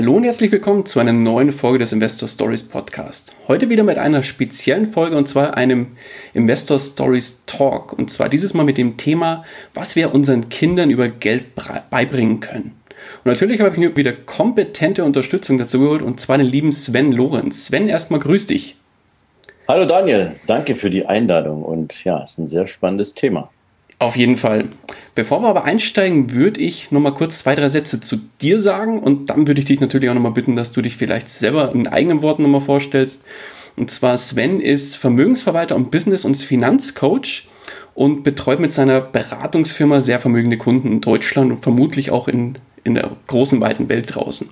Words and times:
Hallo 0.00 0.14
und 0.14 0.24
herzlich 0.24 0.50
willkommen 0.50 0.86
zu 0.86 0.98
einer 0.98 1.12
neuen 1.12 1.52
Folge 1.52 1.80
des 1.80 1.92
Investor 1.92 2.26
Stories 2.26 2.62
Podcast. 2.62 3.32
Heute 3.48 3.68
wieder 3.68 3.82
mit 3.82 3.98
einer 3.98 4.22
speziellen 4.22 4.92
Folge 4.92 5.14
und 5.14 5.28
zwar 5.28 5.58
einem 5.58 5.88
Investor 6.32 6.78
Stories 6.78 7.42
Talk. 7.44 7.92
Und 7.92 8.10
zwar 8.10 8.30
dieses 8.30 8.54
Mal 8.54 8.64
mit 8.64 8.78
dem 8.78 8.96
Thema, 8.96 9.44
was 9.74 9.96
wir 9.96 10.14
unseren 10.14 10.48
Kindern 10.48 10.88
über 10.88 11.08
Geld 11.08 11.48
beibringen 11.90 12.40
können. 12.40 12.80
Und 13.24 13.26
natürlich 13.26 13.60
habe 13.60 13.72
ich 13.72 13.76
mir 13.76 13.94
wieder 13.94 14.14
kompetente 14.14 15.04
Unterstützung 15.04 15.58
dazu 15.58 15.80
geholt 15.80 16.00
und 16.00 16.18
zwar 16.18 16.38
den 16.38 16.46
lieben 16.46 16.72
Sven 16.72 17.12
Lorenz. 17.12 17.66
Sven, 17.66 17.86
erstmal 17.86 18.20
grüß 18.20 18.46
dich. 18.46 18.76
Hallo 19.68 19.84
Daniel, 19.84 20.36
danke 20.46 20.76
für 20.76 20.88
die 20.88 21.04
Einladung 21.04 21.62
und 21.62 22.04
ja, 22.04 22.24
es 22.24 22.30
ist 22.30 22.38
ein 22.38 22.46
sehr 22.46 22.66
spannendes 22.66 23.12
Thema. 23.12 23.50
Auf 24.00 24.16
jeden 24.16 24.38
Fall. 24.38 24.70
Bevor 25.14 25.42
wir 25.42 25.48
aber 25.48 25.64
einsteigen, 25.64 26.32
würde 26.32 26.58
ich 26.58 26.90
noch 26.90 27.00
mal 27.00 27.12
kurz 27.12 27.40
zwei, 27.40 27.54
drei 27.54 27.68
Sätze 27.68 28.00
zu 28.00 28.16
dir 28.40 28.58
sagen 28.58 28.98
und 28.98 29.28
dann 29.28 29.46
würde 29.46 29.60
ich 29.60 29.66
dich 29.66 29.78
natürlich 29.78 30.08
auch 30.08 30.14
noch 30.14 30.22
mal 30.22 30.30
bitten, 30.30 30.56
dass 30.56 30.72
du 30.72 30.80
dich 30.80 30.96
vielleicht 30.96 31.28
selber 31.28 31.70
in 31.74 31.86
eigenen 31.86 32.22
Worten 32.22 32.42
noch 32.42 32.48
mal 32.48 32.60
vorstellst. 32.62 33.24
Und 33.76 33.90
zwar 33.90 34.16
Sven 34.16 34.58
ist 34.58 34.96
Vermögensverwalter 34.96 35.76
und 35.76 35.90
Business- 35.90 36.24
und 36.24 36.38
Finanzcoach 36.38 37.46
und 37.94 38.22
betreut 38.22 38.58
mit 38.58 38.72
seiner 38.72 39.02
Beratungsfirma 39.02 40.00
sehr 40.00 40.18
vermögende 40.18 40.56
Kunden 40.56 40.88
in 40.90 41.00
Deutschland 41.02 41.52
und 41.52 41.62
vermutlich 41.62 42.10
auch 42.10 42.26
in 42.26 42.56
in 42.82 42.94
der 42.94 43.10
großen, 43.26 43.60
weiten 43.60 43.88
Welt 43.88 44.14
draußen. 44.14 44.48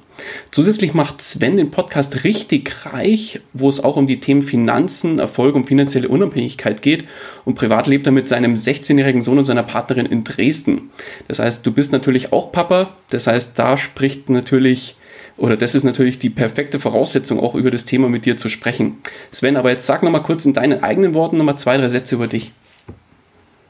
Zusätzlich 0.50 0.94
macht 0.94 1.22
Sven 1.22 1.56
den 1.56 1.70
Podcast 1.70 2.24
richtig 2.24 2.86
reich, 2.86 3.40
wo 3.52 3.68
es 3.68 3.82
auch 3.82 3.96
um 3.96 4.06
die 4.06 4.20
Themen 4.20 4.42
Finanzen, 4.42 5.18
Erfolg 5.18 5.54
und 5.54 5.66
finanzielle 5.66 6.08
Unabhängigkeit 6.08 6.82
geht. 6.82 7.04
Und 7.44 7.54
privat 7.54 7.86
lebt 7.86 8.06
er 8.06 8.12
mit 8.12 8.28
seinem 8.28 8.54
16-jährigen 8.54 9.22
Sohn 9.22 9.38
und 9.38 9.44
seiner 9.44 9.62
Partnerin 9.62 10.06
in 10.06 10.24
Dresden. 10.24 10.90
Das 11.26 11.38
heißt, 11.38 11.64
du 11.64 11.72
bist 11.72 11.92
natürlich 11.92 12.32
auch 12.32 12.52
Papa. 12.52 12.96
Das 13.10 13.26
heißt, 13.26 13.58
da 13.58 13.78
spricht 13.78 14.28
natürlich, 14.28 14.96
oder 15.36 15.56
das 15.56 15.74
ist 15.74 15.84
natürlich 15.84 16.18
die 16.18 16.30
perfekte 16.30 16.80
Voraussetzung, 16.80 17.40
auch 17.40 17.54
über 17.54 17.70
das 17.70 17.86
Thema 17.86 18.08
mit 18.08 18.26
dir 18.26 18.36
zu 18.36 18.48
sprechen. 18.48 18.98
Sven, 19.30 19.56
aber 19.56 19.70
jetzt 19.70 19.86
sag 19.86 20.02
nochmal 20.02 20.22
kurz 20.22 20.44
in 20.44 20.52
deinen 20.52 20.82
eigenen 20.82 21.14
Worten 21.14 21.38
nochmal 21.38 21.56
zwei, 21.56 21.76
drei 21.76 21.88
Sätze 21.88 22.16
über 22.16 22.26
dich. 22.26 22.52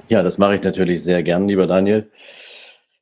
Ja, 0.08 0.22
das 0.22 0.38
mache 0.38 0.54
ich 0.54 0.62
natürlich 0.62 1.02
sehr 1.02 1.22
gern, 1.22 1.46
lieber 1.46 1.66
Daniel. 1.66 2.10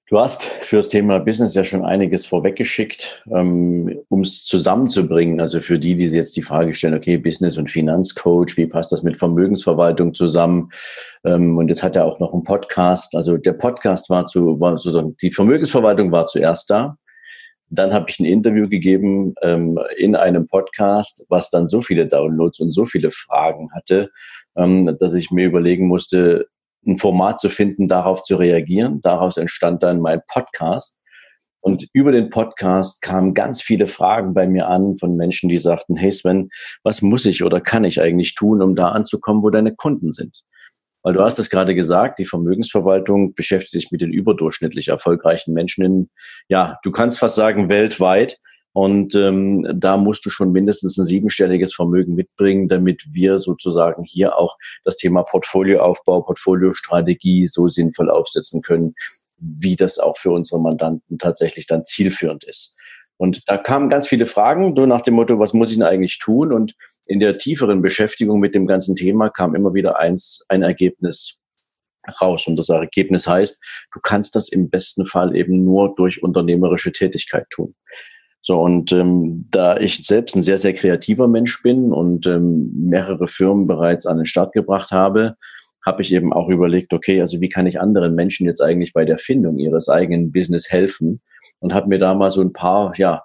Du 0.09 0.21
hast 0.21 0.45
für 0.45 0.77
das 0.77 0.89
Thema 0.89 1.19
Business 1.19 1.55
ja 1.55 1.65
schon 1.65 1.85
einiges 1.85 2.27
vorweggeschickt, 2.27 3.25
ähm, 3.29 4.03
um 4.09 4.21
es 4.21 4.45
zusammenzubringen. 4.45 5.41
Also 5.41 5.61
für 5.61 5.81
die, 5.81 5.97
die 5.97 6.07
jetzt 6.07 6.37
die 6.37 6.43
Frage 6.43 6.73
stellen, 6.75 6.95
okay, 6.95 7.17
Business 7.17 7.59
und 7.59 7.73
Finanzcoach, 7.73 8.57
wie 8.57 8.67
passt 8.67 8.93
das 8.93 9.03
mit 9.03 9.17
Vermögensverwaltung 9.17 10.15
zusammen? 10.15 10.71
Ähm, 11.25 11.59
und 11.59 11.67
jetzt 11.67 11.83
hat 11.83 11.97
er 11.97 12.05
auch 12.05 12.21
noch 12.21 12.33
einen 12.33 12.45
Podcast. 12.45 13.17
Also 13.17 13.37
der 13.37 13.55
Podcast 13.55 14.09
war 14.09 14.27
zu, 14.27 14.61
war 14.61 14.79
sozusagen, 14.79 15.17
die 15.21 15.33
Vermögensverwaltung 15.33 16.13
war 16.13 16.27
zuerst 16.27 16.71
da. 16.71 16.97
Dann 17.69 17.93
habe 17.93 18.09
ich 18.09 18.21
ein 18.21 18.27
Interview 18.27 18.69
gegeben 18.69 19.35
ähm, 19.43 19.77
in 19.97 20.15
einem 20.15 20.47
Podcast, 20.47 21.27
was 21.31 21.51
dann 21.51 21.67
so 21.67 21.83
viele 21.83 22.07
Downloads 22.07 22.61
und 22.61 22.71
so 22.71 22.85
viele 22.85 23.11
Fragen 23.11 23.73
hatte, 23.73 24.11
ähm, 24.57 24.97
dass 25.01 25.15
ich 25.15 25.33
mir 25.33 25.47
überlegen 25.47 25.89
musste, 25.89 26.47
ein 26.87 26.99
Format 26.99 27.41
zu 27.41 27.49
finden, 27.49 27.89
darauf 27.89 28.23
zu 28.23 28.37
reagieren. 28.37 29.01
Daraus 29.03 29.37
entstand 29.37 29.83
dann 29.83 30.01
mein 30.01 30.21
Podcast. 30.29 31.01
Und 31.61 31.89
über 31.93 32.13
den 32.13 32.31
Podcast 32.31 33.03
kamen 33.03 33.35
ganz 33.35 33.61
viele 33.61 33.89
Fragen 33.89 34.35
bei 34.35 34.47
mir 34.47 34.69
an 34.69 34.99
von 34.99 35.17
Menschen, 35.17 35.49
die 35.49 35.59
sagten, 35.59 35.97
hey 35.97 36.13
Sven, 36.13 36.49
was 36.85 37.03
muss 37.03 37.27
ich 37.27 37.43
oder 37.43 37.61
kann 37.61 37.83
ich 37.83 38.01
eigentlich 38.01 38.35
tun, 38.35 38.63
um 38.63 38.77
da 38.77 38.91
anzukommen, 38.91 39.43
wo 39.43 39.51
deine 39.51 39.75
Kunden 39.75 40.13
sind? 40.13 40.43
Weil 41.03 41.15
du 41.15 41.23
hast 41.23 41.39
es 41.39 41.51
gerade 41.51 41.75
gesagt, 41.75 42.19
die 42.19 42.25
Vermögensverwaltung 42.25 43.35
beschäftigt 43.35 43.73
sich 43.73 43.91
mit 43.91 44.01
den 44.01 44.13
überdurchschnittlich 44.13 44.89
erfolgreichen 44.89 45.55
Menschen 45.55 45.85
in, 45.85 46.11
ja, 46.49 46.79
du 46.83 46.91
kannst 46.91 47.19
fast 47.19 47.37
sagen, 47.37 47.69
weltweit. 47.69 48.39
Und 48.77 49.15
ähm, 49.15 49.67
da 49.75 49.97
musst 49.97 50.27
du 50.27 50.29
schon 50.29 50.53
mindestens 50.53 50.99
ein 50.99 51.07
siebenstelliges 51.07 51.75
Vermögen 51.75 52.15
mitbringen, 52.15 52.69
damit 52.69 53.07
wir 53.11 53.39
sozusagen 53.39 54.05
hier 54.05 54.37
auch 54.37 54.59
das 54.85 54.99
Thema 54.99 55.23
Portfolioaufbau, 55.23 56.21
Portfoliostrategie 56.21 57.47
so 57.47 57.69
sinnvoll 57.69 58.11
aufsetzen 58.11 58.61
können, 58.61 58.95
wie 59.39 59.77
das 59.77 59.99
auch 59.99 60.19
für 60.19 60.31
unsere 60.31 60.61
Mandanten 60.61 61.17
tatsächlich 61.17 61.67
dann 61.67 61.87
zielführend 61.87 62.45
ist. 62.45 62.77
Und 63.17 63.41
da 63.47 63.57
kamen 63.57 63.89
ganz 63.89 64.09
viele 64.09 64.27
Fragen, 64.27 64.77
so 64.77 64.85
nach 64.85 65.01
dem 65.01 65.15
Motto, 65.15 65.39
was 65.39 65.55
muss 65.55 65.71
ich 65.71 65.79
denn 65.79 65.87
eigentlich 65.87 66.19
tun? 66.19 66.53
Und 66.53 66.75
in 67.07 67.19
der 67.19 67.39
tieferen 67.39 67.81
Beschäftigung 67.81 68.41
mit 68.41 68.55
dem 68.55 68.67
ganzen 68.67 68.95
Thema 68.95 69.31
kam 69.31 69.55
immer 69.55 69.73
wieder 69.73 69.99
eins, 69.99 70.45
ein 70.51 70.63
Ergebnis 70.63 71.41
raus. 72.21 72.47
Und 72.47 72.59
das 72.59 72.69
Ergebnis 72.69 73.27
heißt, 73.27 73.59
du 73.95 74.01
kannst 74.03 74.37
das 74.37 74.51
im 74.51 74.69
besten 74.69 75.07
Fall 75.07 75.35
eben 75.35 75.65
nur 75.65 75.95
durch 75.95 76.23
unternehmerische 76.23 76.93
Tätigkeit 76.93 77.47
tun. 77.49 77.75
So, 78.47 78.61
und 78.61 78.93
ähm, 78.93 79.39
da 79.51 79.77
ich 79.77 80.07
selbst 80.07 80.37
ein 80.37 80.43
sehr, 80.43 80.59
sehr 80.59 80.73
kreativer 80.73 81.27
Mensch 81.27 81.61
bin 81.65 81.93
und 81.93 82.29
ähm, 82.29 82.71
mehrere 82.77 83.27
Firmen 83.27 83.67
bereits 83.67 84.07
an 84.07 84.19
den 84.19 84.25
Start 84.25 84.53
gebracht 84.53 84.93
habe, 84.93 85.35
habe 85.85 86.03
ich 86.03 86.13
eben 86.13 86.33
auch 86.33 86.49
überlegt, 86.49 86.93
okay, 86.93 87.21
also 87.21 87.41
wie 87.41 87.49
kann 87.49 87.67
ich 87.67 87.81
anderen 87.81 88.15
Menschen 88.15 88.47
jetzt 88.47 88.61
eigentlich 88.61 88.93
bei 88.93 89.05
der 89.05 89.19
Findung 89.19 89.59
ihres 89.59 89.89
eigenen 89.89 90.31
Business 90.31 90.71
helfen? 90.71 91.21
Und 91.59 91.75
habe 91.75 91.89
mir 91.89 91.99
da 91.99 92.15
mal 92.15 92.31
so 92.31 92.41
ein 92.41 92.53
paar, 92.53 92.93
ja, 92.97 93.25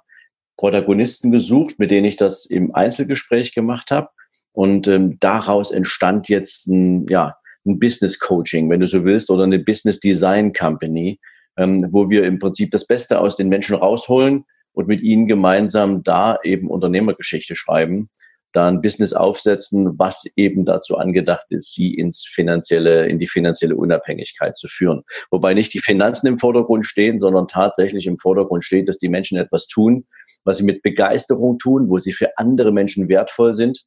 Protagonisten 0.57 1.31
gesucht, 1.31 1.77
mit 1.77 1.91
denen 1.91 2.05
ich 2.05 2.15
das 2.15 2.47
im 2.47 2.73
Einzelgespräch 2.73 3.53
gemacht 3.53 3.91
habe. 3.91 4.09
Und 4.53 4.87
ähm, 4.87 5.17
daraus 5.19 5.69
entstand 5.69 6.29
jetzt 6.29 6.65
ein, 6.65 7.05
ja, 7.09 7.35
ein 7.63 7.77
Business 7.77 8.17
Coaching, 8.17 8.71
wenn 8.71 8.79
du 8.79 8.87
so 8.87 9.05
willst, 9.05 9.29
oder 9.29 9.43
eine 9.43 9.59
Business 9.59 9.99
Design 9.99 10.51
Company, 10.51 11.19
ähm, 11.57 11.87
wo 11.91 12.09
wir 12.09 12.23
im 12.23 12.39
Prinzip 12.39 12.71
das 12.71 12.87
Beste 12.87 13.19
aus 13.19 13.37
den 13.37 13.49
Menschen 13.49 13.75
rausholen, 13.75 14.45
und 14.73 14.87
mit 14.87 15.01
ihnen 15.01 15.27
gemeinsam 15.27 16.03
da 16.03 16.39
eben 16.43 16.69
Unternehmergeschichte 16.69 17.55
schreiben, 17.55 18.07
da 18.51 18.67
ein 18.67 18.81
Business 18.81 19.13
aufsetzen, 19.13 19.97
was 19.97 20.25
eben 20.35 20.65
dazu 20.65 20.97
angedacht 20.97 21.45
ist, 21.49 21.73
sie 21.73 21.93
ins 21.93 22.25
finanzielle, 22.25 23.07
in 23.07 23.19
die 23.19 23.27
finanzielle 23.27 23.75
Unabhängigkeit 23.75 24.57
zu 24.57 24.67
führen. 24.67 25.03
Wobei 25.29 25.53
nicht 25.53 25.73
die 25.73 25.79
Finanzen 25.79 26.27
im 26.27 26.37
Vordergrund 26.37 26.85
stehen, 26.85 27.19
sondern 27.19 27.47
tatsächlich 27.47 28.07
im 28.07 28.19
Vordergrund 28.19 28.63
steht, 28.63 28.89
dass 28.89 28.97
die 28.97 29.09
Menschen 29.09 29.37
etwas 29.37 29.67
tun, 29.67 30.05
was 30.43 30.57
sie 30.57 30.65
mit 30.65 30.81
Begeisterung 30.81 31.59
tun, 31.59 31.89
wo 31.89 31.97
sie 31.97 32.13
für 32.13 32.37
andere 32.37 32.71
Menschen 32.71 33.07
wertvoll 33.07 33.55
sind. 33.55 33.83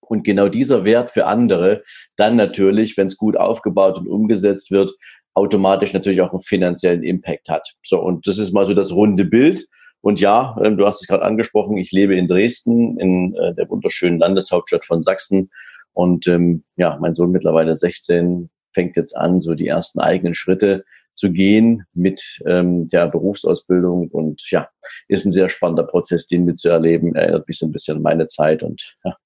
Und 0.00 0.22
genau 0.22 0.48
dieser 0.48 0.84
Wert 0.84 1.10
für 1.10 1.26
andere 1.26 1.82
dann 2.16 2.36
natürlich, 2.36 2.96
wenn 2.98 3.06
es 3.06 3.16
gut 3.16 3.38
aufgebaut 3.38 3.96
und 3.96 4.06
umgesetzt 4.06 4.70
wird, 4.70 4.92
automatisch 5.32 5.92
natürlich 5.94 6.20
auch 6.20 6.32
einen 6.32 6.42
finanziellen 6.42 7.02
Impact 7.02 7.48
hat. 7.48 7.74
So, 7.82 8.00
und 8.00 8.26
das 8.26 8.38
ist 8.38 8.52
mal 8.52 8.66
so 8.66 8.74
das 8.74 8.92
runde 8.92 9.24
Bild. 9.24 9.66
Und 10.04 10.20
ja, 10.20 10.54
ähm, 10.62 10.76
du 10.76 10.86
hast 10.86 11.00
es 11.00 11.06
gerade 11.06 11.24
angesprochen, 11.24 11.78
ich 11.78 11.90
lebe 11.90 12.14
in 12.14 12.28
Dresden, 12.28 13.00
in 13.00 13.34
äh, 13.36 13.54
der 13.54 13.70
wunderschönen 13.70 14.18
Landeshauptstadt 14.18 14.84
von 14.84 15.00
Sachsen. 15.00 15.50
Und 15.94 16.26
ähm, 16.26 16.62
ja, 16.76 16.98
mein 17.00 17.14
Sohn 17.14 17.30
mittlerweile 17.30 17.74
16 17.74 18.50
fängt 18.74 18.98
jetzt 18.98 19.16
an, 19.16 19.40
so 19.40 19.54
die 19.54 19.66
ersten 19.66 20.00
eigenen 20.00 20.34
Schritte 20.34 20.84
zu 21.14 21.32
gehen 21.32 21.86
mit 21.94 22.22
ähm, 22.44 22.86
der 22.88 23.06
Berufsausbildung. 23.06 24.08
Und 24.08 24.42
ja, 24.50 24.68
ist 25.08 25.24
ein 25.24 25.32
sehr 25.32 25.48
spannender 25.48 25.84
Prozess, 25.84 26.26
den 26.26 26.46
wir 26.46 26.54
zu 26.54 26.68
erleben. 26.68 27.14
Erinnert 27.14 27.48
mich 27.48 27.58
so 27.58 27.64
ein 27.64 27.72
bisschen 27.72 27.96
an 27.96 28.02
meine 28.02 28.26
Zeit 28.26 28.62
und 28.62 28.98
ja, 29.04 29.16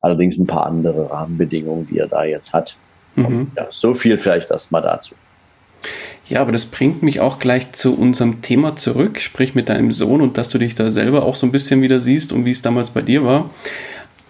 allerdings 0.00 0.38
ein 0.38 0.46
paar 0.46 0.64
andere 0.64 1.10
Rahmenbedingungen, 1.10 1.86
die 1.88 1.98
er 1.98 2.08
da 2.08 2.24
jetzt 2.24 2.54
hat. 2.54 2.78
Mhm. 3.16 3.26
Und, 3.26 3.52
ja, 3.54 3.68
so 3.70 3.92
viel 3.92 4.16
vielleicht 4.16 4.50
erstmal 4.50 4.80
dazu. 4.80 5.14
Ja, 6.26 6.40
aber 6.40 6.52
das 6.52 6.66
bringt 6.66 7.02
mich 7.02 7.20
auch 7.20 7.38
gleich 7.38 7.72
zu 7.72 7.94
unserem 7.94 8.42
Thema 8.42 8.76
zurück, 8.76 9.20
sprich 9.20 9.54
mit 9.54 9.68
deinem 9.68 9.92
Sohn 9.92 10.20
und 10.20 10.38
dass 10.38 10.48
du 10.48 10.58
dich 10.58 10.74
da 10.74 10.90
selber 10.90 11.24
auch 11.24 11.36
so 11.36 11.46
ein 11.46 11.52
bisschen 11.52 11.82
wieder 11.82 12.00
siehst 12.00 12.32
und 12.32 12.44
wie 12.44 12.52
es 12.52 12.62
damals 12.62 12.90
bei 12.90 13.02
dir 13.02 13.24
war. 13.24 13.50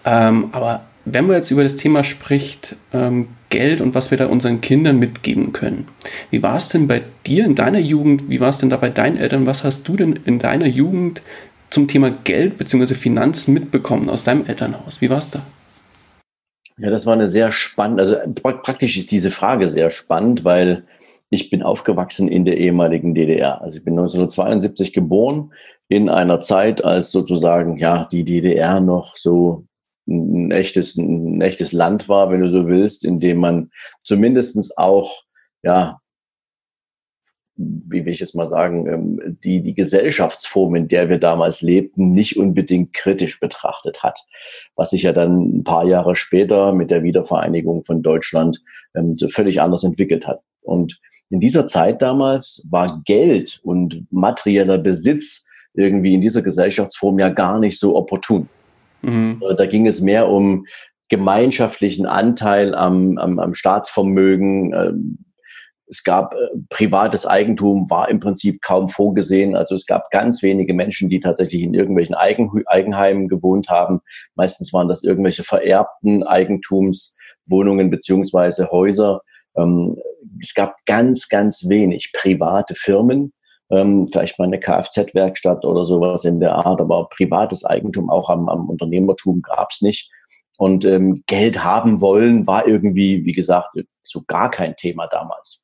Ähm, 0.05 0.49
aber 0.51 0.85
wenn 1.05 1.27
man 1.27 1.37
jetzt 1.37 1.51
über 1.51 1.63
das 1.63 1.75
Thema 1.75 2.03
spricht, 2.03 2.75
ähm, 2.93 3.27
Geld 3.49 3.81
und 3.81 3.93
was 3.93 4.09
wir 4.09 4.17
da 4.17 4.25
unseren 4.25 4.61
Kindern 4.61 4.97
mitgeben 4.97 5.53
können. 5.53 5.87
Wie 6.31 6.41
war 6.41 6.57
es 6.57 6.69
denn 6.69 6.87
bei 6.87 7.03
dir 7.27 7.45
in 7.45 7.53
deiner 7.53 7.77
Jugend? 7.77 8.27
Wie 8.27 8.39
war 8.39 8.49
es 8.49 8.57
denn 8.57 8.71
da 8.71 8.77
bei 8.77 8.89
deinen 8.89 9.17
Eltern? 9.17 9.45
Was 9.45 9.63
hast 9.63 9.87
du 9.87 9.95
denn 9.95 10.13
in 10.25 10.39
deiner 10.39 10.65
Jugend 10.65 11.21
zum 11.69 11.87
Thema 11.87 12.09
Geld 12.09 12.57
bzw. 12.57 12.95
Finanzen 12.95 13.53
mitbekommen 13.53 14.09
aus 14.09 14.23
deinem 14.23 14.45
Elternhaus? 14.47 15.01
Wie 15.01 15.09
war 15.09 15.19
es 15.19 15.29
da? 15.29 15.43
Ja, 16.77 16.89
das 16.89 17.05
war 17.05 17.13
eine 17.13 17.29
sehr 17.29 17.51
spannende, 17.51 18.01
also 18.01 18.17
praktisch 18.41 18.97
ist 18.97 19.11
diese 19.11 19.29
Frage 19.29 19.69
sehr 19.69 19.91
spannend, 19.91 20.43
weil 20.43 20.83
ich 21.33 21.49
bin 21.49 21.63
aufgewachsen 21.63 22.27
in 22.27 22.45
der 22.45 22.57
ehemaligen 22.57 23.15
DDR. 23.15 23.61
Also 23.61 23.77
ich 23.77 23.83
bin 23.83 23.93
1972 23.93 24.93
geboren 24.93 25.51
in 25.89 26.07
einer 26.07 26.39
Zeit, 26.39 26.83
als 26.83 27.11
sozusagen 27.11 27.77
ja 27.77 28.05
die 28.05 28.23
DDR 28.23 28.79
noch 28.79 29.17
so 29.17 29.65
ein 30.07 30.51
echtes, 30.51 30.95
ein 30.95 31.41
echtes 31.41 31.73
Land 31.73 32.07
war, 32.07 32.29
wenn 32.29 32.41
du 32.41 32.51
so 32.51 32.67
willst, 32.67 33.03
in 33.03 33.19
dem 33.19 33.39
man 33.39 33.71
zumindestens 34.03 34.77
auch 34.77 35.23
ja 35.63 35.99
wie 37.55 38.05
will 38.05 38.13
ich 38.13 38.19
jetzt 38.19 38.35
mal 38.35 38.47
sagen, 38.47 38.87
ähm, 38.87 39.37
die, 39.43 39.61
die 39.61 39.75
Gesellschaftsform, 39.75 40.75
in 40.75 40.87
der 40.87 41.09
wir 41.09 41.19
damals 41.19 41.61
lebten, 41.61 42.11
nicht 42.11 42.37
unbedingt 42.37 42.93
kritisch 42.93 43.39
betrachtet 43.39 44.01
hat. 44.01 44.19
Was 44.75 44.89
sich 44.89 45.03
ja 45.03 45.13
dann 45.13 45.59
ein 45.59 45.63
paar 45.63 45.85
Jahre 45.85 46.15
später 46.15 46.73
mit 46.73 46.89
der 46.89 47.03
Wiedervereinigung 47.03 47.83
von 47.83 48.01
Deutschland 48.01 48.63
ähm, 48.95 49.15
so 49.17 49.29
völlig 49.29 49.61
anders 49.61 49.83
entwickelt 49.83 50.27
hat. 50.27 50.41
Und 50.63 50.99
in 51.29 51.39
dieser 51.39 51.67
Zeit 51.67 52.01
damals 52.01 52.67
war 52.69 53.01
Geld 53.05 53.59
und 53.63 54.07
materieller 54.11 54.77
Besitz 54.77 55.47
irgendwie 55.73 56.13
in 56.13 56.21
dieser 56.21 56.41
Gesellschaftsform 56.41 57.19
ja 57.19 57.29
gar 57.29 57.59
nicht 57.59 57.79
so 57.79 57.95
opportun. 57.95 58.49
Mhm. 59.01 59.41
Äh, 59.47 59.55
da 59.55 59.65
ging 59.65 59.87
es 59.87 60.01
mehr 60.01 60.29
um 60.29 60.65
gemeinschaftlichen 61.09 62.05
Anteil 62.05 62.73
am, 62.73 63.17
am, 63.17 63.39
am 63.39 63.53
Staatsvermögen, 63.53 64.73
ähm, 64.73 65.17
es 65.93 66.03
gab 66.03 66.33
äh, 66.33 66.37
privates 66.69 67.27
Eigentum, 67.27 67.87
war 67.89 68.09
im 68.09 68.19
Prinzip 68.19 68.61
kaum 68.61 68.89
vorgesehen. 68.89 69.55
Also 69.55 69.75
es 69.75 69.85
gab 69.85 70.09
ganz 70.09 70.41
wenige 70.41 70.73
Menschen, 70.73 71.07
die 71.07 71.19
tatsächlich 71.19 71.61
in 71.61 71.75
irgendwelchen 71.75 72.15
Eigen, 72.15 72.49
Eigenheimen 72.65 73.27
gewohnt 73.27 73.69
haben. 73.69 74.01
Meistens 74.35 74.73
waren 74.73 74.87
das 74.87 75.03
irgendwelche 75.03 75.43
vererbten 75.43 76.23
Eigentumswohnungen 76.23 77.91
beziehungsweise 77.91 78.71
Häuser. 78.71 79.21
Ähm, 79.57 79.97
es 80.41 80.53
gab 80.53 80.75
ganz, 80.85 81.29
ganz 81.29 81.67
wenig 81.69 82.11
private 82.13 82.75
Firmen, 82.75 83.33
ähm, 83.69 84.07
vielleicht 84.11 84.37
mal 84.39 84.45
eine 84.45 84.59
Kfz-Werkstatt 84.59 85.65
oder 85.65 85.85
sowas 85.85 86.25
in 86.25 86.39
der 86.39 86.55
Art, 86.55 86.81
aber 86.81 87.07
privates 87.09 87.65
Eigentum 87.65 88.09
auch 88.09 88.29
am, 88.29 88.49
am 88.49 88.69
Unternehmertum 88.69 89.41
gab 89.41 89.71
es 89.71 89.81
nicht. 89.81 90.09
Und 90.57 90.85
ähm, 90.85 91.23
Geld 91.27 91.63
haben 91.63 92.01
wollen 92.01 92.45
war 92.45 92.67
irgendwie, 92.67 93.25
wie 93.25 93.33
gesagt, 93.33 93.75
so 94.03 94.23
gar 94.27 94.51
kein 94.51 94.75
Thema 94.75 95.07
damals. 95.07 95.63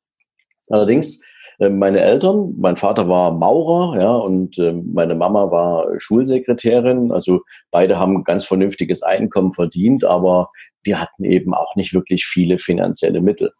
Allerdings, 0.68 1.22
ähm, 1.60 1.78
meine 1.78 2.00
Eltern, 2.00 2.54
mein 2.58 2.76
Vater 2.76 3.08
war 3.08 3.30
Maurer, 3.32 4.00
ja, 4.00 4.12
und 4.12 4.58
ähm, 4.58 4.90
meine 4.92 5.14
Mama 5.14 5.50
war 5.50 6.00
Schulsekretärin. 6.00 7.12
Also 7.12 7.42
beide 7.70 7.98
haben 7.98 8.24
ganz 8.24 8.44
vernünftiges 8.44 9.02
Einkommen 9.02 9.52
verdient, 9.52 10.04
aber 10.04 10.50
wir 10.82 11.00
hatten 11.00 11.24
eben 11.24 11.54
auch 11.54 11.76
nicht 11.76 11.92
wirklich 11.92 12.26
viele 12.26 12.58
finanzielle 12.58 13.20
Mittel. 13.20 13.52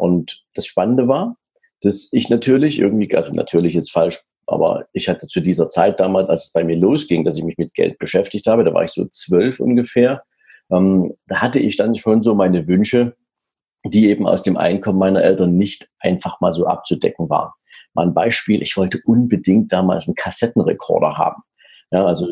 Und 0.00 0.42
das 0.54 0.64
Spannende 0.64 1.08
war, 1.08 1.36
dass 1.82 2.08
ich 2.12 2.30
natürlich 2.30 2.78
irgendwie, 2.78 3.14
also 3.14 3.32
natürlich 3.32 3.74
jetzt 3.74 3.92
falsch, 3.92 4.18
aber 4.46 4.86
ich 4.94 5.10
hatte 5.10 5.26
zu 5.26 5.40
dieser 5.40 5.68
Zeit 5.68 6.00
damals, 6.00 6.30
als 6.30 6.46
es 6.46 6.52
bei 6.52 6.64
mir 6.64 6.76
losging, 6.76 7.22
dass 7.22 7.36
ich 7.36 7.44
mich 7.44 7.58
mit 7.58 7.74
Geld 7.74 7.98
beschäftigt 7.98 8.46
habe, 8.46 8.64
da 8.64 8.72
war 8.72 8.82
ich 8.82 8.92
so 8.92 9.04
zwölf 9.06 9.60
ungefähr, 9.60 10.22
ähm, 10.70 11.12
da 11.26 11.42
hatte 11.42 11.58
ich 11.58 11.76
dann 11.76 11.94
schon 11.96 12.22
so 12.22 12.34
meine 12.34 12.66
Wünsche, 12.66 13.14
die 13.84 14.08
eben 14.08 14.26
aus 14.26 14.42
dem 14.42 14.56
Einkommen 14.56 14.98
meiner 14.98 15.22
Eltern 15.22 15.56
nicht 15.56 15.90
einfach 15.98 16.40
mal 16.40 16.54
so 16.54 16.66
abzudecken 16.66 17.28
waren. 17.28 17.52
Mal 17.92 18.06
ein 18.06 18.14
Beispiel, 18.14 18.62
ich 18.62 18.76
wollte 18.78 19.00
unbedingt 19.04 19.70
damals 19.70 20.06
einen 20.06 20.14
Kassettenrekorder 20.14 21.18
haben. 21.18 21.42
Ja, 21.90 22.06
also 22.06 22.26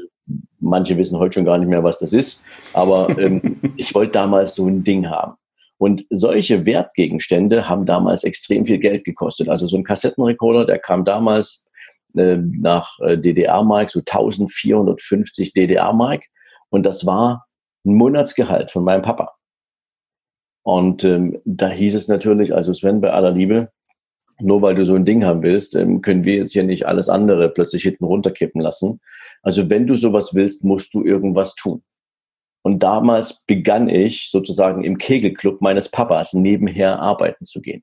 manche 0.59 0.97
wissen 0.97 1.19
heute 1.19 1.35
schon 1.35 1.45
gar 1.45 1.59
nicht 1.59 1.69
mehr, 1.69 1.85
was 1.85 1.99
das 1.99 2.15
ist, 2.15 2.45
aber 2.73 3.11
ähm, 3.19 3.61
ich 3.77 3.95
wollte 3.95 4.13
damals 4.13 4.55
so 4.55 4.67
ein 4.67 4.85
Ding 4.85 5.11
haben. 5.11 5.35
Und 5.79 6.05
solche 6.11 6.67
Wertgegenstände 6.67 7.69
haben 7.69 7.87
damals 7.87 8.25
extrem 8.25 8.67
viel 8.67 8.79
Geld 8.79 9.05
gekostet. 9.05 9.49
Also 9.49 9.69
so 9.69 9.77
ein 9.77 9.85
Kassettenrekorder, 9.85 10.67
der 10.67 10.79
kam 10.79 11.05
damals 11.05 11.67
äh, 12.17 12.37
nach 12.37 12.99
äh, 13.01 13.17
DDR-Mark, 13.17 13.91
so 13.91 14.01
1450 14.01 15.53
DDR-Mark. 15.53 16.25
Und 16.69 16.85
das 16.85 17.07
war 17.07 17.47
ein 17.85 17.95
Monatsgehalt 17.95 18.73
von 18.73 18.85
meinem 18.85 19.03
Papa. 19.03 19.33
Und 20.63 21.05
ähm, 21.05 21.41
da 21.45 21.69
hieß 21.69 21.95
es 21.95 22.09
natürlich, 22.09 22.55
also 22.55 22.75
Sven, 22.75 23.01
bei 23.01 23.13
aller 23.13 23.31
Liebe, 23.31 23.71
nur 24.41 24.63
weil 24.63 24.75
du 24.75 24.85
so 24.85 24.95
ein 24.95 25.05
Ding 25.05 25.25
haben 25.25 25.43
willst, 25.43 25.75
ähm, 25.75 26.03
können 26.03 26.25
wir 26.25 26.37
jetzt 26.37 26.53
hier 26.53 26.65
nicht 26.65 26.87
alles 26.87 27.09
andere 27.09 27.49
plötzlich 27.49 27.85
hinten 27.85 28.05
runterkippen 28.05 28.61
lassen. 28.61 29.01
Also 29.43 29.71
wenn 29.71 29.87
du 29.87 29.97
sowas 29.97 30.35
willst, 30.35 30.65
musst 30.65 30.93
du 30.93 31.05
irgendwas 31.05 31.55
tun. 31.55 31.83
Und 32.69 32.81
damals 32.81 33.45
begann 33.47 33.89
ich 33.89 34.29
sozusagen 34.31 34.85
im 34.85 34.99
Kegelclub 34.99 35.63
meines 35.63 35.89
Papas 35.89 36.35
nebenher 36.35 36.99
arbeiten 37.01 37.47
zu 37.47 37.63
gehen. 37.63 37.83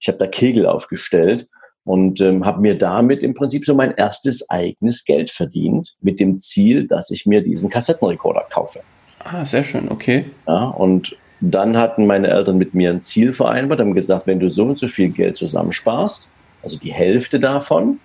Ich 0.00 0.08
habe 0.08 0.18
da 0.18 0.26
Kegel 0.26 0.66
aufgestellt 0.66 1.46
und 1.84 2.20
ähm, 2.20 2.44
habe 2.44 2.60
mir 2.60 2.76
damit 2.76 3.22
im 3.22 3.34
Prinzip 3.34 3.64
so 3.64 3.76
mein 3.76 3.92
erstes 3.92 4.50
eigenes 4.50 5.04
Geld 5.04 5.30
verdient, 5.30 5.94
mit 6.00 6.18
dem 6.18 6.34
Ziel, 6.34 6.88
dass 6.88 7.12
ich 7.12 7.26
mir 7.26 7.42
diesen 7.42 7.70
Kassettenrekorder 7.70 8.44
kaufe. 8.50 8.80
Ah, 9.20 9.44
sehr 9.44 9.62
schön, 9.62 9.88
okay. 9.88 10.24
Ja, 10.48 10.64
und 10.64 11.16
dann 11.40 11.76
hatten 11.76 12.04
meine 12.04 12.26
Eltern 12.26 12.58
mit 12.58 12.74
mir 12.74 12.90
ein 12.90 13.02
Ziel 13.02 13.32
vereinbart, 13.32 13.78
haben 13.78 13.94
gesagt, 13.94 14.26
wenn 14.26 14.40
du 14.40 14.50
so 14.50 14.64
und 14.64 14.80
so 14.80 14.88
viel 14.88 15.10
Geld 15.10 15.36
zusammensparst, 15.36 16.28
also 16.60 16.76
die 16.76 16.92
Hälfte 16.92 17.38
davon, 17.38 18.00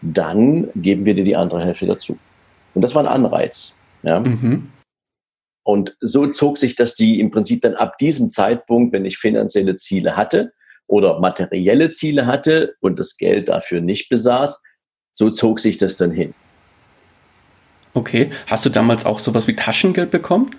dann 0.00 0.70
geben 0.74 1.04
wir 1.04 1.12
dir 1.12 1.24
die 1.24 1.36
andere 1.36 1.62
Hälfte 1.62 1.84
dazu. 1.84 2.18
Und 2.72 2.80
das 2.80 2.94
war 2.94 3.02
ein 3.02 3.08
Anreiz. 3.08 3.78
Ja? 4.02 4.20
Mhm. 4.20 4.70
Und 5.66 5.96
so 5.98 6.28
zog 6.28 6.58
sich 6.58 6.76
das 6.76 6.94
die 6.94 7.18
im 7.18 7.32
Prinzip 7.32 7.62
dann 7.62 7.74
ab 7.74 7.98
diesem 7.98 8.30
Zeitpunkt, 8.30 8.92
wenn 8.92 9.04
ich 9.04 9.18
finanzielle 9.18 9.74
Ziele 9.74 10.16
hatte 10.16 10.52
oder 10.86 11.18
materielle 11.18 11.90
Ziele 11.90 12.26
hatte 12.26 12.76
und 12.78 13.00
das 13.00 13.16
Geld 13.16 13.48
dafür 13.48 13.80
nicht 13.80 14.08
besaß, 14.08 14.62
so 15.10 15.28
zog 15.28 15.58
sich 15.58 15.76
das 15.76 15.96
dann 15.96 16.12
hin. 16.12 16.34
Okay. 17.94 18.30
Hast 18.46 18.64
du 18.64 18.70
damals 18.70 19.04
auch 19.04 19.18
sowas 19.18 19.48
wie 19.48 19.56
Taschengeld 19.56 20.12
bekommen? 20.12 20.50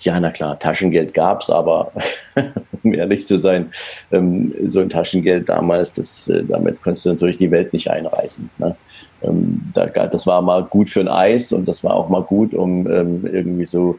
Ja, 0.00 0.20
na 0.20 0.30
klar, 0.30 0.58
Taschengeld 0.58 1.14
gab's, 1.14 1.48
aber 1.48 1.92
um 2.82 2.92
ehrlich 2.92 3.26
zu 3.26 3.38
sein, 3.38 3.70
ähm, 4.12 4.54
so 4.66 4.80
ein 4.80 4.90
Taschengeld 4.90 5.48
damals, 5.48 5.92
das, 5.92 6.28
äh, 6.28 6.44
damit 6.44 6.82
konntest 6.82 7.06
du 7.06 7.10
natürlich 7.10 7.38
die 7.38 7.50
Welt 7.50 7.72
nicht 7.72 7.90
einreißen. 7.90 8.50
Ne? 8.58 8.76
Ähm, 9.22 9.62
da, 9.72 9.86
das 9.86 10.26
war 10.26 10.42
mal 10.42 10.64
gut 10.64 10.90
für 10.90 11.00
ein 11.00 11.08
Eis 11.08 11.50
und 11.50 11.66
das 11.66 11.82
war 11.82 11.94
auch 11.94 12.10
mal 12.10 12.22
gut, 12.22 12.52
um 12.52 12.86
ähm, 12.86 13.26
irgendwie 13.26 13.64
so 13.64 13.98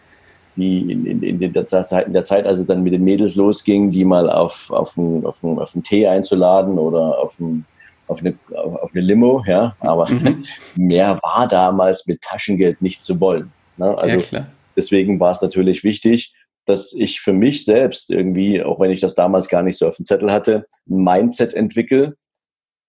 die 0.60 0.92
in, 0.92 1.06
in, 1.06 1.42
in 1.42 1.54
der 1.54 1.66
Zeit, 1.68 2.08
in 2.08 2.14
der 2.14 2.24
Zeit, 2.24 2.46
als 2.46 2.60
es 2.60 2.66
dann 2.66 2.84
mit 2.84 2.94
den 2.94 3.04
Mädels 3.04 3.36
losging, 3.36 3.92
die 3.92 4.06
mal 4.06 4.30
auf, 4.30 4.70
auf, 4.72 4.98
einen, 4.98 5.26
auf, 5.26 5.44
einen, 5.44 5.60
auf 5.60 5.74
einen 5.74 5.84
Tee 5.84 6.08
einzuladen 6.08 6.78
oder 6.78 7.20
auf, 7.20 7.40
einen, 7.40 7.66
auf, 8.08 8.20
eine, 8.20 8.36
auf 8.54 8.92
eine 8.94 9.02
Limo, 9.02 9.44
ja, 9.48 9.76
aber 9.80 10.10
mhm. 10.10 10.44
mehr 10.76 11.20
war 11.24 11.48
damals 11.48 12.08
mit 12.08 12.22
Taschengeld 12.22 12.82
nicht 12.82 13.04
zu 13.04 13.20
wollen. 13.20 13.52
Ne? 13.78 13.98
Also 13.98 14.18
ja, 14.32 14.48
Deswegen 14.80 15.20
war 15.20 15.32
es 15.32 15.42
natürlich 15.42 15.84
wichtig, 15.84 16.34
dass 16.66 16.94
ich 16.94 17.20
für 17.20 17.34
mich 17.34 17.66
selbst 17.66 18.10
irgendwie, 18.12 18.64
auch 18.64 18.80
wenn 18.80 18.92
ich 18.92 19.02
das 19.02 19.14
damals 19.14 19.50
gar 19.50 19.62
nicht 19.62 19.78
so 19.78 19.90
auf 19.90 19.98
dem 19.98 20.06
Zettel 20.06 20.32
hatte, 20.32 20.68
ein 20.88 21.04
Mindset 21.04 21.54
entwickle, 21.54 22.16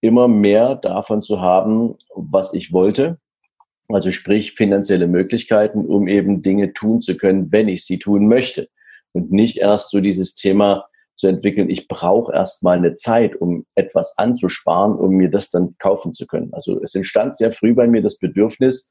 immer 0.01 0.29
mehr 0.29 0.77
davon 0.77 1.25
zu 1.25 1.41
haben, 1.41 1.97
was 2.15 2.55
ich 2.55 2.73
wollte. 2.73 3.19
Also 3.95 4.11
sprich 4.11 4.53
finanzielle 4.53 5.07
Möglichkeiten, 5.07 5.87
um 5.87 6.09
eben 6.09 6.43
Dinge 6.43 6.73
tun 6.73 7.01
zu 7.01 7.17
können, 7.17 7.53
wenn 7.53 7.69
ich 7.69 7.85
sie 7.85 7.99
tun 7.99 8.29
möchte. 8.29 8.69
Und 9.13 9.33
nicht 9.33 9.59
erst 9.59 9.91
so 9.91 10.01
dieses 10.01 10.35
Thema 10.35 10.87
zu 11.17 11.27
entwickeln, 11.27 11.69
ich 11.69 11.87
brauche 11.87 12.33
erst 12.33 12.63
mal 12.63 12.79
eine 12.79 12.95
Zeit, 12.95 13.37
um 13.37 13.67
etwas 13.75 14.17
anzusparen, 14.17 14.95
um 14.95 15.11
mir 15.17 15.29
das 15.29 15.51
dann 15.51 15.77
kaufen 15.79 16.13
zu 16.13 16.27
können. 16.27 16.53
Also 16.53 16.81
es 16.83 16.95
entstand 16.95 17.37
sehr 17.37 17.53
früh 17.53 17.75
bei 17.75 17.87
mir 17.87 18.03
das 18.03 18.19
Bedürfnis, 18.19 18.91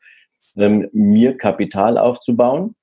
ähm, 0.56 0.88
mir 0.94 1.38
Kapital 1.38 1.98
aufzubauen, 1.98 2.76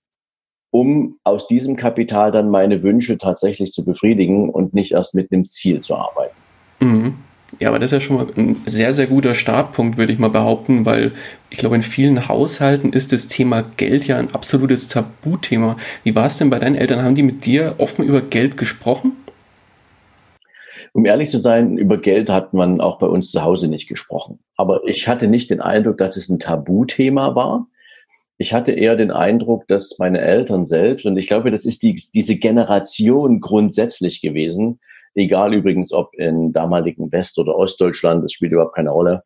um 0.70 1.18
aus 1.24 1.46
diesem 1.46 1.76
Kapital 1.76 2.32
dann 2.32 2.50
meine 2.50 2.82
Wünsche 2.82 3.18
tatsächlich 3.18 3.72
zu 3.72 3.84
befriedigen 3.84 4.50
und 4.50 4.74
nicht 4.74 4.92
erst 4.92 5.14
mit 5.14 5.32
einem 5.32 5.48
Ziel 5.48 5.80
zu 5.80 5.94
arbeiten. 5.94 6.36
Mhm. 6.80 7.14
Ja, 7.58 7.70
aber 7.70 7.78
das 7.78 7.88
ist 7.88 7.92
ja 7.92 8.00
schon 8.00 8.16
mal 8.16 8.26
ein 8.36 8.62
sehr, 8.66 8.92
sehr 8.92 9.06
guter 9.06 9.34
Startpunkt, 9.34 9.96
würde 9.96 10.12
ich 10.12 10.18
mal 10.18 10.28
behaupten, 10.28 10.84
weil 10.84 11.12
ich 11.48 11.58
glaube, 11.58 11.76
in 11.76 11.82
vielen 11.82 12.28
Haushalten 12.28 12.92
ist 12.92 13.12
das 13.12 13.28
Thema 13.28 13.62
Geld 13.76 14.06
ja 14.06 14.18
ein 14.18 14.34
absolutes 14.34 14.88
Tabuthema. 14.88 15.76
Wie 16.04 16.14
war 16.14 16.26
es 16.26 16.36
denn 16.36 16.50
bei 16.50 16.58
deinen 16.58 16.76
Eltern? 16.76 17.02
Haben 17.02 17.14
die 17.14 17.22
mit 17.22 17.46
dir 17.46 17.76
offen 17.78 18.04
über 18.04 18.20
Geld 18.20 18.56
gesprochen? 18.56 19.12
Um 20.92 21.06
ehrlich 21.06 21.30
zu 21.30 21.38
sein, 21.38 21.78
über 21.78 21.98
Geld 21.98 22.30
hat 22.30 22.52
man 22.52 22.80
auch 22.80 22.98
bei 22.98 23.06
uns 23.06 23.30
zu 23.30 23.42
Hause 23.42 23.68
nicht 23.68 23.88
gesprochen. 23.88 24.38
Aber 24.56 24.80
ich 24.86 25.08
hatte 25.08 25.26
nicht 25.26 25.50
den 25.50 25.60
Eindruck, 25.60 25.98
dass 25.98 26.16
es 26.16 26.28
ein 26.28 26.38
Tabuthema 26.38 27.34
war 27.34 27.66
ich 28.38 28.52
hatte 28.52 28.72
eher 28.72 28.96
den 28.96 29.10
Eindruck, 29.10 29.66
dass 29.68 29.98
meine 29.98 30.20
Eltern 30.20 30.66
selbst, 30.66 31.06
und 31.06 31.16
ich 31.16 31.26
glaube, 31.26 31.50
das 31.50 31.64
ist 31.64 31.82
die, 31.82 31.94
diese 31.94 32.36
Generation 32.36 33.40
grundsätzlich 33.40 34.20
gewesen, 34.20 34.78
egal 35.16 35.54
übrigens 35.54 35.92
ob 35.92 36.14
in 36.14 36.52
damaligen 36.52 37.10
West- 37.10 37.38
oder 37.38 37.56
Ostdeutschland, 37.56 38.22
das 38.22 38.32
spielt 38.32 38.52
überhaupt 38.52 38.76
keine 38.76 38.90
Rolle, 38.90 39.24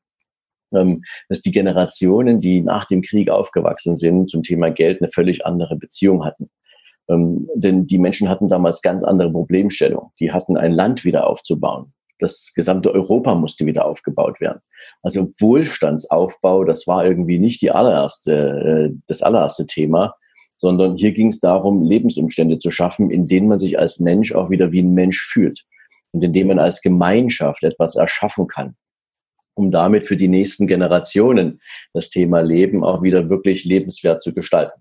ähm, 0.72 1.02
dass 1.28 1.42
die 1.42 1.50
Generationen, 1.50 2.40
die 2.40 2.62
nach 2.62 2.86
dem 2.86 3.02
Krieg 3.02 3.28
aufgewachsen 3.28 3.96
sind, 3.96 4.30
zum 4.30 4.42
Thema 4.42 4.70
Geld 4.70 5.02
eine 5.02 5.10
völlig 5.10 5.44
andere 5.44 5.76
Beziehung 5.76 6.24
hatten. 6.24 6.48
Ähm, 7.08 7.42
denn 7.54 7.86
die 7.86 7.98
Menschen 7.98 8.28
hatten 8.28 8.48
damals 8.48 8.82
ganz 8.82 9.02
andere 9.02 9.30
Problemstellungen. 9.30 10.10
Die 10.20 10.32
hatten 10.32 10.56
ein 10.56 10.72
Land 10.72 11.04
wieder 11.04 11.26
aufzubauen. 11.26 11.92
das 12.18 12.52
gesamte 12.54 12.92
Europa 12.92 13.34
musste 13.34 13.64
wieder 13.64 13.86
aufgebaut 13.86 14.40
werden. 14.42 14.60
Also 15.02 15.30
Wohlstandsaufbau, 15.38 16.64
das 16.64 16.86
war 16.86 17.06
irgendwie 17.06 17.38
nicht 17.38 17.62
die 17.62 17.70
allererste, 17.70 18.90
äh, 18.92 18.96
das 19.06 19.22
allererste 19.22 19.66
Thema, 19.66 20.14
sondern 20.58 20.96
hier 20.96 21.12
ging 21.12 21.28
es 21.28 21.40
darum, 21.40 21.82
Lebensumstände 21.82 22.58
zu 22.58 22.70
schaffen, 22.70 23.10
in 23.10 23.26
denen 23.26 23.48
man 23.48 23.58
sich 23.58 23.78
als 23.78 24.00
Mensch 24.00 24.34
auch 24.34 24.50
wieder 24.50 24.70
wie 24.70 24.82
ein 24.82 24.92
Mensch 24.92 25.22
fühlt 25.22 25.64
und 26.12 26.24
in 26.24 26.32
denen 26.32 26.48
man 26.48 26.58
als 26.58 26.80
Gemeinschaft 26.80 27.62
etwas 27.62 27.96
erschaffen 27.96 28.46
kann, 28.46 28.76
um 29.54 29.70
damit 29.70 30.06
für 30.06 30.16
die 30.16 30.28
nächsten 30.28 30.66
Generationen 30.66 31.60
das 31.92 32.10
Thema 32.10 32.40
Leben 32.40 32.84
auch 32.84 33.02
wieder 33.02 33.28
wirklich 33.28 33.64
lebenswert 33.64 34.22
zu 34.22 34.34
gestalten. 34.34 34.80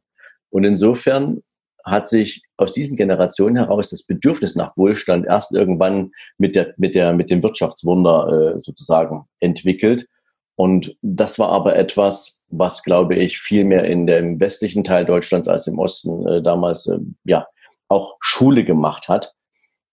Und 0.49 0.63
insofern 0.63 1.41
hat 1.85 2.09
sich 2.09 2.43
aus 2.57 2.73
diesen 2.73 2.97
Generationen 2.97 3.55
heraus 3.55 3.89
das 3.89 4.03
Bedürfnis 4.03 4.55
nach 4.55 4.75
Wohlstand 4.77 5.25
erst 5.25 5.53
irgendwann 5.53 6.11
mit 6.37 6.55
der 6.55 6.73
mit 6.77 6.95
der 6.95 7.13
mit 7.13 7.29
dem 7.29 7.43
Wirtschaftswunder 7.43 8.55
äh, 8.57 8.61
sozusagen 8.63 9.25
entwickelt 9.39 10.07
und 10.55 10.97
das 11.01 11.39
war 11.39 11.49
aber 11.49 11.75
etwas 11.75 12.41
was 12.49 12.83
glaube 12.83 13.15
ich 13.15 13.39
viel 13.39 13.63
mehr 13.63 13.85
in 13.85 14.07
dem 14.07 14.39
westlichen 14.39 14.83
Teil 14.83 15.05
Deutschlands 15.05 15.47
als 15.47 15.67
im 15.67 15.79
Osten 15.79 16.27
äh, 16.27 16.43
damals 16.43 16.87
äh, 16.87 16.99
ja 17.23 17.47
auch 17.87 18.17
Schule 18.19 18.65
gemacht 18.65 19.07
hat 19.07 19.33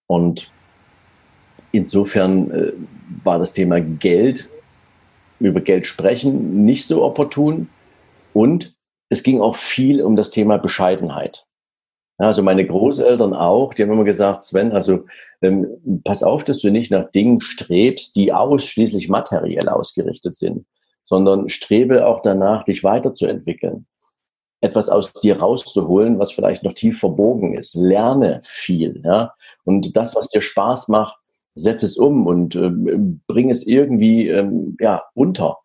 und 0.06 0.50
insofern 1.76 2.50
äh, 2.50 2.72
war 3.24 3.38
das 3.38 3.52
Thema 3.52 3.80
Geld 3.80 4.50
über 5.38 5.60
Geld 5.60 5.86
sprechen 5.86 6.64
nicht 6.64 6.86
so 6.86 7.04
opportun 7.04 7.68
und 8.32 8.76
es 9.08 9.22
ging 9.22 9.40
auch 9.40 9.56
viel 9.56 10.02
um 10.02 10.16
das 10.16 10.30
Thema 10.30 10.56
Bescheidenheit. 10.58 11.46
Also 12.18 12.42
meine 12.42 12.66
Großeltern 12.66 13.34
auch, 13.34 13.74
die 13.74 13.82
haben 13.82 13.92
immer 13.92 14.04
gesagt, 14.04 14.44
Sven, 14.44 14.72
also 14.72 15.04
ähm, 15.42 16.00
pass 16.02 16.22
auf, 16.22 16.44
dass 16.44 16.60
du 16.60 16.70
nicht 16.70 16.90
nach 16.90 17.10
Dingen 17.10 17.42
strebst, 17.42 18.16
die 18.16 18.32
ausschließlich 18.32 19.10
materiell 19.10 19.68
ausgerichtet 19.68 20.34
sind, 20.34 20.64
sondern 21.04 21.50
strebe 21.50 22.06
auch 22.06 22.22
danach, 22.22 22.64
dich 22.64 22.82
weiterzuentwickeln, 22.82 23.86
etwas 24.62 24.88
aus 24.88 25.12
dir 25.12 25.40
rauszuholen, 25.40 26.18
was 26.18 26.32
vielleicht 26.32 26.62
noch 26.62 26.72
tief 26.72 26.98
verbogen 26.98 27.54
ist. 27.54 27.74
Lerne 27.74 28.40
viel, 28.44 29.02
ja. 29.04 29.34
Und 29.64 29.94
das, 29.94 30.16
was 30.16 30.28
dir 30.28 30.40
Spaß 30.40 30.88
macht, 30.88 31.18
setz 31.56 31.82
es 31.82 31.96
um 31.96 32.26
und 32.26 32.54
ähm, 32.54 33.22
bring 33.26 33.50
es 33.50 33.66
irgendwie 33.66 34.28
ähm, 34.28 34.76
ja 34.80 35.02
unter. 35.14 35.58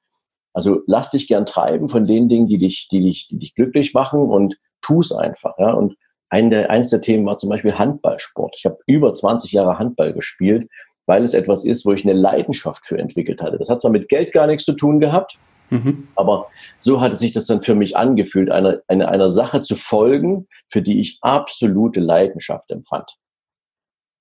Also 0.53 0.81
lass 0.87 1.11
dich 1.11 1.27
gern 1.27 1.45
treiben 1.45 1.87
von 1.87 2.05
den 2.05 2.27
Dingen, 2.27 2.47
die 2.47 2.57
dich, 2.57 2.87
die 2.91 3.01
dich, 3.01 3.27
die 3.27 3.37
dich 3.37 3.55
glücklich 3.55 3.93
machen 3.93 4.21
und 4.21 4.57
tu 4.81 4.99
es 4.99 5.11
einfach, 5.11 5.53
ja. 5.59 5.71
Und 5.71 5.95
ein 6.29 6.49
der, 6.49 6.69
eines 6.69 6.89
der 6.89 7.01
Themen 7.01 7.25
war 7.25 7.37
zum 7.37 7.49
Beispiel 7.49 7.77
Handballsport. 7.77 8.55
Ich 8.57 8.65
habe 8.65 8.77
über 8.87 9.13
20 9.13 9.51
Jahre 9.51 9.79
Handball 9.79 10.13
gespielt, 10.13 10.69
weil 11.05 11.23
es 11.23 11.33
etwas 11.33 11.65
ist, 11.65 11.85
wo 11.85 11.91
ich 11.91 12.05
eine 12.05 12.17
Leidenschaft 12.17 12.85
für 12.85 12.97
entwickelt 12.97 13.41
hatte. 13.41 13.57
Das 13.57 13.69
hat 13.69 13.81
zwar 13.81 13.91
mit 13.91 14.07
Geld 14.07 14.31
gar 14.31 14.47
nichts 14.47 14.63
zu 14.63 14.73
tun 14.73 15.01
gehabt, 15.01 15.37
mhm. 15.69 16.07
aber 16.15 16.47
so 16.77 17.01
hatte 17.01 17.17
sich 17.17 17.33
das 17.33 17.47
dann 17.47 17.63
für 17.63 17.75
mich 17.75 17.97
angefühlt, 17.97 18.49
einer, 18.49 18.79
einer, 18.87 19.09
einer 19.09 19.29
Sache 19.29 19.61
zu 19.61 19.75
folgen, 19.75 20.47
für 20.69 20.81
die 20.81 21.01
ich 21.01 21.17
absolute 21.21 21.99
Leidenschaft 21.99 22.71
empfand. 22.71 23.17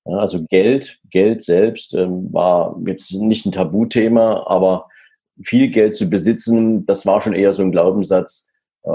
Ja, 0.06 0.16
also 0.18 0.44
Geld, 0.48 0.98
Geld 1.10 1.42
selbst 1.42 1.94
ähm, 1.94 2.32
war 2.32 2.78
jetzt 2.86 3.12
nicht 3.12 3.46
ein 3.46 3.52
Tabuthema, 3.52 4.46
aber 4.46 4.88
viel 5.42 5.68
Geld 5.68 5.96
zu 5.96 6.08
besitzen, 6.08 6.86
das 6.86 7.06
war 7.06 7.20
schon 7.20 7.34
eher 7.34 7.52
so 7.52 7.62
ein 7.62 7.72
Glaubenssatz, 7.72 8.50
äh, 8.82 8.90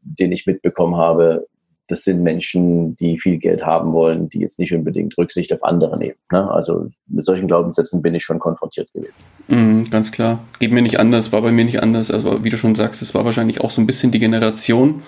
den 0.00 0.32
ich 0.32 0.46
mitbekommen 0.46 0.96
habe, 0.96 1.46
das 1.88 2.04
sind 2.04 2.22
Menschen, 2.22 2.96
die 2.96 3.18
viel 3.18 3.38
Geld 3.38 3.64
haben 3.64 3.92
wollen, 3.92 4.28
die 4.28 4.40
jetzt 4.40 4.58
nicht 4.58 4.74
unbedingt 4.74 5.16
Rücksicht 5.16 5.52
auf 5.54 5.64
andere 5.64 5.98
nehmen. 5.98 6.16
Ne? 6.30 6.48
Also 6.50 6.90
mit 7.06 7.24
solchen 7.24 7.48
Glaubenssätzen 7.48 8.02
bin 8.02 8.14
ich 8.14 8.22
schon 8.22 8.38
konfrontiert 8.38 8.92
gewesen. 8.92 9.14
Mm, 9.48 9.88
ganz 9.90 10.12
klar. 10.12 10.44
Geht 10.58 10.70
mir 10.70 10.82
nicht 10.82 11.00
anders, 11.00 11.32
war 11.32 11.40
bei 11.40 11.50
mir 11.50 11.64
nicht 11.64 11.82
anders. 11.82 12.10
Also 12.10 12.44
wie 12.44 12.50
du 12.50 12.58
schon 12.58 12.74
sagst, 12.74 13.00
es 13.00 13.14
war 13.14 13.24
wahrscheinlich 13.24 13.62
auch 13.62 13.70
so 13.70 13.80
ein 13.80 13.86
bisschen 13.86 14.12
die 14.12 14.18
Generation. 14.18 15.02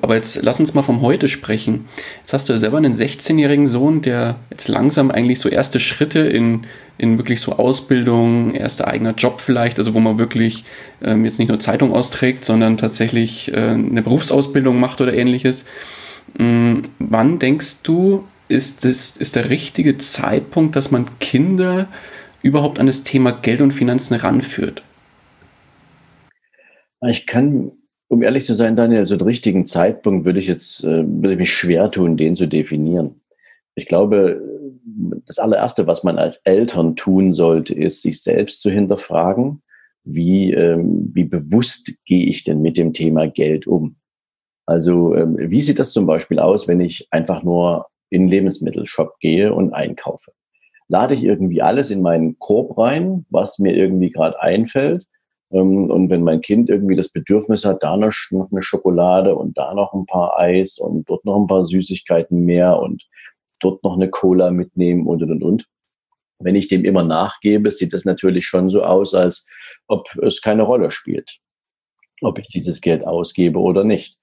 Aber 0.00 0.14
jetzt 0.14 0.42
lass 0.42 0.60
uns 0.60 0.74
mal 0.74 0.82
vom 0.82 1.02
Heute 1.02 1.28
sprechen. 1.28 1.86
Jetzt 2.20 2.32
hast 2.32 2.48
du 2.48 2.52
ja 2.52 2.58
selber 2.58 2.78
einen 2.78 2.94
16-jährigen 2.94 3.66
Sohn, 3.66 4.02
der 4.02 4.36
jetzt 4.50 4.68
langsam 4.68 5.10
eigentlich 5.10 5.40
so 5.40 5.48
erste 5.48 5.80
Schritte 5.80 6.20
in, 6.20 6.62
in 6.98 7.18
wirklich 7.18 7.40
so 7.40 7.52
Ausbildung, 7.52 8.54
erster 8.54 8.88
eigener 8.88 9.14
Job 9.14 9.40
vielleicht, 9.40 9.78
also 9.78 9.94
wo 9.94 10.00
man 10.00 10.18
wirklich 10.18 10.64
ähm, 11.02 11.24
jetzt 11.24 11.38
nicht 11.38 11.48
nur 11.48 11.58
Zeitung 11.58 11.92
austrägt, 11.92 12.44
sondern 12.44 12.76
tatsächlich 12.76 13.52
äh, 13.52 13.56
eine 13.56 14.02
Berufsausbildung 14.02 14.78
macht 14.80 15.00
oder 15.00 15.14
ähnliches. 15.14 15.64
Mm, 16.38 16.80
wann 16.98 17.38
denkst 17.38 17.82
du, 17.82 18.26
ist, 18.48 18.84
das, 18.84 19.16
ist 19.16 19.36
der 19.36 19.50
richtige 19.50 19.96
Zeitpunkt, 19.96 20.76
dass 20.76 20.90
man 20.90 21.06
Kinder 21.18 21.88
überhaupt 22.42 22.78
an 22.78 22.86
das 22.86 23.02
Thema 23.02 23.32
Geld 23.32 23.60
und 23.60 23.72
Finanzen 23.72 24.14
ranführt? 24.14 24.82
Ich 27.08 27.26
kann, 27.26 27.72
um 28.08 28.22
ehrlich 28.22 28.44
zu 28.44 28.54
sein, 28.54 28.76
Daniel, 28.76 29.06
so 29.06 29.16
den 29.16 29.26
richtigen 29.26 29.66
Zeitpunkt 29.66 30.24
würde 30.24 30.38
ich 30.38 30.46
jetzt, 30.46 30.84
äh, 30.84 31.04
würde 31.06 31.32
ich 31.32 31.38
mich 31.38 31.52
schwer 31.52 31.90
tun, 31.90 32.16
den 32.16 32.34
zu 32.34 32.46
definieren. 32.46 33.20
Ich 33.74 33.86
glaube, 33.86 34.40
das 35.26 35.38
allererste, 35.38 35.86
was 35.86 36.04
man 36.04 36.18
als 36.18 36.36
Eltern 36.44 36.96
tun 36.96 37.32
sollte, 37.32 37.74
ist, 37.74 38.02
sich 38.02 38.22
selbst 38.22 38.62
zu 38.62 38.70
hinterfragen, 38.70 39.62
wie, 40.04 40.52
ähm, 40.52 41.10
wie 41.12 41.24
bewusst 41.24 41.92
gehe 42.04 42.26
ich 42.26 42.44
denn 42.44 42.62
mit 42.62 42.78
dem 42.78 42.92
Thema 42.92 43.26
Geld 43.26 43.66
um? 43.66 43.96
Also 44.64 45.14
ähm, 45.14 45.36
wie 45.38 45.60
sieht 45.60 45.78
das 45.78 45.92
zum 45.92 46.06
Beispiel 46.06 46.38
aus, 46.38 46.68
wenn 46.68 46.80
ich 46.80 47.08
einfach 47.10 47.42
nur 47.42 47.86
in 48.10 48.22
den 48.22 48.30
Lebensmittelshop 48.30 49.18
gehe 49.20 49.52
und 49.52 49.74
einkaufe? 49.74 50.32
Lade 50.88 51.14
ich 51.14 51.24
irgendwie 51.24 51.62
alles 51.62 51.90
in 51.90 52.02
meinen 52.02 52.38
Korb 52.38 52.78
rein, 52.78 53.26
was 53.30 53.58
mir 53.58 53.74
irgendwie 53.74 54.10
gerade 54.10 54.40
einfällt? 54.40 55.06
Ähm, 55.50 55.90
und 55.90 56.10
wenn 56.10 56.22
mein 56.22 56.40
Kind 56.40 56.68
irgendwie 56.68 56.96
das 56.96 57.08
Bedürfnis 57.08 57.64
hat, 57.64 57.82
da 57.82 57.96
noch 57.96 58.12
eine 58.50 58.62
Schokolade 58.62 59.34
und 59.34 59.56
da 59.56 59.74
noch 59.74 59.92
ein 59.92 60.06
paar 60.06 60.38
Eis 60.38 60.78
und 60.78 61.08
dort 61.08 61.24
noch 61.24 61.40
ein 61.40 61.46
paar 61.46 61.66
Süßigkeiten 61.66 62.44
mehr 62.44 62.78
und 62.78 63.04
dort 63.60 63.82
noch 63.84 63.96
eine 63.96 64.10
Cola 64.10 64.50
mitnehmen 64.50 65.06
und 65.06 65.22
und 65.22 65.30
und 65.30 65.42
und. 65.42 65.66
Wenn 66.38 66.54
ich 66.54 66.68
dem 66.68 66.84
immer 66.84 67.02
nachgebe, 67.02 67.72
sieht 67.72 67.94
das 67.94 68.04
natürlich 68.04 68.46
schon 68.46 68.68
so 68.68 68.82
aus, 68.84 69.14
als 69.14 69.46
ob 69.86 70.06
es 70.22 70.42
keine 70.42 70.64
Rolle 70.64 70.90
spielt, 70.90 71.38
ob 72.20 72.38
ich 72.38 72.48
dieses 72.48 72.80
Geld 72.80 73.06
ausgebe 73.06 73.58
oder 73.58 73.84
nicht. 73.84 74.18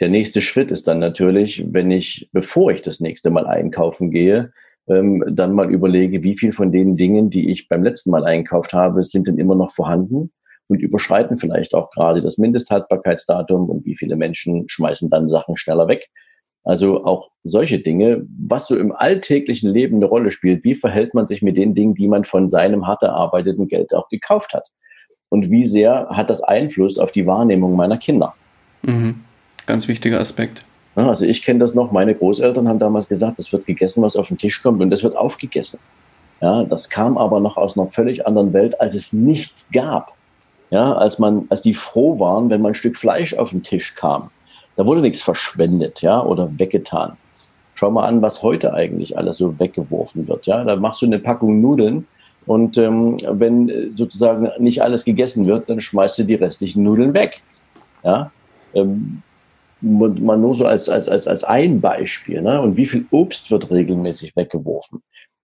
Der 0.00 0.08
nächste 0.08 0.42
Schritt 0.42 0.70
ist 0.70 0.86
dann 0.86 0.98
natürlich, 0.98 1.64
wenn 1.72 1.90
ich, 1.90 2.28
bevor 2.32 2.70
ich 2.70 2.82
das 2.82 3.00
nächste 3.00 3.30
Mal 3.30 3.46
einkaufen 3.46 4.10
gehe, 4.10 4.52
ähm, 4.88 5.24
dann 5.28 5.52
mal 5.52 5.70
überlege, 5.70 6.22
wie 6.22 6.36
viel 6.36 6.52
von 6.52 6.72
den 6.72 6.96
Dingen, 6.96 7.30
die 7.30 7.50
ich 7.50 7.68
beim 7.68 7.82
letzten 7.82 8.10
Mal 8.10 8.24
einkauft 8.24 8.72
habe, 8.72 9.04
sind 9.04 9.26
denn 9.26 9.38
immer 9.38 9.54
noch 9.54 9.70
vorhanden 9.70 10.30
und 10.68 10.80
überschreiten 10.80 11.38
vielleicht 11.38 11.74
auch 11.74 11.90
gerade 11.90 12.22
das 12.22 12.38
Mindesthaltbarkeitsdatum 12.38 13.68
und 13.68 13.84
wie 13.84 13.96
viele 13.96 14.16
Menschen 14.16 14.68
schmeißen 14.68 15.10
dann 15.10 15.28
Sachen 15.28 15.56
schneller 15.56 15.88
weg. 15.88 16.08
Also 16.64 17.04
auch 17.04 17.30
solche 17.42 17.78
Dinge, 17.78 18.26
was 18.38 18.66
so 18.66 18.76
im 18.78 18.92
alltäglichen 18.92 19.70
Leben 19.70 19.96
eine 19.96 20.06
Rolle 20.06 20.30
spielt. 20.30 20.64
Wie 20.64 20.74
verhält 20.74 21.12
man 21.12 21.26
sich 21.26 21.42
mit 21.42 21.58
den 21.58 21.74
Dingen, 21.74 21.94
die 21.94 22.08
man 22.08 22.24
von 22.24 22.48
seinem 22.48 22.86
hart 22.86 23.02
erarbeiteten 23.02 23.68
Geld 23.68 23.92
auch 23.92 24.08
gekauft 24.08 24.54
hat? 24.54 24.66
Und 25.28 25.50
wie 25.50 25.66
sehr 25.66 26.08
hat 26.10 26.30
das 26.30 26.42
Einfluss 26.42 26.98
auf 26.98 27.12
die 27.12 27.26
Wahrnehmung 27.26 27.76
meiner 27.76 27.98
Kinder? 27.98 28.34
Mhm. 28.82 29.24
Ganz 29.66 29.88
wichtiger 29.88 30.20
Aspekt. 30.20 30.64
Also 30.94 31.24
ich 31.24 31.42
kenne 31.42 31.58
das 31.58 31.74
noch, 31.74 31.90
meine 31.90 32.14
Großeltern 32.14 32.68
haben 32.68 32.78
damals 32.78 33.08
gesagt, 33.08 33.38
es 33.38 33.52
wird 33.52 33.66
gegessen, 33.66 34.02
was 34.02 34.16
auf 34.16 34.28
den 34.28 34.38
Tisch 34.38 34.62
kommt 34.62 34.80
und 34.80 34.90
das 34.90 35.02
wird 35.02 35.16
aufgegessen. 35.16 35.80
Ja, 36.40 36.62
das 36.64 36.88
kam 36.88 37.18
aber 37.18 37.40
noch 37.40 37.56
aus 37.56 37.78
einer 37.78 37.88
völlig 37.88 38.26
anderen 38.26 38.52
Welt, 38.52 38.80
als 38.80 38.94
es 38.94 39.12
nichts 39.12 39.70
gab. 39.72 40.14
Ja, 40.70 40.92
als 40.92 41.18
man, 41.18 41.46
als 41.50 41.62
die 41.62 41.74
froh 41.74 42.18
waren, 42.18 42.50
wenn 42.50 42.60
mal 42.60 42.68
ein 42.68 42.74
Stück 42.74 42.96
Fleisch 42.96 43.34
auf 43.34 43.50
den 43.50 43.62
Tisch 43.62 43.94
kam. 43.94 44.30
Da 44.76 44.86
wurde 44.86 45.00
nichts 45.00 45.22
verschwendet, 45.22 46.02
ja, 46.02 46.22
oder 46.22 46.50
weggetan. 46.58 47.16
Schau 47.74 47.90
mal 47.90 48.06
an, 48.06 48.22
was 48.22 48.42
heute 48.42 48.72
eigentlich 48.74 49.16
alles 49.16 49.38
so 49.38 49.58
weggeworfen 49.58 50.26
wird. 50.28 50.46
Ja, 50.46 50.64
da 50.64 50.76
machst 50.76 51.02
du 51.02 51.06
eine 51.06 51.18
Packung 51.18 51.60
Nudeln 51.60 52.06
und 52.46 52.76
ähm, 52.76 53.18
wenn 53.28 53.92
sozusagen 53.96 54.50
nicht 54.58 54.82
alles 54.82 55.04
gegessen 55.04 55.46
wird, 55.46 55.68
dann 55.68 55.80
schmeißt 55.80 56.18
du 56.18 56.24
die 56.24 56.34
restlichen 56.34 56.82
Nudeln 56.82 57.14
weg. 57.14 57.42
Ja, 58.02 58.30
ähm, 58.74 59.22
mal 59.84 60.38
nur 60.38 60.54
so 60.54 60.66
als, 60.66 60.88
als, 60.88 61.08
als, 61.08 61.28
als 61.28 61.44
ein 61.44 61.80
Beispiel. 61.80 62.42
Ne? 62.42 62.60
Und 62.60 62.76
wie 62.76 62.86
viel 62.86 63.06
Obst 63.10 63.50
wird 63.50 63.70
regelmäßig 63.70 64.34
weggeworfen? 64.36 65.02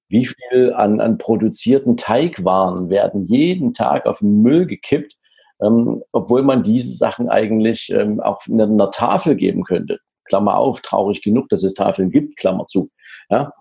Wie 0.09 0.26
viel 0.26 0.73
an, 0.73 1.00
an 1.00 1.18
produzierten 1.18 1.97
Teigwaren 1.97 2.90
werden 2.90 3.26
jeden 3.26 3.75
Tag 3.75 4.06
auf 4.06 4.18
den 4.18 4.42
Müll 4.42 4.66
gekippt, 4.66 5.16
ähm, 5.62 6.02
obwohl 6.12 6.42
man 6.42 6.62
diese 6.62 6.97
Sachen 6.97 7.28
eigentlich 7.28 7.90
ähm, 7.90 8.20
auch 8.20 8.47
in 8.47 8.61
einer 8.61 8.90
Tafel 8.90 9.37
geben 9.37 9.62
könnte. 9.62 9.99
Klammer 10.25 10.56
auf, 10.56 10.80
traurig 10.80 11.23
genug, 11.23 11.49
dass 11.49 11.62
es 11.62 11.75
Tafeln 11.75 12.11
gibt, 12.11 12.37
Klammer 12.37 12.66
zu. 12.66 12.90
Ja? 13.28 13.52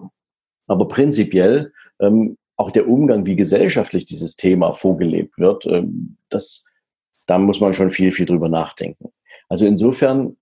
Aber 0.67 0.87
prinzipiell 0.87 1.71
ähm, 1.99 2.37
auch 2.55 2.71
der 2.71 2.87
Umgang, 2.87 3.25
wie 3.25 3.35
gesellschaftlich 3.35 4.05
dieses 4.05 4.35
Thema 4.35 4.73
vorgelebt 4.73 5.37
wird, 5.37 5.65
ähm, 5.65 6.17
das, 6.29 6.67
da 7.25 7.37
muss 7.37 7.59
man 7.59 7.73
schon 7.73 7.91
viel, 7.91 8.11
viel 8.11 8.25
drüber 8.25 8.49
nachdenken. 8.49 9.11
Also 9.49 9.65
insofern 9.65 10.37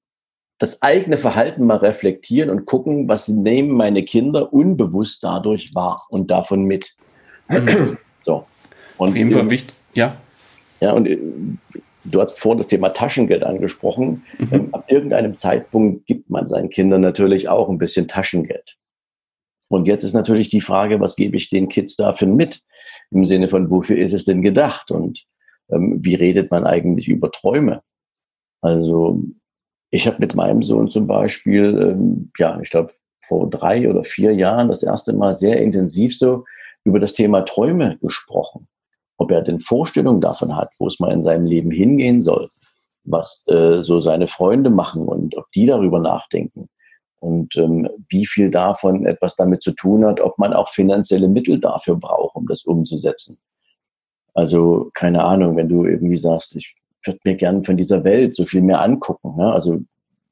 das 0.59 0.81
eigene 0.81 1.17
Verhalten 1.17 1.65
mal 1.65 1.77
reflektieren 1.77 2.49
und 2.49 2.65
gucken, 2.65 3.07
was 3.07 3.27
nehmen 3.27 3.71
meine 3.71 4.03
Kinder 4.03 4.51
unbewusst 4.53 5.23
dadurch 5.23 5.73
wahr 5.75 6.05
und 6.09 6.31
davon 6.31 6.63
mit. 6.63 6.95
Mhm. 7.49 7.97
So. 8.19 8.45
Und 8.97 9.09
Auf 9.09 9.15
jeden 9.15 9.31
Fall 9.31 9.49
wichtig, 9.49 9.75
ja. 9.93 10.17
Ja, 10.81 10.91
und 10.91 11.07
äh, 11.07 11.19
du 12.03 12.21
hast 12.21 12.39
vorhin 12.39 12.57
das 12.57 12.67
Thema 12.67 12.89
Taschengeld 12.89 13.43
angesprochen. 13.43 14.25
Mhm. 14.39 14.47
Ähm, 14.51 14.69
ab 14.73 14.85
irgendeinem 14.87 15.37
Zeitpunkt 15.37 16.07
gibt 16.07 16.29
man 16.29 16.47
seinen 16.47 16.69
Kindern 16.69 17.01
natürlich 17.01 17.47
auch 17.47 17.69
ein 17.69 17.77
bisschen 17.77 18.07
Taschengeld. 18.07 18.75
Und 19.69 19.87
jetzt 19.87 20.03
ist 20.03 20.13
natürlich 20.13 20.49
die 20.49 20.61
Frage, 20.61 20.99
was 20.99 21.15
gebe 21.15 21.37
ich 21.37 21.49
den 21.49 21.69
Kids 21.69 21.95
dafür 21.95 22.27
mit? 22.27 22.61
Im 23.11 23.25
Sinne 23.25 23.49
von, 23.49 23.69
wofür 23.69 23.97
ist 23.97 24.13
es 24.13 24.25
denn 24.25 24.41
gedacht? 24.41 24.91
Und 24.91 25.25
ähm, 25.69 25.99
wie 26.03 26.15
redet 26.15 26.51
man 26.51 26.65
eigentlich 26.65 27.07
über 27.07 27.31
Träume? 27.31 27.81
Also 28.61 29.21
ich 29.89 30.07
habe 30.07 30.17
mit 30.19 30.35
meinem 30.35 30.63
Sohn 30.63 30.89
zum 30.89 31.07
Beispiel, 31.07 31.77
ähm, 31.81 32.31
ja, 32.37 32.59
ich 32.61 32.69
glaube, 32.69 32.93
vor 33.25 33.49
drei 33.49 33.89
oder 33.89 34.03
vier 34.03 34.33
Jahren 34.33 34.69
das 34.69 34.83
erste 34.83 35.13
Mal 35.13 35.33
sehr 35.33 35.61
intensiv 35.61 36.17
so 36.17 36.45
über 36.83 36.99
das 36.99 37.13
Thema 37.13 37.41
Träume 37.41 37.97
gesprochen. 38.01 38.67
Ob 39.17 39.31
er 39.31 39.41
denn 39.41 39.59
Vorstellungen 39.59 40.21
davon 40.21 40.55
hat, 40.55 40.69
wo 40.79 40.87
es 40.87 40.99
mal 40.99 41.11
in 41.11 41.21
seinem 41.21 41.45
Leben 41.45 41.71
hingehen 41.71 42.21
soll, 42.21 42.47
was 43.03 43.43
äh, 43.47 43.83
so 43.83 43.99
seine 43.99 44.27
Freunde 44.27 44.69
machen 44.69 45.07
und 45.07 45.35
ob 45.35 45.51
die 45.51 45.65
darüber 45.65 45.99
nachdenken 45.99 46.69
und 47.19 47.55
ähm, 47.57 47.89
wie 48.09 48.25
viel 48.25 48.49
davon 48.49 49.05
etwas 49.05 49.35
damit 49.35 49.63
zu 49.63 49.71
tun 49.71 50.05
hat, 50.05 50.21
ob 50.21 50.37
man 50.37 50.53
auch 50.53 50.69
finanzielle 50.69 51.27
Mittel 51.27 51.59
dafür 51.59 51.95
braucht, 51.95 52.35
um 52.35 52.47
das 52.47 52.63
umzusetzen. 52.63 53.39
Also 54.33 54.91
keine 54.93 55.23
Ahnung, 55.23 55.57
wenn 55.57 55.67
du 55.67 55.85
irgendwie 55.85 56.17
sagst, 56.17 56.55
ich 56.55 56.75
würde 57.03 57.19
mir 57.23 57.35
gern 57.35 57.63
von 57.63 57.77
dieser 57.77 58.03
Welt 58.03 58.35
so 58.35 58.45
viel 58.45 58.61
mehr 58.61 58.81
angucken. 58.81 59.35
Ne? 59.37 59.51
Also 59.51 59.79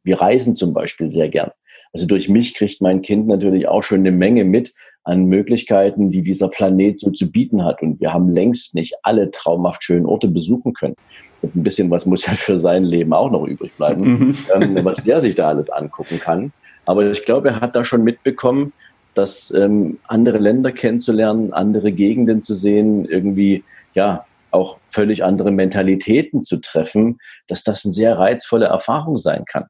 wir 0.04 0.22
reisen 0.22 0.56
zum 0.56 0.74
Beispiel 0.74 1.10
sehr 1.10 1.30
gern. 1.30 1.52
Also 1.94 2.08
durch 2.08 2.28
mich 2.28 2.54
kriegt 2.54 2.82
mein 2.82 3.02
Kind 3.02 3.28
natürlich 3.28 3.68
auch 3.68 3.84
schon 3.84 4.00
eine 4.00 4.12
Menge 4.12 4.44
mit 4.44 4.74
an 5.06 5.26
Möglichkeiten, 5.26 6.10
die 6.10 6.24
dieser 6.24 6.50
Planet 6.50 7.00
so 7.00 7.12
zu 7.12 7.32
bieten 7.32 7.64
hat. 7.64 7.82
Und 7.82 8.02
wir 8.02 8.12
haben 8.12 8.30
längst 8.30 8.76
nicht 8.76 8.96
alle 9.04 9.32
traumhaft 9.32 9.84
schönen 9.84 10.06
Orte 10.06 10.28
besuchen 10.28 10.74
können. 10.74 10.96
Und 11.42 11.56
ein 11.56 11.64
bisschen 11.64 11.92
was 11.92 12.06
muss 12.06 12.26
ja 12.26 12.34
für 12.34 12.60
sein 12.60 12.84
Leben 12.84 13.14
auch 13.14 13.32
noch 13.32 13.46
übrig 13.46 13.72
bleiben, 13.78 14.04
mhm. 14.04 14.38
ähm, 14.56 14.84
was 14.84 15.04
der 15.04 15.22
sich 15.22 15.36
da 15.36 15.48
alles 15.48 15.70
angucken 15.70 16.20
kann. 16.20 16.52
Aber 16.86 17.10
ich 17.10 17.24
glaube, 17.24 17.50
er 17.50 17.62
hat 17.62 17.76
da 17.76 17.84
schon 17.84 18.04
mitbekommen, 18.04 18.74
dass 19.14 19.52
ähm, 19.52 20.00
andere 20.08 20.40
Länder 20.40 20.72
kennenzulernen, 20.72 21.54
andere 21.54 21.92
Gegenden 21.92 22.42
zu 22.42 22.56
sehen, 22.56 23.06
irgendwie 23.06 23.64
ja 23.94 24.26
auch 24.56 24.80
völlig 24.88 25.24
andere 25.24 25.52
Mentalitäten 25.52 26.42
zu 26.42 26.58
treffen, 26.58 27.20
dass 27.48 27.64
das 27.64 27.86
eine 27.86 27.94
sehr 27.94 28.18
reizvolle 28.18 28.66
Erfahrung 28.66 29.18
sein 29.18 29.46
kann. 29.46 29.66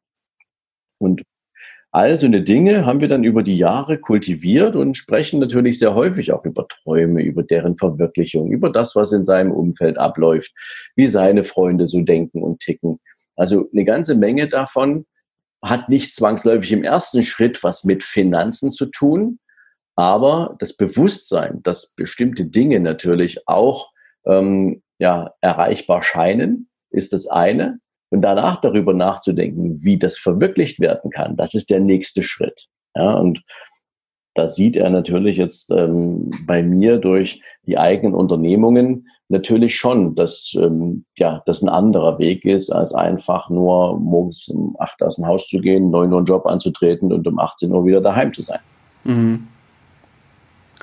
Und 0.97 1.23
all 1.91 2.17
so 2.17 2.25
eine 2.25 2.41
Dinge 2.41 2.85
haben 2.85 3.01
wir 3.01 3.07
dann 3.07 3.23
über 3.23 3.43
die 3.43 3.57
Jahre 3.57 3.97
kultiviert 3.97 4.75
und 4.75 4.95
sprechen 4.95 5.39
natürlich 5.39 5.79
sehr 5.79 5.95
häufig 5.95 6.31
auch 6.31 6.45
über 6.45 6.67
Träume, 6.67 7.21
über 7.21 7.43
deren 7.43 7.77
Verwirklichung, 7.77 8.51
über 8.51 8.69
das, 8.69 8.95
was 8.95 9.11
in 9.11 9.25
seinem 9.25 9.51
Umfeld 9.51 9.97
abläuft, 9.97 10.53
wie 10.95 11.07
seine 11.07 11.43
Freunde 11.43 11.87
so 11.87 12.01
denken 12.01 12.43
und 12.43 12.59
ticken. 12.59 12.99
Also 13.35 13.69
eine 13.73 13.85
ganze 13.85 14.15
Menge 14.15 14.47
davon 14.47 15.05
hat 15.63 15.89
nicht 15.89 16.13
zwangsläufig 16.13 16.71
im 16.71 16.83
ersten 16.83 17.23
Schritt 17.23 17.63
was 17.63 17.83
mit 17.83 18.03
Finanzen 18.03 18.71
zu 18.71 18.85
tun, 18.85 19.39
aber 19.95 20.55
das 20.59 20.75
Bewusstsein, 20.75 21.63
dass 21.63 21.95
bestimmte 21.95 22.45
Dinge 22.45 22.79
natürlich 22.79 23.47
auch 23.47 23.93
ähm, 24.25 24.81
ja, 24.99 25.31
erreichbar 25.41 26.01
scheinen, 26.03 26.69
ist 26.89 27.13
das 27.13 27.27
eine. 27.27 27.79
Und 28.09 28.21
danach 28.21 28.61
darüber 28.61 28.93
nachzudenken, 28.93 29.83
wie 29.83 29.97
das 29.97 30.17
verwirklicht 30.17 30.79
werden 30.79 31.11
kann, 31.11 31.35
das 31.35 31.53
ist 31.53 31.69
der 31.69 31.79
nächste 31.79 32.23
Schritt. 32.23 32.67
Ja, 32.95 33.15
und 33.15 33.43
da 34.35 34.47
sieht 34.47 34.75
er 34.75 34.89
natürlich 34.89 35.37
jetzt 35.37 35.71
ähm, 35.71 36.29
bei 36.45 36.61
mir 36.61 36.97
durch 36.97 37.41
die 37.65 37.77
eigenen 37.77 38.13
Unternehmungen 38.13 39.07
natürlich 39.29 39.75
schon, 39.75 40.13
dass 40.13 40.53
ähm, 40.57 41.05
ja 41.17 41.41
das 41.45 41.61
ein 41.61 41.69
anderer 41.69 42.19
Weg 42.19 42.45
ist, 42.45 42.69
als 42.69 42.93
einfach 42.93 43.49
nur 43.49 43.97
morgens 43.99 44.47
um 44.49 44.75
acht 44.77 45.01
aus 45.01 45.15
dem 45.15 45.25
Haus 45.25 45.47
zu 45.47 45.59
gehen, 45.59 45.89
neun 45.89 46.11
Uhr 46.11 46.19
einen 46.19 46.27
Job 46.27 46.45
anzutreten 46.45 47.11
und 47.11 47.25
um 47.27 47.39
18 47.39 47.71
Uhr 47.71 47.85
wieder 47.85 48.01
daheim 48.01 48.33
zu 48.33 48.43
sein. 48.43 48.59
Mhm. 49.03 49.47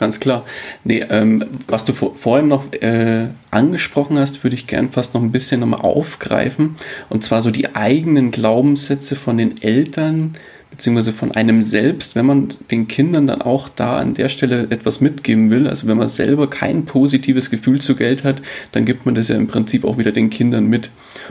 Ganz 0.02 0.18
klar. 0.18 0.44
Nee, 0.82 1.04
ähm, 1.10 1.44
was 1.68 1.84
du 1.84 1.92
vor, 1.92 2.16
vorhin 2.16 2.48
noch 2.48 2.72
äh, 2.72 3.28
angesprochen 3.52 4.18
hast, 4.18 4.42
würde 4.42 4.56
ich 4.56 4.66
gern 4.66 4.90
fast 4.90 5.14
noch 5.14 5.22
ein 5.22 5.30
bisschen 5.30 5.60
nochmal 5.60 5.82
aufgreifen. 5.82 6.74
Und 7.08 7.22
zwar 7.22 7.40
so 7.40 7.52
die 7.52 7.76
eigenen 7.76 8.32
Glaubenssätze 8.32 9.14
von 9.14 9.38
den 9.38 9.62
Eltern, 9.62 10.36
beziehungsweise 10.72 11.12
von 11.12 11.32
einem 11.32 11.62
selbst, 11.62 12.16
wenn 12.16 12.26
man 12.26 12.48
den 12.70 12.88
Kindern 12.88 13.26
dann 13.26 13.42
auch 13.42 13.68
da 13.68 13.96
an 13.98 14.14
der 14.14 14.30
Stelle 14.30 14.68
etwas 14.70 15.00
mitgeben 15.00 15.50
will, 15.50 15.68
also 15.68 15.86
wenn 15.86 15.98
man 15.98 16.08
selber 16.08 16.48
kein 16.48 16.86
positives 16.86 17.50
Gefühl 17.50 17.80
zu 17.80 17.94
Geld 17.94 18.24
hat, 18.24 18.42
dann 18.72 18.86
gibt 18.86 19.06
man 19.06 19.14
das 19.14 19.28
ja 19.28 19.36
im 19.36 19.46
Prinzip 19.46 19.84
auch 19.84 19.98
wieder 19.98 20.12
den 20.12 20.30
Kindern 20.30 20.66
mit. 20.66 20.90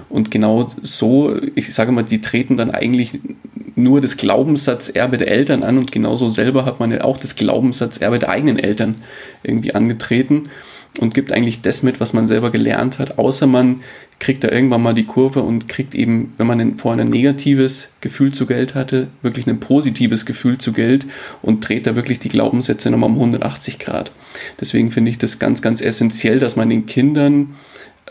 Und 0.09 0.29
genau 0.29 0.69
so, 0.83 1.35
ich 1.55 1.73
sage 1.73 1.91
mal, 1.91 2.03
die 2.03 2.21
treten 2.21 2.55
dann 2.55 2.71
eigentlich 2.71 3.19
nur 3.75 3.99
das 3.99 4.15
Glaubenssatzerbe 4.15 5.17
der 5.17 5.29
Eltern 5.29 5.63
an 5.63 5.79
und 5.79 5.91
genauso 5.91 6.29
selber 6.29 6.65
hat 6.65 6.79
man 6.79 6.91
ja 6.91 7.03
auch 7.03 7.17
das 7.17 7.35
Glaubenssatzerbe 7.35 8.19
der 8.19 8.29
eigenen 8.29 8.59
Eltern 8.59 8.95
irgendwie 9.43 9.73
angetreten 9.73 10.49
und 10.99 11.13
gibt 11.15 11.31
eigentlich 11.31 11.61
das 11.61 11.81
mit, 11.81 11.99
was 11.99 12.13
man 12.13 12.27
selber 12.27 12.51
gelernt 12.51 12.99
hat, 12.99 13.17
außer 13.17 13.47
man 13.47 13.81
kriegt 14.21 14.43
da 14.43 14.49
irgendwann 14.49 14.83
mal 14.83 14.93
die 14.93 15.07
Kurve 15.07 15.41
und 15.41 15.67
kriegt 15.67 15.95
eben, 15.95 16.33
wenn 16.37 16.45
man 16.45 16.77
vorher 16.77 17.03
ein 17.03 17.09
negatives 17.09 17.89
Gefühl 18.01 18.31
zu 18.31 18.45
Geld 18.45 18.75
hatte, 18.75 19.07
wirklich 19.23 19.47
ein 19.47 19.59
positives 19.59 20.27
Gefühl 20.27 20.59
zu 20.59 20.73
Geld 20.73 21.07
und 21.41 21.67
dreht 21.67 21.87
da 21.87 21.95
wirklich 21.95 22.19
die 22.19 22.29
Glaubenssätze 22.29 22.91
nochmal 22.91 23.09
um 23.09 23.15
180 23.15 23.79
Grad. 23.79 24.11
Deswegen 24.61 24.91
finde 24.91 25.09
ich 25.09 25.17
das 25.17 25.39
ganz, 25.39 25.63
ganz 25.63 25.81
essentiell, 25.81 26.37
dass 26.37 26.55
man 26.55 26.69
den 26.69 26.85
Kindern 26.85 27.55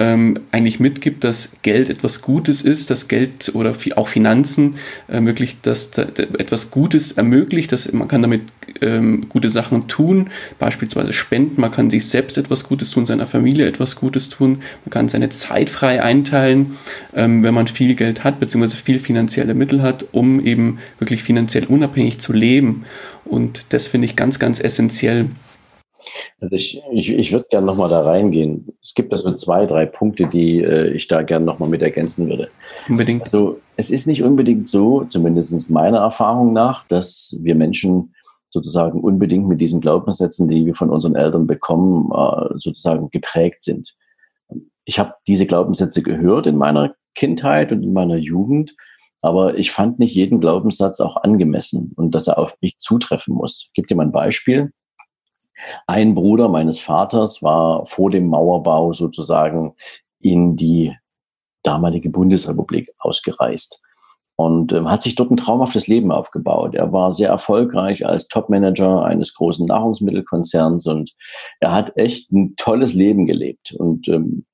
ähm, 0.00 0.40
eigentlich 0.50 0.80
mitgibt, 0.80 1.22
dass 1.24 1.58
Geld 1.60 1.90
etwas 1.90 2.22
Gutes 2.22 2.62
ist, 2.62 2.88
dass 2.90 3.06
Geld 3.06 3.52
oder 3.54 3.76
auch 3.96 4.08
Finanzen 4.08 4.76
ermöglicht, 5.08 5.66
dass 5.66 5.90
da, 5.90 6.02
etwas 6.02 6.70
Gutes 6.70 7.12
ermöglicht, 7.12 7.70
dass 7.70 7.92
man 7.92 8.08
kann 8.08 8.22
damit 8.22 8.42
ähm, 8.80 9.28
gute 9.28 9.50
Sachen 9.50 9.88
tun, 9.88 10.30
beispielsweise 10.58 11.12
spenden, 11.12 11.60
man 11.60 11.70
kann 11.70 11.90
sich 11.90 12.08
selbst 12.08 12.38
etwas 12.38 12.64
Gutes 12.64 12.90
tun, 12.92 13.04
seiner 13.04 13.26
Familie 13.26 13.66
etwas 13.66 13.94
Gutes 13.94 14.30
tun, 14.30 14.62
man 14.86 14.90
kann 14.90 15.10
seine 15.10 15.28
Zeit 15.28 15.68
frei 15.68 16.02
einteilen, 16.02 16.78
ähm, 17.14 17.42
wenn 17.42 17.52
man 17.52 17.68
viel 17.68 17.94
Geld 17.94 18.24
hat, 18.24 18.40
beziehungsweise 18.40 18.78
viel 18.78 18.98
finanzielle 18.98 19.52
Mittel 19.52 19.82
hat, 19.82 20.06
um 20.12 20.44
eben 20.44 20.78
wirklich 20.98 21.22
finanziell 21.22 21.66
unabhängig 21.66 22.20
zu 22.20 22.32
leben. 22.32 22.84
Und 23.26 23.66
das 23.68 23.86
finde 23.86 24.06
ich 24.06 24.16
ganz, 24.16 24.38
ganz 24.38 24.60
essentiell. 24.60 25.26
Also 26.40 26.54
ich, 26.54 26.82
ich, 26.92 27.10
ich 27.10 27.32
würde 27.32 27.46
gerne 27.50 27.66
nochmal 27.66 27.88
da 27.88 28.02
reingehen. 28.02 28.68
Es 28.82 28.94
gibt 28.94 29.12
also 29.12 29.32
zwei, 29.34 29.66
drei 29.66 29.86
Punkte, 29.86 30.26
die 30.26 30.62
äh, 30.62 30.88
ich 30.92 31.08
da 31.08 31.22
gerne 31.22 31.44
nochmal 31.44 31.68
mit 31.68 31.82
ergänzen 31.82 32.28
würde. 32.28 32.50
Unbedingt. 32.88 33.24
Also 33.24 33.60
es 33.76 33.90
ist 33.90 34.06
nicht 34.06 34.22
unbedingt 34.22 34.68
so, 34.68 35.04
zumindest 35.04 35.70
meiner 35.70 35.98
Erfahrung 35.98 36.52
nach, 36.52 36.86
dass 36.86 37.36
wir 37.40 37.54
Menschen 37.54 38.14
sozusagen 38.50 39.00
unbedingt 39.00 39.48
mit 39.48 39.60
diesen 39.60 39.80
Glaubenssätzen, 39.80 40.48
die 40.48 40.66
wir 40.66 40.74
von 40.74 40.90
unseren 40.90 41.14
Eltern 41.14 41.46
bekommen, 41.46 42.10
äh, 42.12 42.58
sozusagen 42.58 43.10
geprägt 43.10 43.62
sind. 43.62 43.94
Ich 44.84 44.98
habe 44.98 45.14
diese 45.28 45.46
Glaubenssätze 45.46 46.02
gehört 46.02 46.46
in 46.46 46.56
meiner 46.56 46.94
Kindheit 47.14 47.70
und 47.70 47.82
in 47.82 47.92
meiner 47.92 48.16
Jugend, 48.16 48.74
aber 49.22 49.56
ich 49.56 49.70
fand 49.70 49.98
nicht 49.98 50.14
jeden 50.14 50.40
Glaubenssatz 50.40 51.00
auch 51.00 51.16
angemessen 51.16 51.92
und 51.96 52.14
dass 52.14 52.26
er 52.26 52.38
auf 52.38 52.56
mich 52.60 52.78
zutreffen 52.78 53.34
muss. 53.34 53.66
Ich 53.66 53.72
gebe 53.74 53.86
dir 53.86 53.94
mal 53.94 54.06
ein 54.06 54.12
Beispiel. 54.12 54.72
Ein 55.86 56.14
Bruder 56.14 56.48
meines 56.48 56.78
Vaters 56.78 57.42
war 57.42 57.86
vor 57.86 58.10
dem 58.10 58.26
Mauerbau 58.26 58.92
sozusagen 58.92 59.74
in 60.20 60.56
die 60.56 60.94
damalige 61.62 62.10
Bundesrepublik 62.10 62.90
ausgereist 62.98 63.80
und 64.40 64.72
äh, 64.72 64.82
hat 64.84 65.02
sich 65.02 65.16
dort 65.16 65.30
ein 65.30 65.36
traumhaftes 65.36 65.86
Leben 65.86 66.10
aufgebaut. 66.10 66.74
Er 66.74 66.92
war 66.92 67.12
sehr 67.12 67.28
erfolgreich 67.28 68.06
als 68.06 68.26
Topmanager 68.28 69.04
eines 69.04 69.34
großen 69.34 69.66
Nahrungsmittelkonzerns 69.66 70.86
und 70.86 71.12
er 71.60 71.72
hat 71.72 71.96
echt 71.96 72.32
ein 72.32 72.54
tolles 72.56 72.94
Leben 72.94 73.26
gelebt. 73.26 73.74
Und 73.78 74.08
ähm, 74.08 74.46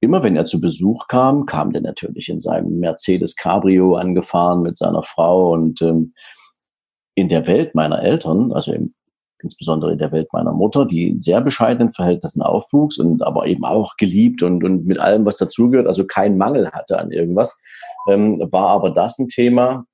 immer 0.00 0.22
wenn 0.22 0.36
er 0.36 0.46
zu 0.46 0.62
Besuch 0.62 1.08
kam, 1.08 1.44
kam 1.44 1.72
der 1.72 1.82
natürlich 1.82 2.30
in 2.30 2.40
seinem 2.40 2.78
Mercedes 2.78 3.36
Cabrio 3.36 3.96
angefahren 3.96 4.62
mit 4.62 4.78
seiner 4.78 5.02
Frau 5.02 5.52
und 5.52 5.82
ähm, 5.82 6.14
in 7.14 7.28
der 7.28 7.46
Welt 7.46 7.74
meiner 7.74 8.02
Eltern, 8.02 8.50
also 8.50 8.72
im 8.72 8.94
insbesondere 9.44 9.92
in 9.92 9.98
der 9.98 10.10
Welt 10.10 10.32
meiner 10.32 10.52
Mutter, 10.52 10.86
die 10.86 11.08
in 11.08 11.20
sehr 11.20 11.40
bescheidenen 11.40 11.92
Verhältnissen 11.92 12.42
aufwuchs 12.42 12.98
und 12.98 13.22
aber 13.22 13.46
eben 13.46 13.64
auch 13.64 13.96
geliebt 13.96 14.42
und, 14.42 14.64
und 14.64 14.86
mit 14.86 14.98
allem, 14.98 15.24
was 15.24 15.36
dazugehört, 15.36 15.86
also 15.86 16.04
keinen 16.04 16.36
Mangel 16.36 16.72
hatte 16.72 16.98
an 16.98 17.12
irgendwas, 17.12 17.60
ähm, 18.08 18.42
war 18.50 18.68
aber 18.70 18.90
das 18.90 19.18
ein 19.18 19.28
Thema, 19.28 19.84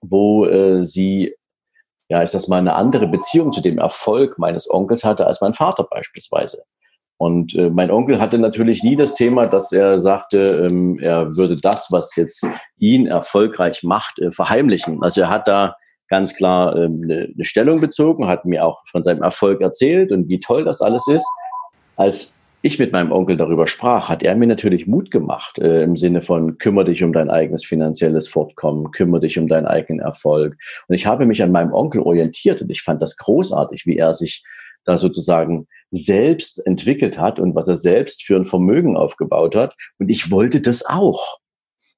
wo 0.00 0.46
äh, 0.46 0.84
sie, 0.84 1.34
ja, 2.08 2.22
ist 2.22 2.34
das 2.34 2.48
mal 2.48 2.58
eine 2.58 2.74
andere 2.74 3.06
Beziehung 3.06 3.52
zu 3.52 3.60
dem 3.60 3.78
Erfolg 3.78 4.38
meines 4.38 4.68
Onkels 4.68 5.04
hatte 5.04 5.26
als 5.26 5.40
mein 5.40 5.54
Vater 5.54 5.84
beispielsweise. 5.84 6.64
Und 7.18 7.54
äh, 7.56 7.68
mein 7.68 7.90
Onkel 7.90 8.20
hatte 8.20 8.38
natürlich 8.38 8.84
nie 8.84 8.94
das 8.94 9.16
Thema, 9.16 9.46
dass 9.46 9.72
er 9.72 9.98
sagte, 9.98 10.68
ähm, 10.68 11.00
er 11.00 11.36
würde 11.36 11.56
das, 11.56 11.88
was 11.90 12.14
jetzt 12.14 12.46
ihn 12.78 13.08
erfolgreich 13.08 13.82
macht, 13.82 14.20
äh, 14.20 14.30
verheimlichen. 14.30 15.02
Also 15.02 15.22
er 15.22 15.30
hat 15.30 15.48
da 15.48 15.74
ganz 16.08 16.34
klar 16.34 16.76
ähm, 16.76 17.02
eine, 17.04 17.30
eine 17.34 17.44
Stellung 17.44 17.80
bezogen, 17.80 18.26
hat 18.26 18.44
mir 18.44 18.64
auch 18.64 18.82
von 18.90 19.02
seinem 19.02 19.22
Erfolg 19.22 19.60
erzählt 19.60 20.12
und 20.12 20.30
wie 20.30 20.38
toll 20.38 20.64
das 20.64 20.80
alles 20.80 21.06
ist. 21.06 21.26
als 21.96 22.38
ich 22.60 22.78
mit 22.78 22.92
meinem 22.92 23.12
Onkel 23.12 23.36
darüber 23.36 23.68
sprach, 23.68 24.08
hat 24.08 24.24
er 24.24 24.34
mir 24.34 24.46
natürlich 24.46 24.88
Mut 24.88 25.12
gemacht 25.12 25.58
äh, 25.58 25.82
im 25.84 25.96
Sinne 25.96 26.22
von 26.22 26.58
kümmere 26.58 26.86
dich 26.86 27.04
um 27.04 27.12
dein 27.12 27.30
eigenes 27.30 27.64
finanzielles 27.64 28.26
Fortkommen, 28.26 28.90
kümmere 28.90 29.20
dich 29.20 29.38
um 29.38 29.46
deinen 29.46 29.66
eigenen 29.66 30.00
Erfolg. 30.00 30.56
Und 30.88 30.94
ich 30.94 31.06
habe 31.06 31.24
mich 31.24 31.42
an 31.42 31.52
meinem 31.52 31.72
Onkel 31.72 32.00
orientiert 32.00 32.60
und 32.60 32.70
ich 32.70 32.82
fand 32.82 33.00
das 33.00 33.16
großartig, 33.16 33.86
wie 33.86 33.96
er 33.96 34.12
sich 34.12 34.42
da 34.84 34.98
sozusagen 34.98 35.68
selbst 35.90 36.64
entwickelt 36.66 37.18
hat 37.20 37.38
und 37.38 37.54
was 37.54 37.68
er 37.68 37.76
selbst 37.76 38.24
für 38.24 38.36
ein 38.36 38.44
Vermögen 38.44 38.96
aufgebaut 38.96 39.54
hat. 39.54 39.74
Und 39.98 40.10
ich 40.10 40.30
wollte 40.30 40.60
das 40.60 40.84
auch. 40.84 41.38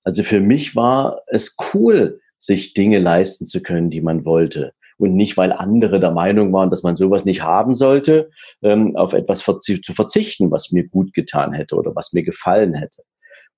Also 0.05 0.23
für 0.23 0.41
mich 0.41 0.77
war 0.77 1.23
es 1.29 1.57
cool, 1.73 2.21
sich 2.41 2.75
Dinge 2.75 2.99
leisten 2.99 3.47
zu 3.47 3.63
können, 3.63 3.91
die 3.91 4.01
man 4.01 4.25
wollte 4.25 4.73
und 5.01 5.15
nicht, 5.15 5.37
weil 5.37 5.53
andere 5.53 5.99
der 5.99 6.11
Meinung 6.11 6.53
waren, 6.53 6.71
dass 6.71 6.83
man 6.83 6.97
sowas 6.97 7.25
nicht 7.25 7.43
haben 7.43 7.75
sollte, 7.75 8.31
ähm, 8.63 8.97
auf 8.97 9.15
etwas 9.15 9.41
zu 9.41 9.95
verzichten, 9.95 10.51
was 10.51 10.73
mir 10.73 10.87
gut 10.87 11.15
getan 11.15 11.53
hätte 11.53 11.77
oder 11.77 11.95
was 11.97 12.13
mir 12.13 12.23
gefallen 12.23 12.75
hätte. 12.75 13.03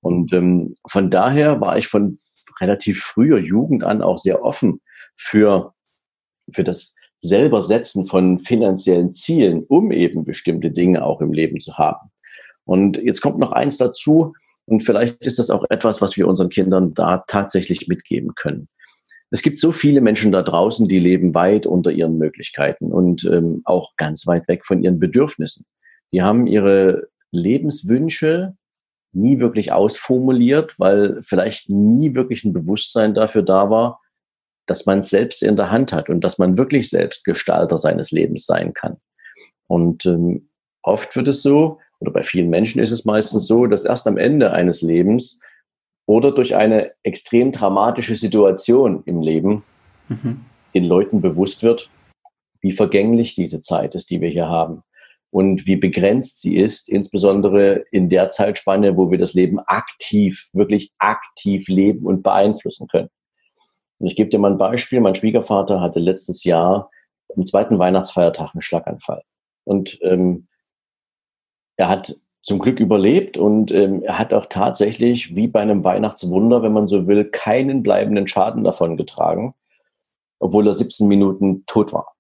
Und 0.01 0.33
ähm, 0.33 0.77
von 0.87 1.11
daher 1.11 1.61
war 1.61 1.77
ich 1.77 1.89
von 1.89 2.19
relativ 2.61 3.03
früher 3.03 3.39
Jugend 3.39 3.83
an 3.83 4.03
auch 4.03 4.19
sehr 4.19 4.45
offen 4.45 4.81
für, 5.17 5.75
für 6.53 6.65
das 6.65 6.95
selber 7.21 7.63
Setzen 7.63 8.07
von 8.07 8.39
finanziellen 8.39 9.13
Zielen, 9.13 9.65
um 9.65 9.93
eben 9.93 10.25
bestimmte 10.25 10.71
Dinge 10.71 11.05
auch 11.05 11.21
im 11.21 11.33
Leben 11.33 11.61
zu 11.61 11.79
haben. 11.79 12.11
Und 12.65 12.99
jetzt 12.99 13.21
kommt 13.21 13.39
noch 13.39 13.53
eins 13.53 13.79
dazu, 13.79 14.35
und 14.73 14.83
vielleicht 14.83 15.27
ist 15.27 15.39
das 15.39 15.51
auch 15.51 15.65
etwas, 15.69 16.01
was 16.01 16.17
wir 16.17 16.27
unseren 16.27 16.49
Kindern 16.49 16.95
da 16.95 17.25
tatsächlich 17.27 17.89
mitgeben 17.89 18.35
können. 18.35 18.71
Es 19.31 19.43
gibt 19.43 19.59
so 19.59 19.71
viele 19.71 20.01
Menschen 20.01 20.33
da 20.33 20.41
draußen, 20.41 20.89
die 20.89 20.99
leben 20.99 21.35
weit 21.35 21.67
unter 21.67 21.91
ihren 21.91 22.17
Möglichkeiten 22.17 22.91
und 22.91 23.23
ähm, 23.25 23.61
auch 23.67 23.97
ganz 23.99 24.27
weit 24.27 24.49
weg 24.49 24.65
von 24.65 24.83
ihren 24.83 24.99
Bedürfnissen. 24.99 25.67
Die 26.15 26.23
haben 26.23 26.47
ihre 26.47 27.09
Lebenswünsche 27.33 28.55
nie 29.13 29.41
wirklich 29.41 29.73
ausformuliert, 29.73 30.79
weil 30.79 31.23
vielleicht 31.23 31.69
nie 31.69 32.15
wirklich 32.15 32.43
ein 32.45 32.55
Bewusstsein 32.55 33.13
dafür 33.13 33.43
da 33.43 33.69
war, 33.69 34.01
dass 34.65 34.87
man 34.87 35.01
es 35.01 35.11
selbst 35.11 35.43
in 35.43 35.57
der 35.57 35.71
Hand 35.71 35.93
hat 35.93 36.09
und 36.09 36.25
dass 36.25 36.39
man 36.39 36.57
wirklich 36.57 36.89
selbst 36.89 37.27
Gestalter 37.27 37.79
seines 37.79 38.11
Lebens 38.11 38.47
sein 38.47 38.73
kann. 38.73 38.97
Und 39.67 40.07
ähm, 40.07 40.49
oft 40.83 41.15
wird 41.15 41.29
es 41.29 41.43
so, 41.43 41.79
oder 42.03 42.11
bei 42.11 42.25
vielen 42.25 42.51
Menschen 42.51 42.83
ist 42.83 42.91
es 42.91 43.05
meistens 43.05 43.47
so, 43.47 43.67
dass 43.67 43.85
erst 43.85 44.09
am 44.09 44.19
Ende 44.19 44.53
eines 44.53 44.83
Lebens 44.83 45.41
oder 46.05 46.33
durch 46.33 46.57
eine 46.57 46.91
extrem 47.05 47.53
dramatische 47.53 48.17
Situation 48.17 49.05
im 49.07 49.23
Leben 49.23 49.63
mhm. 50.09 50.45
den 50.75 50.85
Leuten 50.85 51.21
bewusst 51.21 51.63
wird, 51.63 51.91
wie 52.61 52.73
vergänglich 52.73 53.37
diese 53.37 53.61
Zeit 53.61 53.95
ist, 53.95 54.11
die 54.11 54.21
wir 54.21 54.29
hier 54.29 54.49
haben 54.49 54.83
und 55.31 55.65
wie 55.67 55.77
begrenzt 55.77 56.41
sie 56.41 56.57
ist, 56.57 56.89
insbesondere 56.89 57.85
in 57.93 58.09
der 58.09 58.31
Zeitspanne, 58.31 58.97
wo 58.97 59.13
wir 59.13 59.19
das 59.19 59.35
Leben 59.35 59.61
aktiv, 59.61 60.49
wirklich 60.53 60.93
aktiv 60.99 61.69
leben 61.69 62.05
und 62.05 62.25
beeinflussen 62.25 62.89
können. 62.89 63.11
Und 63.99 64.09
ich 64.09 64.17
gebe 64.17 64.29
dir 64.29 64.41
mal 64.41 64.51
ein 64.51 64.59
Beispiel. 64.59 65.01
Mein 65.01 65.15
Schwiegervater 65.15 65.81
hatte 65.81 66.01
letztes 66.01 66.43
Jahr 66.43 66.91
am 67.37 67.47
zweiten 67.47 67.79
Weihnachtsfeiertag 67.79 68.51
einen 68.53 68.61
Schlaganfall. 68.61 69.23
Und 69.65 70.01
ähm, 70.03 70.49
er 71.77 71.89
hat 71.89 72.17
zum 72.43 72.59
Glück 72.59 72.81
überlebt 72.81 73.39
und 73.39 73.71
ähm, 73.71 74.03
er 74.03 74.19
hat 74.19 74.35
auch 74.35 74.47
tatsächlich, 74.47 75.37
wie 75.37 75.47
bei 75.47 75.61
einem 75.61 75.85
Weihnachtswunder, 75.85 76.63
wenn 76.63 76.73
man 76.73 76.89
so 76.89 77.07
will, 77.07 77.25
keinen 77.25 77.83
bleibenden 77.83 78.27
Schaden 78.27 78.65
davon 78.65 78.97
getragen, 78.97 79.55
obwohl 80.41 80.67
er 80.67 80.75
17 80.75 81.07
Minuten 81.07 81.65
tot 81.67 81.93
war. 81.93 82.15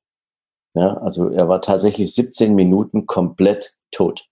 Ja, 0.75 0.95
also 0.99 1.29
er 1.29 1.49
war 1.49 1.61
tatsächlich 1.61 2.15
17 2.15 2.55
Minuten 2.55 3.07
komplett 3.07 3.77
tot. 3.91 4.27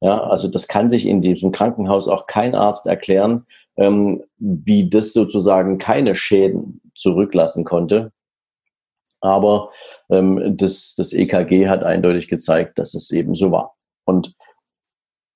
Ja, 0.00 0.22
also 0.22 0.48
das 0.48 0.68
kann 0.68 0.88
sich 0.88 1.06
in 1.06 1.22
diesem 1.22 1.52
Krankenhaus 1.52 2.08
auch 2.08 2.26
kein 2.26 2.54
Arzt 2.54 2.86
erklären, 2.86 3.46
ähm, 3.76 4.22
wie 4.38 4.88
das 4.88 5.12
sozusagen 5.12 5.78
keine 5.78 6.16
Schäden 6.16 6.80
zurücklassen 6.94 7.64
konnte. 7.64 8.12
Aber 9.20 9.70
ähm, 10.10 10.56
das, 10.56 10.94
das 10.96 11.12
EKG 11.12 11.68
hat 11.68 11.84
eindeutig 11.84 12.28
gezeigt, 12.28 12.78
dass 12.78 12.94
es 12.94 13.10
eben 13.12 13.36
so 13.36 13.52
war. 13.52 13.76
Und 14.04 14.34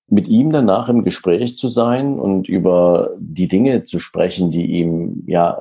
mit 0.09 0.29
ihm 0.29 0.53
danach 0.53 0.89
im 0.89 1.03
Gespräch 1.03 1.57
zu 1.57 1.69
sein 1.69 2.19
und 2.19 2.49
über 2.49 3.11
die 3.19 3.49
Dinge 3.49 3.85
zu 3.85 3.99
sprechen, 3.99 4.51
die 4.51 4.67
ihm 4.67 5.25
ja 5.27 5.61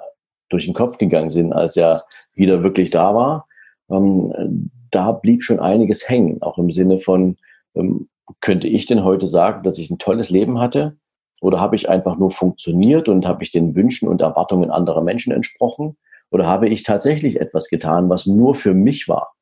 durch 0.49 0.65
den 0.65 0.73
Kopf 0.73 0.97
gegangen 0.97 1.31
sind, 1.31 1.51
als 1.53 1.75
er 1.75 2.01
wieder 2.35 2.61
wirklich 2.63 2.91
da 2.91 3.15
war, 3.15 3.47
ähm, 3.89 4.71
da 4.91 5.11
blieb 5.11 5.43
schon 5.43 5.59
einiges 5.59 6.07
hängen, 6.07 6.41
auch 6.41 6.57
im 6.57 6.71
Sinne 6.71 6.99
von, 6.99 7.37
ähm, 7.75 8.07
könnte 8.41 8.67
ich 8.67 8.85
denn 8.85 9.03
heute 9.03 9.27
sagen, 9.27 9.63
dass 9.63 9.77
ich 9.77 9.89
ein 9.89 9.97
tolles 9.97 10.29
Leben 10.29 10.59
hatte? 10.59 10.97
Oder 11.41 11.59
habe 11.59 11.75
ich 11.75 11.89
einfach 11.89 12.17
nur 12.17 12.31
funktioniert 12.31 13.07
und 13.07 13.25
habe 13.25 13.43
ich 13.43 13.51
den 13.51 13.75
Wünschen 13.75 14.07
und 14.07 14.21
Erwartungen 14.21 14.71
anderer 14.71 15.01
Menschen 15.01 15.33
entsprochen? 15.33 15.97
Oder 16.31 16.47
habe 16.47 16.69
ich 16.69 16.83
tatsächlich 16.83 17.39
etwas 17.39 17.67
getan, 17.67 18.09
was 18.09 18.25
nur 18.25 18.55
für 18.55 18.73
mich 18.73 19.07
war? 19.07 19.33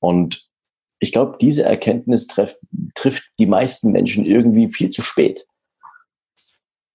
Und 0.00 0.49
ich 1.00 1.12
glaube, 1.12 1.38
diese 1.40 1.64
Erkenntnis 1.64 2.26
treff, 2.26 2.56
trifft 2.94 3.24
die 3.38 3.46
meisten 3.46 3.90
Menschen 3.90 4.24
irgendwie 4.24 4.68
viel 4.68 4.90
zu 4.90 5.02
spät. 5.02 5.46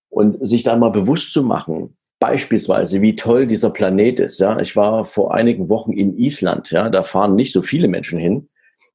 Und 0.10 0.46
sich 0.46 0.64
da 0.64 0.76
mal 0.78 0.92
bewusst 0.92 1.34
zu 1.34 1.44
machen, 1.44 1.98
beispielsweise, 2.20 3.02
wie 3.02 3.16
toll 3.16 3.48
dieser 3.48 3.72
Planet 3.72 4.22
ist. 4.22 4.40
Ja, 4.40 4.58
ich 4.60 4.76
war 4.76 5.04
vor 5.04 5.34
einigen 5.34 5.68
Wochen 5.68 5.92
in 5.92 6.18
Island. 6.18 6.72
Ja, 6.72 6.90
da 6.90 7.04
fahren 7.04 7.36
nicht 7.36 7.52
so 7.52 7.62
viele 7.62 7.88
Menschen 7.90 8.18
hin, 8.18 8.48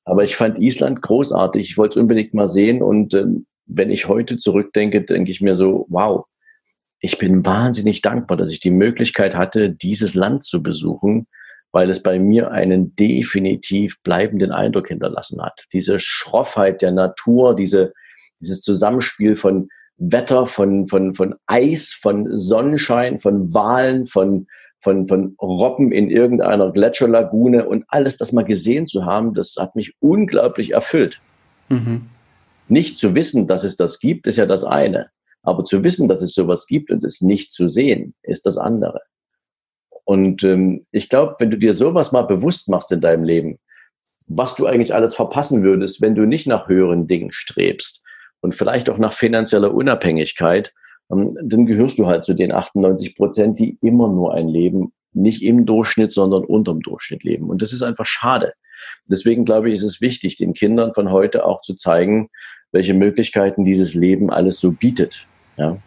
aber 0.04 0.24
ich 0.24 0.36
fand 0.36 0.58
Island 0.58 1.02
großartig. 1.02 1.70
Ich 1.70 1.76
wollte 1.76 1.98
es 1.98 2.02
unbedingt 2.02 2.32
mal 2.32 2.48
sehen. 2.48 2.80
Und 2.80 3.12
äh, 3.12 3.26
wenn 3.66 3.90
ich 3.90 4.08
heute 4.08 4.38
zurückdenke, 4.38 5.02
denke 5.02 5.30
ich 5.30 5.40
mir 5.40 5.56
so, 5.56 5.86
wow, 5.90 6.24
ich 7.00 7.18
bin 7.18 7.44
wahnsinnig 7.44 8.00
dankbar, 8.00 8.36
dass 8.36 8.50
ich 8.50 8.60
die 8.60 8.70
Möglichkeit 8.70 9.36
hatte, 9.36 9.70
dieses 9.70 10.14
Land 10.14 10.44
zu 10.44 10.62
besuchen 10.62 11.26
weil 11.72 11.90
es 11.90 12.02
bei 12.02 12.18
mir 12.18 12.50
einen 12.50 12.94
definitiv 12.96 14.00
bleibenden 14.02 14.52
Eindruck 14.52 14.88
hinterlassen 14.88 15.40
hat. 15.42 15.64
Diese 15.72 15.98
Schroffheit 16.00 16.82
der 16.82 16.92
Natur, 16.92 17.54
diese, 17.54 17.92
dieses 18.40 18.60
Zusammenspiel 18.60 19.36
von 19.36 19.68
Wetter, 19.96 20.46
von, 20.46 20.88
von, 20.88 21.14
von 21.14 21.34
Eis, 21.46 21.92
von 21.92 22.36
Sonnenschein, 22.36 23.18
von 23.18 23.52
Walen, 23.52 24.06
von, 24.06 24.46
von, 24.80 25.06
von 25.06 25.36
Robben 25.40 25.92
in 25.92 26.10
irgendeiner 26.10 26.72
Gletscherlagune 26.72 27.68
und 27.68 27.84
alles 27.88 28.16
das 28.16 28.32
mal 28.32 28.44
gesehen 28.44 28.86
zu 28.86 29.04
haben, 29.04 29.34
das 29.34 29.56
hat 29.58 29.76
mich 29.76 29.94
unglaublich 30.00 30.70
erfüllt. 30.70 31.20
Mhm. 31.68 32.06
Nicht 32.68 32.98
zu 32.98 33.14
wissen, 33.14 33.46
dass 33.46 33.64
es 33.64 33.76
das 33.76 34.00
gibt, 34.00 34.26
ist 34.26 34.36
ja 34.36 34.46
das 34.46 34.64
eine. 34.64 35.10
Aber 35.42 35.64
zu 35.64 35.84
wissen, 35.84 36.08
dass 36.08 36.22
es 36.22 36.34
sowas 36.34 36.66
gibt 36.66 36.90
und 36.90 37.04
es 37.04 37.20
nicht 37.20 37.52
zu 37.52 37.68
sehen, 37.68 38.14
ist 38.22 38.46
das 38.46 38.58
andere. 38.58 39.00
Und 40.10 40.42
ähm, 40.42 40.86
ich 40.90 41.08
glaube, 41.08 41.36
wenn 41.38 41.52
du 41.52 41.56
dir 41.56 41.72
sowas 41.72 42.10
mal 42.10 42.22
bewusst 42.22 42.68
machst 42.68 42.90
in 42.90 43.00
deinem 43.00 43.22
Leben, 43.22 43.60
was 44.26 44.56
du 44.56 44.66
eigentlich 44.66 44.92
alles 44.92 45.14
verpassen 45.14 45.62
würdest, 45.62 46.02
wenn 46.02 46.16
du 46.16 46.26
nicht 46.26 46.48
nach 46.48 46.66
höheren 46.66 47.06
Dingen 47.06 47.30
strebst 47.30 48.04
und 48.40 48.56
vielleicht 48.56 48.90
auch 48.90 48.98
nach 48.98 49.12
finanzieller 49.12 49.72
Unabhängigkeit, 49.72 50.74
ähm, 51.12 51.32
dann 51.40 51.64
gehörst 51.64 52.00
du 52.00 52.08
halt 52.08 52.24
zu 52.24 52.34
den 52.34 52.50
98 52.50 53.14
Prozent, 53.14 53.60
die 53.60 53.78
immer 53.82 54.08
nur 54.08 54.34
ein 54.34 54.48
Leben 54.48 54.92
nicht 55.12 55.44
im 55.44 55.64
Durchschnitt, 55.64 56.10
sondern 56.10 56.44
unterm 56.44 56.80
Durchschnitt 56.80 57.22
leben. 57.22 57.48
Und 57.48 57.62
das 57.62 57.72
ist 57.72 57.82
einfach 57.82 58.06
schade. 58.06 58.54
Deswegen 59.08 59.44
glaube 59.44 59.68
ich, 59.68 59.76
ist 59.76 59.84
es 59.84 60.00
wichtig, 60.00 60.36
den 60.36 60.54
Kindern 60.54 60.92
von 60.92 61.12
heute 61.12 61.46
auch 61.46 61.60
zu 61.60 61.76
zeigen, 61.76 62.30
welche 62.72 62.94
Möglichkeiten 62.94 63.64
dieses 63.64 63.94
Leben 63.94 64.28
alles 64.32 64.58
so 64.58 64.72
bietet. 64.72 65.28
Ja 65.56 65.78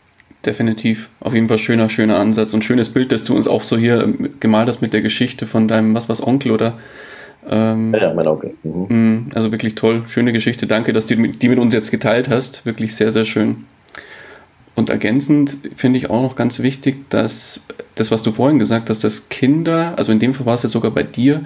definitiv. 0.46 1.10
Auf 1.20 1.34
jeden 1.34 1.48
Fall 1.48 1.58
schöner, 1.58 1.90
schöner 1.90 2.18
Ansatz 2.18 2.54
und 2.54 2.64
schönes 2.64 2.90
Bild, 2.90 3.12
dass 3.12 3.24
du 3.24 3.36
uns 3.36 3.48
auch 3.48 3.64
so 3.64 3.78
hier 3.78 4.04
ähm, 4.04 4.30
gemalt 4.40 4.68
hast 4.68 4.82
mit 4.82 4.94
der 4.94 5.02
Geschichte 5.02 5.48
von 5.48 5.68
deinem, 5.68 5.94
was 5.94 6.10
was 6.10 6.26
Onkel 6.26 6.52
oder 6.52 6.78
ähm, 7.50 7.94
ja, 7.94 8.14
mein 8.14 8.28
Onkel. 8.28 8.54
Mhm. 8.64 8.86
Mm, 8.90 9.32
also 9.34 9.52
wirklich 9.52 9.76
toll, 9.76 10.04
schöne 10.08 10.34
Geschichte. 10.34 10.68
Danke, 10.68 10.94
dass 10.94 11.08
du 11.08 11.16
die 11.16 11.50
mit 11.50 11.60
uns 11.60 11.74
jetzt 11.74 11.92
geteilt 11.92 12.30
hast. 12.30 12.66
Wirklich 12.66 12.96
sehr, 12.96 13.12
sehr 13.12 13.26
schön. 13.26 13.66
Und 14.76 14.90
ergänzend 14.90 15.58
finde 15.76 16.00
ich 16.00 16.10
auch 16.10 16.22
noch 16.22 16.36
ganz 16.36 16.62
wichtig, 16.62 17.10
dass 17.10 17.60
das, 17.96 18.10
was 18.10 18.24
du 18.24 18.32
vorhin 18.32 18.58
gesagt 18.58 18.90
hast, 18.90 19.04
dass 19.04 19.30
Kinder, 19.30 19.94
also 19.98 20.12
in 20.12 20.20
dem 20.20 20.34
Fall 20.34 20.48
war 20.48 20.56
es 20.56 20.64
jetzt 20.64 20.72
sogar 20.72 20.92
bei 20.92 21.04
dir, 21.04 21.44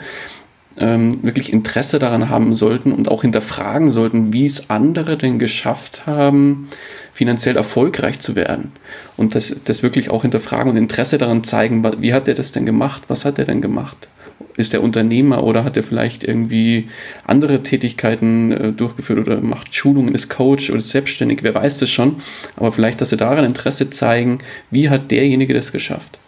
ähm, 0.79 1.23
wirklich 1.23 1.51
Interesse 1.51 1.99
daran 1.99 2.29
haben 2.29 2.53
sollten 2.53 2.91
und 2.91 3.09
auch 3.09 3.21
hinterfragen 3.23 3.91
sollten, 3.91 4.33
wie 4.33 4.45
es 4.45 4.69
andere 4.69 5.17
denn 5.17 5.39
geschafft 5.39 6.05
haben, 6.05 6.65
finanziell 7.13 7.57
erfolgreich 7.57 8.19
zu 8.19 8.35
werden. 8.35 8.71
Und 9.15 9.35
das, 9.35 9.55
das 9.65 9.83
wirklich 9.83 10.09
auch 10.09 10.21
hinterfragen 10.21 10.71
und 10.71 10.77
Interesse 10.77 11.17
daran 11.17 11.43
zeigen, 11.43 11.83
wie 11.99 12.13
hat 12.13 12.27
er 12.27 12.35
das 12.35 12.51
denn 12.51 12.65
gemacht? 12.65 13.03
Was 13.07 13.25
hat 13.25 13.39
er 13.39 13.45
denn 13.45 13.61
gemacht? 13.61 14.07
Ist 14.55 14.73
er 14.73 14.81
Unternehmer 14.83 15.43
oder 15.43 15.63
hat 15.63 15.77
er 15.77 15.83
vielleicht 15.83 16.23
irgendwie 16.23 16.89
andere 17.25 17.61
Tätigkeiten 17.63 18.51
äh, 18.51 18.71
durchgeführt 18.71 19.19
oder 19.19 19.41
macht 19.41 19.73
Schulungen, 19.73 20.13
ist 20.13 20.29
Coach 20.29 20.69
oder 20.69 20.79
ist 20.79 20.89
selbstständig? 20.89 21.39
Wer 21.43 21.55
weiß 21.55 21.79
das 21.79 21.89
schon? 21.89 22.17
Aber 22.55 22.71
vielleicht, 22.71 23.01
dass 23.01 23.09
sie 23.09 23.17
daran 23.17 23.45
Interesse 23.45 23.89
zeigen, 23.89 24.39
wie 24.71 24.89
hat 24.89 25.11
derjenige 25.11 25.53
das 25.53 25.71
geschafft? 25.71 26.19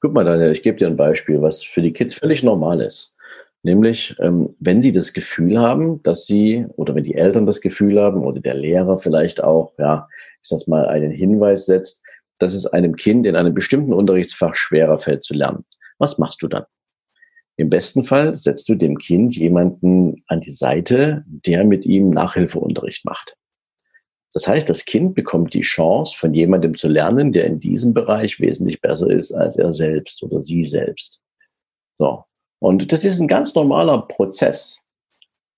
Guck 0.00 0.14
mal, 0.14 0.24
Daniel, 0.24 0.52
ich 0.52 0.62
gebe 0.62 0.78
dir 0.78 0.86
ein 0.86 0.96
Beispiel, 0.96 1.42
was 1.42 1.62
für 1.62 1.82
die 1.82 1.92
Kids 1.92 2.14
völlig 2.14 2.42
normal 2.42 2.80
ist. 2.80 3.16
Nämlich, 3.62 4.16
ähm, 4.20 4.56
wenn 4.58 4.80
Sie 4.80 4.92
das 4.92 5.12
Gefühl 5.12 5.58
haben, 5.58 6.02
dass 6.02 6.24
Sie, 6.24 6.66
oder 6.76 6.94
wenn 6.94 7.04
die 7.04 7.14
Eltern 7.14 7.44
das 7.44 7.60
Gefühl 7.60 8.00
haben, 8.00 8.24
oder 8.24 8.40
der 8.40 8.54
Lehrer 8.54 8.98
vielleicht 8.98 9.42
auch, 9.42 9.74
ja, 9.78 10.08
ich 10.42 10.48
sag 10.48 10.66
mal, 10.66 10.86
einen 10.86 11.10
Hinweis 11.10 11.66
setzt, 11.66 12.02
dass 12.38 12.54
es 12.54 12.66
einem 12.66 12.96
Kind 12.96 13.26
in 13.26 13.36
einem 13.36 13.52
bestimmten 13.52 13.92
Unterrichtsfach 13.92 14.54
schwerer 14.54 14.98
fällt 14.98 15.22
zu 15.24 15.34
lernen. 15.34 15.64
Was 15.98 16.16
machst 16.18 16.42
du 16.42 16.48
dann? 16.48 16.64
Im 17.56 17.68
besten 17.68 18.04
Fall 18.04 18.34
setzt 18.34 18.70
du 18.70 18.74
dem 18.74 18.96
Kind 18.96 19.36
jemanden 19.36 20.24
an 20.26 20.40
die 20.40 20.50
Seite, 20.50 21.24
der 21.26 21.64
mit 21.64 21.84
ihm 21.84 22.08
Nachhilfeunterricht 22.08 23.04
macht. 23.04 23.36
Das 24.32 24.46
heißt, 24.48 24.70
das 24.70 24.86
Kind 24.86 25.14
bekommt 25.14 25.52
die 25.52 25.60
Chance, 25.60 26.16
von 26.16 26.32
jemandem 26.32 26.74
zu 26.76 26.88
lernen, 26.88 27.32
der 27.32 27.44
in 27.44 27.60
diesem 27.60 27.92
Bereich 27.92 28.40
wesentlich 28.40 28.80
besser 28.80 29.10
ist 29.10 29.32
als 29.32 29.56
er 29.56 29.72
selbst 29.72 30.22
oder 30.22 30.40
sie 30.40 30.62
selbst. 30.62 31.24
So. 31.98 32.24
Und 32.60 32.92
das 32.92 33.04
ist 33.04 33.18
ein 33.20 33.28
ganz 33.28 33.54
normaler 33.54 34.02
Prozess. 34.02 34.80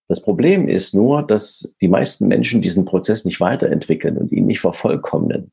Das 0.09 0.23
Problem 0.23 0.69
ist 0.69 0.95
nur, 0.95 1.23
dass 1.23 1.75
die 1.81 1.89
meisten 1.89 2.29
Menschen 2.29 2.63
diesen 2.63 2.85
Prozess 2.85 3.25
nicht 3.25 3.41
weiterentwickeln 3.41 4.17
und 4.17 4.33
ihn 4.33 4.47
nicht 4.47 4.61
vervollkommnen. 4.61 5.53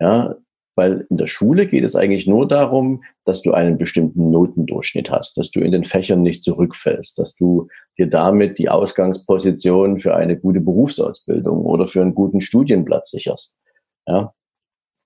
Ja, 0.00 0.36
weil 0.76 1.06
in 1.10 1.18
der 1.18 1.26
Schule 1.26 1.66
geht 1.66 1.84
es 1.84 1.94
eigentlich 1.94 2.26
nur 2.26 2.48
darum, 2.48 3.02
dass 3.24 3.42
du 3.42 3.52
einen 3.52 3.76
bestimmten 3.76 4.30
Notendurchschnitt 4.30 5.10
hast, 5.10 5.36
dass 5.36 5.50
du 5.50 5.60
in 5.60 5.72
den 5.72 5.84
Fächern 5.84 6.22
nicht 6.22 6.42
zurückfällst, 6.42 7.18
dass 7.18 7.34
du 7.34 7.68
dir 7.98 8.08
damit 8.08 8.58
die 8.58 8.68
Ausgangsposition 8.70 10.00
für 10.00 10.14
eine 10.14 10.38
gute 10.38 10.60
Berufsausbildung 10.60 11.66
oder 11.66 11.86
für 11.86 12.00
einen 12.00 12.14
guten 12.14 12.40
Studienplatz 12.40 13.10
sicherst. 13.10 13.58
Ja? 14.06 14.32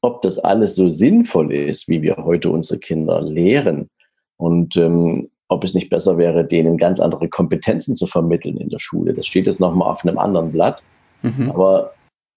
Ob 0.00 0.22
das 0.22 0.38
alles 0.38 0.76
so 0.76 0.90
sinnvoll 0.90 1.52
ist, 1.52 1.88
wie 1.88 2.02
wir 2.02 2.18
heute 2.18 2.50
unsere 2.50 2.78
Kinder 2.78 3.20
lehren 3.20 3.90
und 4.36 4.76
ähm, 4.76 5.30
ob 5.54 5.64
es 5.64 5.74
nicht 5.74 5.90
besser 5.90 6.18
wäre, 6.18 6.44
denen 6.44 6.76
ganz 6.76 7.00
andere 7.00 7.28
Kompetenzen 7.28 7.96
zu 7.96 8.06
vermitteln 8.06 8.56
in 8.56 8.68
der 8.68 8.78
Schule. 8.78 9.14
Das 9.14 9.26
steht 9.26 9.46
jetzt 9.46 9.60
nochmal 9.60 9.90
auf 9.90 10.04
einem 10.04 10.18
anderen 10.18 10.52
Blatt. 10.52 10.82
Mhm. 11.22 11.50
Aber 11.50 11.92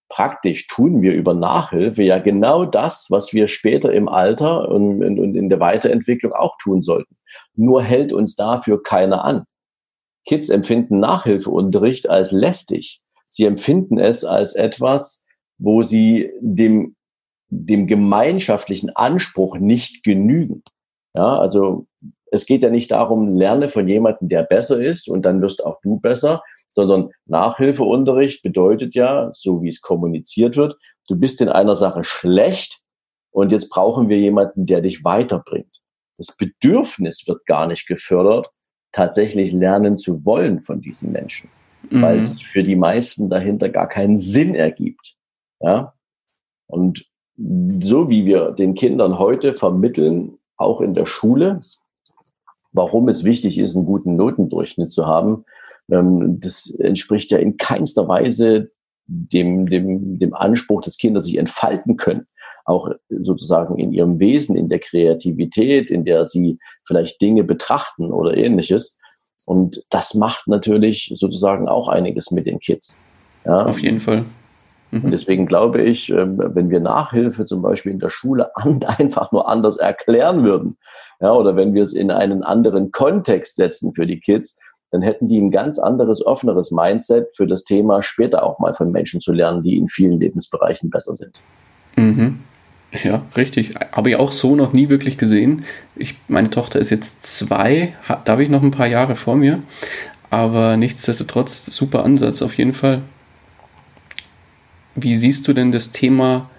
praktisch 0.09 0.67
tun 0.67 1.01
wir 1.01 1.13
über 1.13 1.33
Nachhilfe 1.33 2.03
ja 2.03 2.19
genau 2.19 2.65
das, 2.65 3.07
was 3.09 3.33
wir 3.33 3.47
später 3.47 3.91
im 3.91 4.07
Alter 4.07 4.69
und, 4.69 5.03
und 5.03 5.35
in 5.35 5.49
der 5.49 5.59
Weiterentwicklung 5.59 6.33
auch 6.33 6.55
tun 6.61 6.81
sollten. 6.81 7.17
Nur 7.55 7.83
hält 7.83 8.13
uns 8.13 8.35
dafür 8.35 8.81
keiner 8.81 9.25
an. 9.25 9.43
Kids 10.25 10.49
empfinden 10.49 10.99
Nachhilfeunterricht 10.99 12.09
als 12.09 12.31
lästig. 12.31 13.01
Sie 13.29 13.45
empfinden 13.45 13.97
es 13.97 14.23
als 14.23 14.55
etwas, 14.55 15.25
wo 15.57 15.83
sie 15.83 16.31
dem, 16.39 16.95
dem 17.49 17.87
gemeinschaftlichen 17.87 18.95
Anspruch 18.95 19.57
nicht 19.57 20.03
genügen. 20.03 20.63
Ja, 21.13 21.37
also 21.39 21.87
es 22.31 22.45
geht 22.45 22.63
ja 22.63 22.69
nicht 22.69 22.91
darum, 22.91 23.35
lerne 23.35 23.69
von 23.69 23.87
jemandem, 23.87 24.29
der 24.29 24.43
besser 24.43 24.81
ist 24.81 25.07
und 25.07 25.23
dann 25.23 25.41
wirst 25.41 25.63
auch 25.63 25.79
du 25.81 25.99
besser, 25.99 26.43
sondern 26.69 27.09
Nachhilfeunterricht 27.25 28.43
bedeutet 28.43 28.95
ja, 28.95 29.29
so 29.33 29.63
wie 29.63 29.69
es 29.69 29.81
kommuniziert 29.81 30.57
wird, 30.57 30.77
du 31.07 31.15
bist 31.15 31.41
in 31.41 31.49
einer 31.49 31.75
Sache 31.75 32.03
schlecht 32.03 32.81
und 33.31 33.51
jetzt 33.51 33.69
brauchen 33.69 34.09
wir 34.09 34.17
jemanden, 34.17 34.65
der 34.65 34.81
dich 34.81 35.03
weiterbringt. 35.03 35.81
Das 36.17 36.35
Bedürfnis 36.35 37.27
wird 37.27 37.45
gar 37.45 37.67
nicht 37.67 37.87
gefördert, 37.87 38.51
tatsächlich 38.91 39.53
lernen 39.53 39.97
zu 39.97 40.25
wollen 40.25 40.61
von 40.61 40.81
diesen 40.81 41.11
Menschen, 41.11 41.49
mhm. 41.89 42.01
weil 42.01 42.25
es 42.35 42.41
für 42.41 42.63
die 42.63 42.75
meisten 42.75 43.29
dahinter 43.29 43.69
gar 43.69 43.87
keinen 43.87 44.17
Sinn 44.17 44.55
ergibt. 44.55 45.15
Ja? 45.59 45.93
Und 46.67 47.05
so 47.37 48.09
wie 48.09 48.25
wir 48.25 48.51
den 48.51 48.73
Kindern 48.73 49.19
heute 49.19 49.53
vermitteln, 49.53 50.39
auch 50.57 50.81
in 50.81 50.95
der 50.95 51.05
Schule, 51.05 51.59
warum 52.71 53.07
es 53.09 53.23
wichtig 53.23 53.57
ist, 53.57 53.75
einen 53.75 53.85
guten 53.85 54.15
Notendurchschnitt 54.15 54.91
zu 54.91 55.05
haben, 55.05 55.45
ähm, 55.91 56.39
das 56.39 56.69
entspricht 56.79 57.31
ja 57.31 57.37
in 57.37 57.57
keinster 57.57 58.07
Weise 58.07 58.71
dem, 59.07 59.67
dem, 59.67 60.19
dem 60.19 60.33
Anspruch, 60.33 60.81
dass 60.81 60.97
Kinder 60.97 61.21
sich 61.21 61.37
entfalten 61.37 61.97
können. 61.97 62.27
Auch 62.65 62.89
sozusagen 63.09 63.77
in 63.79 63.93
ihrem 63.93 64.19
Wesen, 64.19 64.57
in 64.57 64.67
der 64.67 64.79
Kreativität, 64.79 65.89
in 65.89 66.03
der 66.03 66.25
sie 66.25 66.59
vielleicht 66.85 67.21
Dinge 67.21 67.45
betrachten 67.45 68.11
oder 68.11 68.35
ähnliches. 68.35 68.97
Und 69.45 69.85
das 69.89 70.13
macht 70.13 70.47
natürlich 70.47 71.13
sozusagen 71.15 71.69
auch 71.69 71.87
einiges 71.87 72.31
mit 72.31 72.45
den 72.45 72.59
Kids. 72.59 72.99
Ja? 73.45 73.65
Auf 73.65 73.79
jeden 73.79 74.01
Fall. 74.01 74.25
Mhm. 74.91 75.05
Und 75.05 75.11
deswegen 75.11 75.45
glaube 75.45 75.81
ich, 75.81 76.09
ähm, 76.09 76.37
wenn 76.37 76.69
wir 76.69 76.79
Nachhilfe 76.79 77.45
zum 77.45 77.61
Beispiel 77.61 77.91
in 77.91 77.99
der 77.99 78.09
Schule 78.09 78.51
einfach 78.97 79.31
nur 79.31 79.49
anders 79.49 79.77
erklären 79.77 80.43
würden, 80.43 80.77
ja, 81.19 81.31
oder 81.31 81.55
wenn 81.55 81.73
wir 81.73 81.83
es 81.83 81.93
in 81.93 82.11
einen 82.11 82.43
anderen 82.43 82.91
Kontext 82.91 83.55
setzen 83.55 83.93
für 83.93 84.05
die 84.05 84.19
Kids, 84.19 84.59
dann 84.91 85.01
hätten 85.01 85.27
die 85.27 85.39
ein 85.39 85.51
ganz 85.51 85.79
anderes, 85.79 86.25
offeneres 86.25 86.71
Mindset 86.71 87.27
für 87.35 87.45
das 87.45 87.65
Thema, 87.65 88.03
später 88.03 88.43
auch 88.43 88.59
mal 88.59 88.73
von 88.73 88.91
Menschen 88.91 89.19
zu 89.19 89.33
lernen, 89.33 89.63
die 89.63 89.77
in 89.77 89.87
vielen 89.87 90.17
Lebensbereichen 90.17 90.89
besser 90.89 91.13
sind. 91.15 91.41
Mhm. 91.97 92.39
Ja, 93.03 93.23
richtig. 93.35 93.75
Habe 93.91 94.11
ich 94.11 94.15
auch 94.15 94.31
so 94.31 94.55
noch 94.55 94.71
nie 94.71 94.87
wirklich 94.87 95.17
gesehen. 95.17 95.65
Ich, 95.95 96.15
meine 96.29 96.49
Tochter 96.49 96.79
ist 96.79 96.89
jetzt 96.89 97.25
zwei, 97.25 97.93
da 98.07 98.31
habe 98.31 98.43
ich 98.43 98.49
noch 98.49 98.63
ein 98.63 98.71
paar 98.71 98.87
Jahre 98.87 99.15
vor 99.15 99.35
mir. 99.35 99.61
Aber 100.29 100.77
nichtsdestotrotz, 100.77 101.65
super 101.65 102.05
Ansatz 102.05 102.41
auf 102.41 102.57
jeden 102.57 102.73
Fall. 102.73 103.01
Wie 104.97 105.15
siehst 105.15 105.47
du 105.47 105.53
denn 105.53 105.71
das 105.71 105.91
Thema 105.91 106.49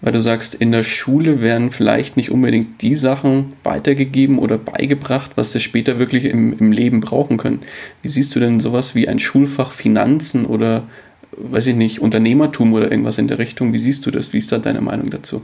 weil 0.00 0.12
du 0.12 0.20
sagst, 0.20 0.54
in 0.54 0.70
der 0.70 0.84
Schule 0.84 1.40
werden 1.40 1.70
vielleicht 1.70 2.16
nicht 2.16 2.30
unbedingt 2.30 2.82
die 2.82 2.94
Sachen 2.94 3.54
weitergegeben 3.64 4.38
oder 4.38 4.56
beigebracht, 4.56 5.32
was 5.34 5.52
sie 5.52 5.60
später 5.60 5.98
wirklich 5.98 6.24
im, 6.24 6.56
im 6.56 6.70
Leben 6.70 7.00
brauchen 7.00 7.36
können. 7.36 7.62
Wie 8.02 8.08
siehst 8.08 8.34
du 8.34 8.40
denn 8.40 8.60
sowas 8.60 8.94
wie 8.94 9.08
ein 9.08 9.18
Schulfach 9.18 9.72
Finanzen 9.72 10.46
oder, 10.46 10.84
weiß 11.32 11.66
ich 11.68 11.74
nicht, 11.74 12.00
Unternehmertum 12.00 12.72
oder 12.74 12.90
irgendwas 12.90 13.18
in 13.18 13.26
der 13.26 13.38
Richtung? 13.38 13.72
Wie 13.72 13.80
siehst 13.80 14.06
du 14.06 14.10
das? 14.10 14.32
Wie 14.32 14.38
ist 14.38 14.52
da 14.52 14.58
deine 14.58 14.80
Meinung 14.80 15.10
dazu? 15.10 15.42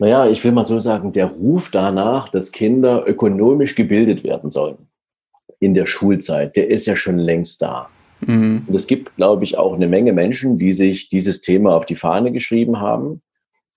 Naja, 0.00 0.26
ich 0.26 0.42
will 0.42 0.52
mal 0.52 0.66
so 0.66 0.80
sagen, 0.80 1.12
der 1.12 1.26
Ruf 1.26 1.70
danach, 1.70 2.30
dass 2.30 2.52
Kinder 2.52 3.04
ökonomisch 3.06 3.74
gebildet 3.74 4.24
werden 4.24 4.50
sollen 4.50 4.78
in 5.60 5.74
der 5.74 5.84
Schulzeit, 5.84 6.56
der 6.56 6.70
ist 6.70 6.86
ja 6.86 6.96
schon 6.96 7.18
längst 7.18 7.60
da. 7.60 7.90
Mhm. 8.20 8.64
Und 8.66 8.74
es 8.74 8.86
gibt, 8.86 9.16
glaube 9.16 9.44
ich, 9.44 9.58
auch 9.58 9.74
eine 9.74 9.88
Menge 9.88 10.12
Menschen, 10.12 10.58
die 10.58 10.72
sich 10.72 11.08
dieses 11.08 11.40
Thema 11.40 11.74
auf 11.74 11.86
die 11.86 11.96
Fahne 11.96 12.32
geschrieben 12.32 12.80
haben. 12.80 13.22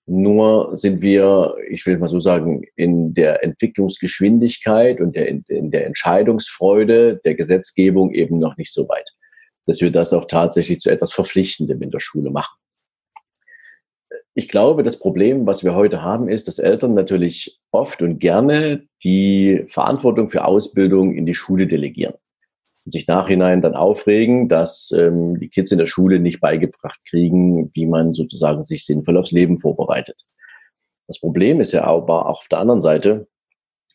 Nur 0.05 0.75
sind 0.75 1.01
wir, 1.01 1.55
ich 1.69 1.85
will 1.85 1.97
mal 1.97 2.09
so 2.09 2.19
sagen, 2.19 2.63
in 2.75 3.13
der 3.13 3.43
Entwicklungsgeschwindigkeit 3.43 4.99
und 4.99 5.15
der, 5.15 5.29
in 5.29 5.71
der 5.71 5.85
Entscheidungsfreude 5.85 7.21
der 7.23 7.35
Gesetzgebung 7.35 8.11
eben 8.13 8.37
noch 8.37 8.57
nicht 8.57 8.73
so 8.73 8.89
weit, 8.89 9.09
dass 9.65 9.79
wir 9.79 9.91
das 9.91 10.11
auch 10.11 10.25
tatsächlich 10.25 10.81
zu 10.81 10.89
etwas 10.89 11.13
Verpflichtendem 11.13 11.81
in 11.81 11.91
der 11.91 12.01
Schule 12.01 12.31
machen. 12.31 12.57
Ich 14.35 14.49
glaube, 14.49 14.83
das 14.83 14.99
Problem, 14.99 15.45
was 15.45 15.63
wir 15.63 15.73
heute 15.73 16.01
haben, 16.01 16.27
ist, 16.27 16.47
dass 16.47 16.59
Eltern 16.59 16.95
natürlich 16.95 17.59
oft 17.71 18.01
und 18.01 18.19
gerne 18.19 18.83
die 19.03 19.63
Verantwortung 19.67 20.27
für 20.27 20.43
Ausbildung 20.43 21.13
in 21.13 21.25
die 21.25 21.35
Schule 21.35 21.67
delegieren 21.67 22.15
und 22.85 22.91
sich 22.91 23.07
nachhinein 23.07 23.61
dann 23.61 23.75
aufregen, 23.75 24.49
dass 24.49 24.91
ähm, 24.95 25.39
die 25.39 25.49
Kids 25.49 25.71
in 25.71 25.77
der 25.77 25.87
Schule 25.87 26.19
nicht 26.19 26.39
beigebracht 26.39 26.99
kriegen, 27.07 27.71
wie 27.73 27.85
man 27.85 28.13
sozusagen 28.13 28.65
sich 28.65 28.85
sinnvoll 28.85 29.17
aufs 29.17 29.31
Leben 29.31 29.57
vorbereitet. 29.57 30.25
Das 31.07 31.19
Problem 31.19 31.61
ist 31.61 31.71
ja 31.71 31.83
aber 31.83 32.27
auch 32.27 32.39
auf 32.39 32.47
der 32.47 32.59
anderen 32.59 32.81
Seite, 32.81 33.27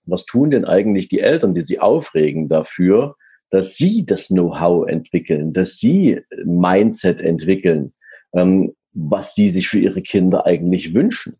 was 0.04 0.24
tun 0.24 0.50
denn 0.50 0.64
eigentlich 0.64 1.08
die 1.08 1.20
Eltern, 1.20 1.54
die 1.54 1.62
sich 1.62 1.80
aufregen 1.80 2.48
dafür, 2.48 3.14
dass 3.50 3.76
sie 3.76 4.04
das 4.04 4.28
Know-how 4.28 4.86
entwickeln, 4.86 5.52
dass 5.52 5.78
sie 5.78 6.20
Mindset 6.44 7.20
entwickeln, 7.20 7.92
ähm, 8.34 8.74
was 8.92 9.34
sie 9.34 9.50
sich 9.50 9.68
für 9.68 9.78
ihre 9.78 10.02
Kinder 10.02 10.46
eigentlich 10.46 10.94
wünschen. 10.94 11.36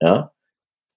Ja, 0.00 0.32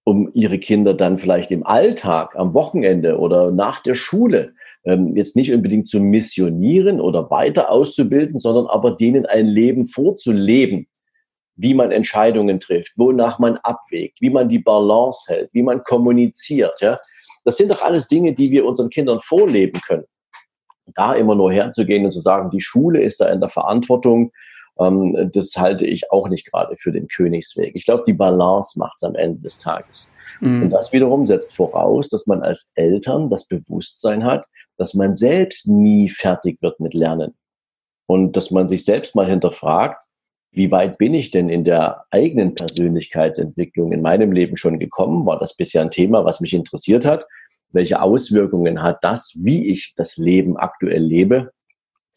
um 0.08 0.30
ihre 0.32 0.58
Kinder 0.58 0.94
dann 0.94 1.18
vielleicht 1.18 1.50
im 1.50 1.66
Alltag, 1.66 2.34
am 2.34 2.54
Wochenende 2.54 3.18
oder 3.18 3.50
nach 3.50 3.80
der 3.82 3.94
Schule 3.94 4.54
ähm, 4.84 5.14
jetzt 5.14 5.36
nicht 5.36 5.52
unbedingt 5.52 5.88
zu 5.88 6.00
missionieren 6.00 7.00
oder 7.00 7.30
weiter 7.30 7.70
auszubilden, 7.70 8.38
sondern 8.38 8.66
aber 8.66 8.92
denen 8.92 9.26
ein 9.26 9.46
Leben 9.46 9.86
vorzuleben, 9.86 10.88
wie 11.56 11.74
man 11.74 11.90
Entscheidungen 11.90 12.60
trifft, 12.60 12.92
wonach 12.96 13.38
man 13.38 13.56
abwägt, 13.58 14.20
wie 14.20 14.30
man 14.30 14.48
die 14.48 14.60
Balance 14.60 15.24
hält, 15.26 15.50
wie 15.52 15.62
man 15.62 15.82
kommuniziert. 15.82 16.80
Ja? 16.80 16.98
Das 17.44 17.56
sind 17.56 17.70
doch 17.70 17.82
alles 17.82 18.06
Dinge, 18.06 18.32
die 18.32 18.50
wir 18.50 18.64
unseren 18.64 18.90
Kindern 18.90 19.20
vorleben 19.20 19.80
können. 19.80 20.04
Da 20.94 21.14
immer 21.14 21.34
nur 21.34 21.52
herzugehen 21.52 22.04
und 22.04 22.12
zu 22.12 22.20
sagen, 22.20 22.50
die 22.50 22.60
Schule 22.60 23.02
ist 23.02 23.20
da 23.20 23.28
in 23.28 23.40
der 23.40 23.48
Verantwortung, 23.48 24.32
ähm, 24.78 25.30
das 25.32 25.54
halte 25.56 25.84
ich 25.84 26.10
auch 26.10 26.28
nicht 26.28 26.50
gerade 26.50 26.76
für 26.78 26.92
den 26.92 27.08
Königsweg. 27.08 27.72
Ich 27.74 27.84
glaube, 27.84 28.04
die 28.06 28.12
Balance 28.12 28.78
macht 28.78 28.94
es 28.96 29.02
am 29.02 29.14
Ende 29.14 29.40
des 29.40 29.58
Tages. 29.58 30.12
Mhm. 30.40 30.62
Und 30.62 30.70
das 30.70 30.92
wiederum 30.92 31.26
setzt 31.26 31.54
voraus, 31.54 32.08
dass 32.08 32.26
man 32.26 32.42
als 32.42 32.72
Eltern 32.76 33.28
das 33.28 33.46
Bewusstsein 33.46 34.24
hat, 34.24 34.46
dass 34.78 34.94
man 34.94 35.16
selbst 35.16 35.68
nie 35.68 36.08
fertig 36.08 36.62
wird 36.62 36.80
mit 36.80 36.94
Lernen. 36.94 37.34
Und 38.06 38.36
dass 38.36 38.50
man 38.50 38.68
sich 38.68 38.84
selbst 38.84 39.14
mal 39.14 39.28
hinterfragt, 39.28 40.02
wie 40.50 40.70
weit 40.70 40.96
bin 40.96 41.12
ich 41.12 41.30
denn 41.30 41.50
in 41.50 41.64
der 41.64 42.04
eigenen 42.10 42.54
Persönlichkeitsentwicklung 42.54 43.92
in 43.92 44.00
meinem 44.00 44.32
Leben 44.32 44.56
schon 44.56 44.78
gekommen? 44.78 45.26
War 45.26 45.36
das 45.36 45.54
bisher 45.54 45.82
ein 45.82 45.90
Thema, 45.90 46.24
was 46.24 46.40
mich 46.40 46.54
interessiert 46.54 47.04
hat? 47.04 47.26
welche 47.70 48.00
Auswirkungen 48.00 48.82
hat 48.82 49.04
das, 49.04 49.38
wie 49.42 49.68
ich 49.68 49.94
das 49.96 50.16
Leben 50.16 50.56
aktuell 50.56 51.02
lebe, 51.02 51.52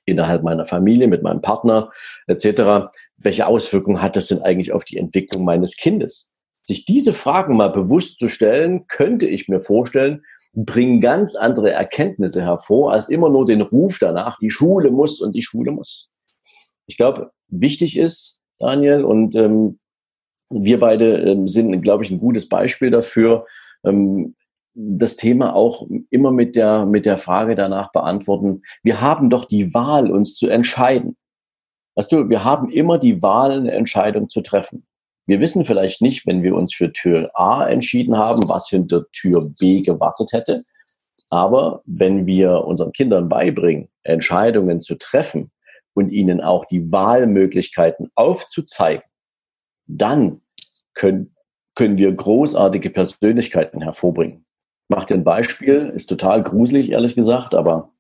innerhalb 0.06 0.44
meiner 0.44 0.66
Familie, 0.66 1.08
mit 1.08 1.24
meinem 1.24 1.42
Partner 1.42 1.92
etc. 2.28 2.92
Welche 3.18 3.48
Auswirkungen 3.48 4.02
hat 4.02 4.16
das 4.16 4.28
denn 4.28 4.42
eigentlich 4.42 4.72
auf 4.72 4.84
die 4.84 4.98
Entwicklung 4.98 5.44
meines 5.46 5.76
Kindes? 5.76 6.31
Sich 6.64 6.86
diese 6.86 7.14
Fragen 7.14 7.58
mal 7.58 7.70
bewusst 7.70 8.20
zu 8.20 8.28
stellen, 8.28 8.88
könnte 8.88 9.28
ich 9.28 9.48
mir 9.48 9.62
vorstellen, 9.62 10.24
bringen 10.54 11.02
ganz 11.02 11.36
andere 11.36 11.72
Erkenntnisse 11.72 12.42
hervor, 12.42 12.92
als 12.92 13.10
immer 13.10 13.30
nur 13.30 13.46
den 13.46 13.62
Ruf 13.62 13.98
danach, 14.00 14.38
die 14.40 14.52
Schule 14.52 14.92
muss 14.92 15.22
und 15.22 15.34
die 15.34 15.42
Schule 15.42 15.72
muss. 15.72 16.10
Ich 16.86 16.98
glaube, 16.98 17.32
wichtig 17.48 17.98
ist, 17.98 18.40
Daniel, 18.60 19.04
und 19.04 19.36
ähm, 19.36 19.80
wir 20.50 20.80
beide 20.80 21.18
ähm, 21.18 21.48
sind, 21.48 21.82
glaube 21.82 22.04
ich, 22.04 22.12
ein 22.12 22.20
gutes 22.20 22.50
Beispiel 22.50 22.92
dafür, 22.92 23.46
ähm, 23.86 24.36
das 24.74 25.18
Thema 25.18 25.56
auch 25.56 25.88
immer 26.10 26.32
mit 26.32 26.56
der, 26.56 26.86
mit 26.86 27.06
der 27.06 27.18
Frage 27.18 27.56
danach 27.56 27.92
beantworten, 27.92 28.62
wir 28.84 29.02
haben 29.02 29.30
doch 29.30 29.46
die 29.46 29.74
Wahl, 29.74 30.12
uns 30.12 30.36
zu 30.36 30.50
entscheiden. 30.50 31.18
Weißt 31.96 32.12
du, 32.12 32.30
wir 32.30 32.44
haben 32.44 32.70
immer 32.70 32.98
die 32.98 33.22
Wahl, 33.22 33.52
eine 33.52 33.72
Entscheidung 33.72 34.30
zu 34.30 34.42
treffen. 34.42 34.86
Wir 35.32 35.40
wissen 35.40 35.64
vielleicht 35.64 36.02
nicht, 36.02 36.28
wenn 36.28 36.44
wir 36.44 36.54
uns 36.56 36.74
für 36.74 36.92
Tür 36.92 37.32
A 37.36 37.66
entschieden 37.66 38.18
haben, 38.18 38.50
was 38.50 38.68
hinter 38.68 39.10
Tür 39.14 39.50
B 39.58 39.80
gewartet 39.80 40.34
hätte. 40.34 40.62
Aber 41.30 41.84
wenn 41.86 42.26
wir 42.26 42.66
unseren 42.66 42.92
Kindern 42.92 43.30
beibringen, 43.30 43.88
Entscheidungen 44.04 44.82
zu 44.82 44.96
treffen 44.96 45.50
und 45.94 46.12
ihnen 46.12 46.42
auch 46.42 46.66
die 46.66 46.92
Wahlmöglichkeiten 46.92 48.12
aufzuzeigen, 48.14 49.06
dann 49.88 50.42
können, 50.96 51.34
können 51.76 51.98
wir 51.98 52.12
großartige 52.12 52.90
Persönlichkeiten 52.90 53.82
hervorbringen. 53.82 54.46
Mach 54.90 55.06
dir 55.06 55.14
ein 55.14 55.24
Beispiel, 55.24 55.94
ist 55.96 56.08
total 56.08 56.44
gruselig, 56.44 56.90
ehrlich 56.90 57.16
gesagt, 57.16 57.56
aber 57.56 57.94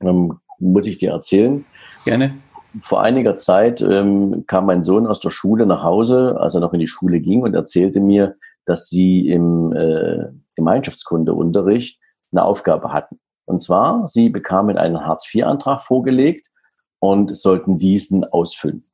ähm, 0.00 0.40
muss 0.58 0.88
ich 0.88 0.98
dir 0.98 1.12
erzählen. 1.12 1.64
Gerne. 2.04 2.34
Vor 2.80 3.02
einiger 3.02 3.36
Zeit 3.36 3.80
ähm, 3.80 4.44
kam 4.46 4.66
mein 4.66 4.84
Sohn 4.84 5.06
aus 5.06 5.20
der 5.20 5.30
Schule 5.30 5.66
nach 5.66 5.82
Hause, 5.82 6.36
als 6.38 6.54
er 6.54 6.60
noch 6.60 6.74
in 6.74 6.80
die 6.80 6.86
Schule 6.86 7.20
ging 7.20 7.42
und 7.42 7.54
erzählte 7.54 8.00
mir, 8.00 8.36
dass 8.66 8.88
sie 8.88 9.28
im 9.28 9.72
äh, 9.72 10.26
Gemeinschaftskundeunterricht 10.56 11.98
eine 12.30 12.44
Aufgabe 12.44 12.92
hatten. 12.92 13.18
Und 13.46 13.62
zwar, 13.62 14.06
sie 14.06 14.28
bekamen 14.28 14.76
einen 14.76 15.06
Hartz-IV-Antrag 15.06 15.80
vorgelegt 15.80 16.50
und 16.98 17.34
sollten 17.34 17.78
diesen 17.78 18.24
ausfüllen. 18.24 18.84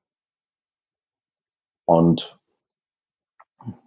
Und 1.87 2.38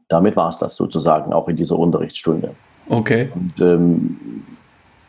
damit 0.10 0.36
war 0.36 0.50
es 0.50 0.58
das 0.58 0.76
sozusagen 0.76 1.34
auch 1.34 1.48
in 1.48 1.56
dieser 1.56 1.80
Unterrichtsstunde. 1.80 2.56
Okay. 2.90 3.32
Und 3.34 3.60
ähm, 3.62 4.46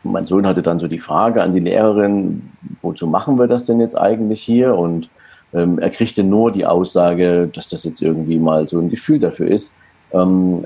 mein 0.03 0.25
Sohn 0.25 0.47
hatte 0.47 0.61
dann 0.61 0.79
so 0.79 0.87
die 0.87 0.99
Frage 0.99 1.41
an 1.41 1.53
die 1.53 1.59
Lehrerin, 1.59 2.51
wozu 2.81 3.07
machen 3.07 3.37
wir 3.37 3.47
das 3.47 3.65
denn 3.65 3.79
jetzt 3.79 3.95
eigentlich 3.95 4.41
hier? 4.41 4.75
Und 4.75 5.09
ähm, 5.53 5.79
er 5.79 5.89
kriegte 5.89 6.23
nur 6.23 6.51
die 6.51 6.65
Aussage, 6.65 7.49
dass 7.53 7.69
das 7.69 7.83
jetzt 7.83 8.01
irgendwie 8.01 8.39
mal 8.39 8.67
so 8.67 8.79
ein 8.79 8.89
Gefühl 8.89 9.19
dafür 9.19 9.47
ist, 9.47 9.75
ähm, 10.13 10.65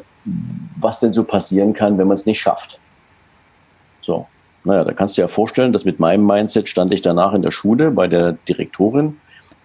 was 0.80 1.00
denn 1.00 1.14
so 1.14 1.24
passieren 1.24 1.74
kann, 1.74 1.98
wenn 1.98 2.08
man 2.08 2.16
es 2.16 2.26
nicht 2.26 2.40
schafft. 2.40 2.80
So, 4.02 4.28
naja, 4.66 4.84
da 4.84 4.94
kannst 4.94 5.18
du 5.18 5.22
dir 5.22 5.26
ja 5.26 5.28
vorstellen, 5.30 5.74
dass 5.74 5.86
mit 5.86 6.00
meinem 6.00 6.26
Mindset 6.26 6.70
stand 6.70 6.94
ich 6.94 7.02
danach 7.02 7.34
in 7.34 7.42
der 7.42 7.52
Schule 7.52 7.92
bei 7.92 8.08
der 8.08 8.34
Direktorin 8.48 9.18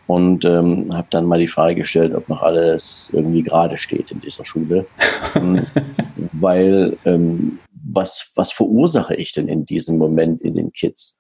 und 0.06 0.44
ähm, 0.44 0.94
habe 0.94 1.06
dann 1.10 1.26
mal 1.26 1.38
die 1.38 1.48
Frage 1.48 1.76
gestellt, 1.76 2.14
ob 2.14 2.28
noch 2.28 2.42
alles 2.42 3.10
irgendwie 3.12 3.42
gerade 3.42 3.76
steht 3.76 4.10
in 4.10 4.20
dieser 4.20 4.44
Schule. 4.44 4.86
Ähm, 5.34 5.66
weil 6.32 6.96
ähm, 7.04 7.58
was, 7.90 8.32
was 8.34 8.52
verursache 8.52 9.14
ich 9.14 9.32
denn 9.32 9.48
in 9.48 9.64
diesem 9.64 9.98
Moment 9.98 10.40
in 10.42 10.54
den 10.54 10.72
Kids, 10.72 11.18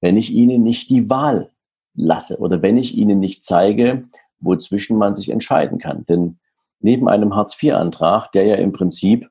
wenn 0.00 0.16
ich 0.16 0.30
ihnen 0.30 0.62
nicht 0.62 0.90
die 0.90 1.10
Wahl 1.10 1.50
lasse 1.94 2.38
oder 2.38 2.62
wenn 2.62 2.76
ich 2.76 2.96
ihnen 2.96 3.20
nicht 3.20 3.44
zeige, 3.44 4.02
wozwischen 4.40 4.96
man 4.96 5.14
sich 5.14 5.30
entscheiden 5.30 5.78
kann. 5.78 6.06
Denn 6.06 6.38
neben 6.80 7.08
einem 7.08 7.34
Hartz-IV-Antrag, 7.34 8.30
der 8.32 8.44
ja 8.44 8.56
im 8.56 8.72
Prinzip, 8.72 9.28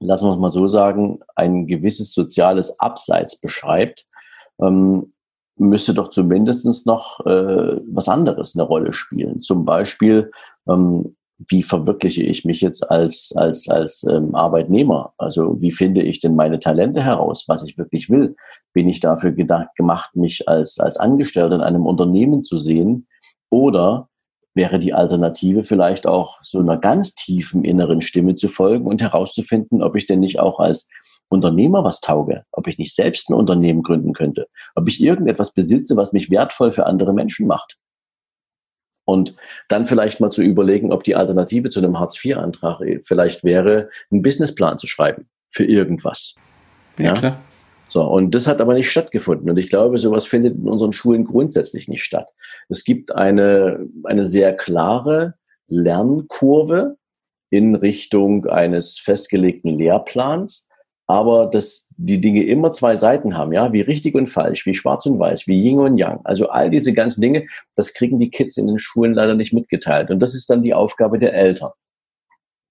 lassen 0.00 0.26
wir 0.26 0.32
es 0.32 0.38
mal 0.38 0.50
so 0.50 0.68
sagen, 0.68 1.20
ein 1.36 1.66
gewisses 1.66 2.12
soziales 2.12 2.78
Abseits 2.80 3.40
beschreibt, 3.40 4.06
ähm, 4.60 5.12
müsste 5.56 5.94
doch 5.94 6.10
zumindest 6.10 6.86
noch 6.86 7.24
äh, 7.26 7.80
was 7.86 8.08
anderes 8.08 8.56
eine 8.56 8.64
Rolle 8.64 8.92
spielen. 8.92 9.40
Zum 9.40 9.64
Beispiel, 9.64 10.32
ähm, 10.68 11.16
wie 11.48 11.62
verwirkliche 11.62 12.22
ich 12.22 12.44
mich 12.44 12.60
jetzt 12.60 12.90
als, 12.90 13.32
als, 13.36 13.68
als 13.68 14.04
ähm, 14.08 14.34
Arbeitnehmer? 14.34 15.12
Also 15.18 15.60
wie 15.60 15.72
finde 15.72 16.02
ich 16.02 16.20
denn 16.20 16.36
meine 16.36 16.60
Talente 16.60 17.02
heraus, 17.02 17.44
was 17.48 17.64
ich 17.66 17.78
wirklich 17.78 18.10
will? 18.10 18.36
Bin 18.72 18.88
ich 18.88 19.00
dafür 19.00 19.32
gedacht, 19.32 19.68
gemacht, 19.76 20.16
mich 20.16 20.48
als, 20.48 20.78
als 20.78 20.96
Angestellter 20.96 21.56
in 21.56 21.60
einem 21.60 21.86
Unternehmen 21.86 22.42
zu 22.42 22.58
sehen? 22.58 23.06
Oder 23.50 24.08
wäre 24.54 24.78
die 24.78 24.94
Alternative 24.94 25.64
vielleicht 25.64 26.06
auch 26.06 26.38
so 26.42 26.60
einer 26.60 26.76
ganz 26.76 27.14
tiefen 27.14 27.64
inneren 27.64 28.00
Stimme 28.00 28.36
zu 28.36 28.48
folgen 28.48 28.86
und 28.86 29.02
herauszufinden, 29.02 29.82
ob 29.82 29.96
ich 29.96 30.06
denn 30.06 30.20
nicht 30.20 30.38
auch 30.38 30.60
als 30.60 30.88
Unternehmer 31.28 31.82
was 31.82 32.00
tauge, 32.00 32.44
ob 32.52 32.68
ich 32.68 32.78
nicht 32.78 32.94
selbst 32.94 33.28
ein 33.28 33.34
Unternehmen 33.34 33.82
gründen 33.82 34.12
könnte, 34.12 34.46
ob 34.74 34.88
ich 34.88 35.02
irgendetwas 35.02 35.52
besitze, 35.52 35.96
was 35.96 36.12
mich 36.12 36.30
wertvoll 36.30 36.72
für 36.72 36.86
andere 36.86 37.12
Menschen 37.12 37.46
macht. 37.46 37.78
Und 39.04 39.36
dann 39.68 39.86
vielleicht 39.86 40.20
mal 40.20 40.30
zu 40.30 40.42
überlegen, 40.42 40.92
ob 40.92 41.04
die 41.04 41.14
Alternative 41.14 41.70
zu 41.70 41.80
einem 41.80 41.98
Hartz-IV-Antrag 41.98 42.80
vielleicht 43.04 43.44
wäre, 43.44 43.90
einen 44.10 44.22
Businessplan 44.22 44.78
zu 44.78 44.86
schreiben 44.86 45.28
für 45.50 45.64
irgendwas. 45.64 46.34
Ja, 46.98 47.04
ja, 47.04 47.12
klar. 47.14 47.40
So, 47.88 48.02
und 48.02 48.34
das 48.34 48.48
hat 48.48 48.60
aber 48.60 48.74
nicht 48.74 48.90
stattgefunden. 48.90 49.48
Und 49.48 49.56
ich 49.56 49.68
glaube, 49.68 49.98
sowas 49.98 50.24
findet 50.26 50.56
in 50.56 50.68
unseren 50.68 50.92
Schulen 50.92 51.24
grundsätzlich 51.24 51.86
nicht 51.86 52.02
statt. 52.02 52.32
Es 52.68 52.84
gibt 52.84 53.14
eine, 53.14 53.86
eine 54.04 54.26
sehr 54.26 54.56
klare 54.56 55.34
Lernkurve 55.68 56.96
in 57.50 57.74
Richtung 57.76 58.46
eines 58.46 58.98
festgelegten 58.98 59.78
Lehrplans 59.78 60.68
aber 61.06 61.46
dass 61.46 61.90
die 61.96 62.20
Dinge 62.20 62.44
immer 62.44 62.72
zwei 62.72 62.96
Seiten 62.96 63.36
haben, 63.36 63.52
ja, 63.52 63.72
wie 63.72 63.82
richtig 63.82 64.14
und 64.14 64.28
falsch, 64.28 64.64
wie 64.66 64.74
schwarz 64.74 65.04
und 65.06 65.18
weiß, 65.18 65.46
wie 65.46 65.62
Yin 65.62 65.78
und 65.78 65.98
Yang. 65.98 66.20
Also 66.24 66.48
all 66.48 66.70
diese 66.70 66.92
ganzen 66.92 67.20
Dinge, 67.20 67.46
das 67.76 67.92
kriegen 67.92 68.18
die 68.18 68.30
Kids 68.30 68.56
in 68.56 68.66
den 68.66 68.78
Schulen 68.78 69.12
leider 69.12 69.34
nicht 69.34 69.52
mitgeteilt. 69.52 70.10
Und 70.10 70.20
das 70.20 70.34
ist 70.34 70.48
dann 70.48 70.62
die 70.62 70.74
Aufgabe 70.74 71.18
der 71.18 71.34
Eltern. 71.34 71.72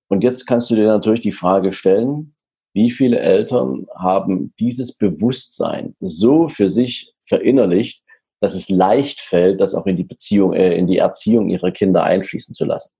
Und 0.07 0.23
jetzt 0.23 0.45
kannst 0.45 0.69
du 0.69 0.75
dir 0.75 0.87
natürlich 0.87 1.21
die 1.21 1.31
Frage 1.31 1.73
stellen, 1.73 2.35
wie 2.73 2.89
viele 2.89 3.19
Eltern 3.19 3.85
haben 3.95 4.53
dieses 4.59 4.97
Bewusstsein 4.97 5.95
so 5.99 6.47
für 6.47 6.69
sich 6.69 7.13
verinnerlicht, 7.21 8.03
dass 8.39 8.55
es 8.55 8.67
leicht 8.67 9.21
fällt, 9.21 9.61
das 9.61 9.75
auch 9.75 9.85
in 9.85 9.95
die 9.95 10.03
Beziehung, 10.03 10.53
äh, 10.53 10.75
in 10.75 10.87
die 10.87 10.97
Erziehung 10.97 11.49
ihrer 11.49 11.71
Kinder 11.71 12.03
einfließen 12.03 12.53
zu 12.53 12.65
lassen. 12.65 12.91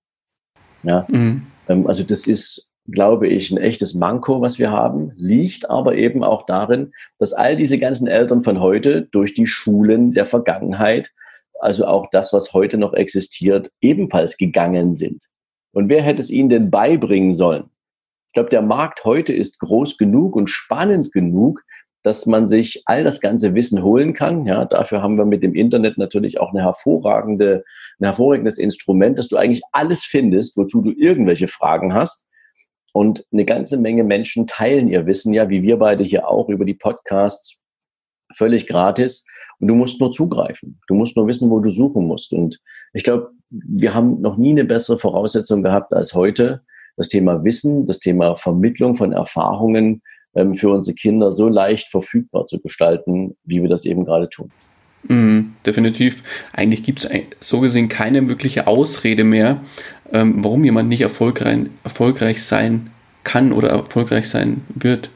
Ja, 0.84 1.06
mhm. 1.08 1.46
ähm, 1.68 1.86
also 1.86 2.02
das 2.02 2.26
ist 2.26 2.72
glaube 2.90 3.28
ich, 3.28 3.50
ein 3.50 3.58
echtes 3.58 3.94
Manko, 3.94 4.40
was 4.40 4.58
wir 4.58 4.70
haben, 4.70 5.12
liegt 5.16 5.70
aber 5.70 5.96
eben 5.96 6.22
auch 6.22 6.44
darin, 6.44 6.92
dass 7.18 7.32
all 7.32 7.56
diese 7.56 7.78
ganzen 7.78 8.06
Eltern 8.06 8.42
von 8.42 8.60
heute 8.60 9.02
durch 9.10 9.34
die 9.34 9.46
Schulen 9.46 10.12
der 10.12 10.26
Vergangenheit, 10.26 11.12
also 11.60 11.86
auch 11.86 12.08
das, 12.10 12.32
was 12.32 12.52
heute 12.52 12.76
noch 12.76 12.92
existiert, 12.92 13.70
ebenfalls 13.80 14.36
gegangen 14.36 14.94
sind. 14.94 15.24
Und 15.72 15.88
wer 15.88 16.02
hätte 16.02 16.20
es 16.20 16.30
ihnen 16.30 16.50
denn 16.50 16.70
beibringen 16.70 17.32
sollen? 17.32 17.70
Ich 18.28 18.34
glaube, 18.34 18.50
der 18.50 18.62
Markt 18.62 19.04
heute 19.04 19.32
ist 19.32 19.60
groß 19.60 19.96
genug 19.96 20.36
und 20.36 20.50
spannend 20.50 21.12
genug, 21.12 21.62
dass 22.02 22.26
man 22.26 22.48
sich 22.48 22.82
all 22.84 23.02
das 23.02 23.20
ganze 23.20 23.54
Wissen 23.54 23.82
holen 23.82 24.12
kann. 24.12 24.46
Ja, 24.46 24.66
dafür 24.66 25.00
haben 25.00 25.16
wir 25.16 25.24
mit 25.24 25.42
dem 25.42 25.54
Internet 25.54 25.96
natürlich 25.96 26.38
auch 26.38 26.50
eine 26.50 26.62
hervorragende, 26.62 27.64
ein 27.98 28.04
hervorragendes 28.04 28.58
Instrument, 28.58 29.18
dass 29.18 29.28
du 29.28 29.38
eigentlich 29.38 29.62
alles 29.72 30.04
findest, 30.04 30.56
wozu 30.58 30.82
du 30.82 30.90
irgendwelche 30.90 31.48
Fragen 31.48 31.94
hast. 31.94 32.26
Und 32.94 33.26
eine 33.32 33.44
ganze 33.44 33.76
Menge 33.76 34.04
Menschen 34.04 34.46
teilen 34.46 34.88
ihr 34.88 35.04
Wissen 35.04 35.34
ja, 35.34 35.48
wie 35.50 35.62
wir 35.62 35.78
beide 35.78 36.04
hier 36.04 36.28
auch 36.28 36.48
über 36.48 36.64
die 36.64 36.74
Podcasts, 36.74 37.60
völlig 38.32 38.68
gratis. 38.68 39.26
Und 39.58 39.66
du 39.66 39.74
musst 39.74 40.00
nur 40.00 40.12
zugreifen. 40.12 40.80
Du 40.86 40.94
musst 40.94 41.16
nur 41.16 41.26
wissen, 41.26 41.50
wo 41.50 41.58
du 41.58 41.70
suchen 41.70 42.06
musst. 42.06 42.32
Und 42.32 42.60
ich 42.92 43.02
glaube, 43.02 43.32
wir 43.50 43.94
haben 43.94 44.20
noch 44.20 44.36
nie 44.36 44.50
eine 44.50 44.64
bessere 44.64 44.96
Voraussetzung 44.96 45.64
gehabt 45.64 45.92
als 45.92 46.14
heute, 46.14 46.62
das 46.96 47.08
Thema 47.08 47.42
Wissen, 47.42 47.84
das 47.84 47.98
Thema 47.98 48.36
Vermittlung 48.36 48.94
von 48.94 49.12
Erfahrungen 49.12 50.00
ähm, 50.36 50.54
für 50.54 50.70
unsere 50.70 50.94
Kinder 50.94 51.32
so 51.32 51.48
leicht 51.48 51.88
verfügbar 51.88 52.46
zu 52.46 52.60
gestalten, 52.60 53.36
wie 53.42 53.60
wir 53.60 53.68
das 53.68 53.84
eben 53.84 54.04
gerade 54.04 54.28
tun. 54.28 54.52
Mm, 55.08 55.54
definitiv. 55.66 56.22
Eigentlich 56.52 56.84
gibt 56.84 57.04
es 57.04 57.10
so 57.40 57.60
gesehen 57.60 57.88
keine 57.88 58.28
wirkliche 58.28 58.68
Ausrede 58.68 59.24
mehr, 59.24 59.62
ähm, 60.14 60.44
warum 60.44 60.64
jemand 60.64 60.88
nicht 60.88 61.02
erfolgreich, 61.02 61.58
erfolgreich 61.82 62.42
sein 62.44 62.90
kann 63.24 63.52
oder 63.52 63.68
erfolgreich 63.70 64.28
sein 64.28 64.62
wird. 64.74 65.10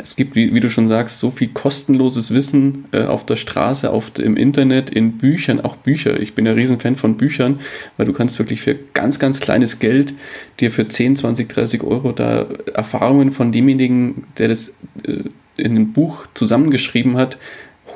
Es 0.00 0.14
gibt, 0.14 0.36
wie, 0.36 0.54
wie, 0.54 0.60
du 0.60 0.70
schon 0.70 0.86
sagst, 0.86 1.18
so 1.18 1.32
viel 1.32 1.48
kostenloses 1.48 2.32
Wissen 2.32 2.84
äh, 2.92 3.02
auf 3.02 3.26
der 3.26 3.34
Straße, 3.34 3.90
auf, 3.90 4.16
im 4.16 4.36
Internet, 4.36 4.90
in 4.90 5.18
Büchern, 5.18 5.60
auch 5.60 5.74
Bücher. 5.74 6.20
Ich 6.20 6.36
bin 6.36 6.46
ja 6.46 6.52
Riesenfan 6.52 6.94
von 6.94 7.16
Büchern, 7.16 7.58
weil 7.96 8.06
du 8.06 8.12
kannst 8.12 8.38
wirklich 8.38 8.60
für 8.60 8.76
ganz, 8.94 9.18
ganz 9.18 9.40
kleines 9.40 9.80
Geld 9.80 10.14
dir 10.60 10.70
für 10.70 10.86
10, 10.86 11.16
20, 11.16 11.48
30 11.48 11.82
Euro 11.82 12.12
da 12.12 12.46
Erfahrungen 12.72 13.32
von 13.32 13.50
demjenigen, 13.50 14.28
der 14.38 14.46
das 14.46 14.68
äh, 15.02 15.24
in 15.56 15.72
einem 15.72 15.92
Buch 15.92 16.26
zusammengeschrieben 16.34 17.16
hat, 17.16 17.36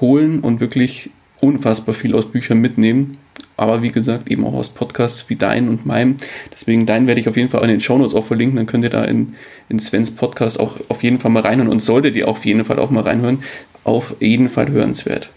holen 0.00 0.40
und 0.40 0.58
wirklich 0.58 1.10
unfassbar 1.40 1.94
viel 1.94 2.16
aus 2.16 2.26
Büchern 2.32 2.58
mitnehmen 2.58 3.18
aber 3.62 3.82
wie 3.82 3.90
gesagt, 3.90 4.30
eben 4.30 4.44
auch 4.44 4.54
aus 4.54 4.70
Podcasts 4.70 5.30
wie 5.30 5.36
dein 5.36 5.68
und 5.68 5.86
meinem. 5.86 6.16
Deswegen 6.52 6.84
deinen 6.84 7.06
werde 7.06 7.20
ich 7.20 7.28
auf 7.28 7.36
jeden 7.36 7.48
Fall 7.48 7.62
in 7.62 7.68
den 7.68 7.80
Shownotes 7.80 8.14
auch 8.14 8.24
verlinken, 8.24 8.56
dann 8.56 8.66
könnt 8.66 8.84
ihr 8.84 8.90
da 8.90 9.04
in, 9.04 9.34
in 9.68 9.78
Svens 9.78 10.10
Podcast 10.10 10.58
auch 10.58 10.80
auf 10.88 11.02
jeden 11.02 11.20
Fall 11.20 11.30
mal 11.30 11.42
reinhören 11.42 11.70
und 11.70 11.80
solltet 11.80 12.16
ihr 12.16 12.28
auf 12.28 12.44
jeden 12.44 12.64
Fall 12.64 12.78
auch 12.78 12.90
mal 12.90 13.02
reinhören. 13.02 13.44
Auf 13.84 14.16
jeden 14.20 14.48
Fall 14.48 14.70
hörenswert. 14.70 15.30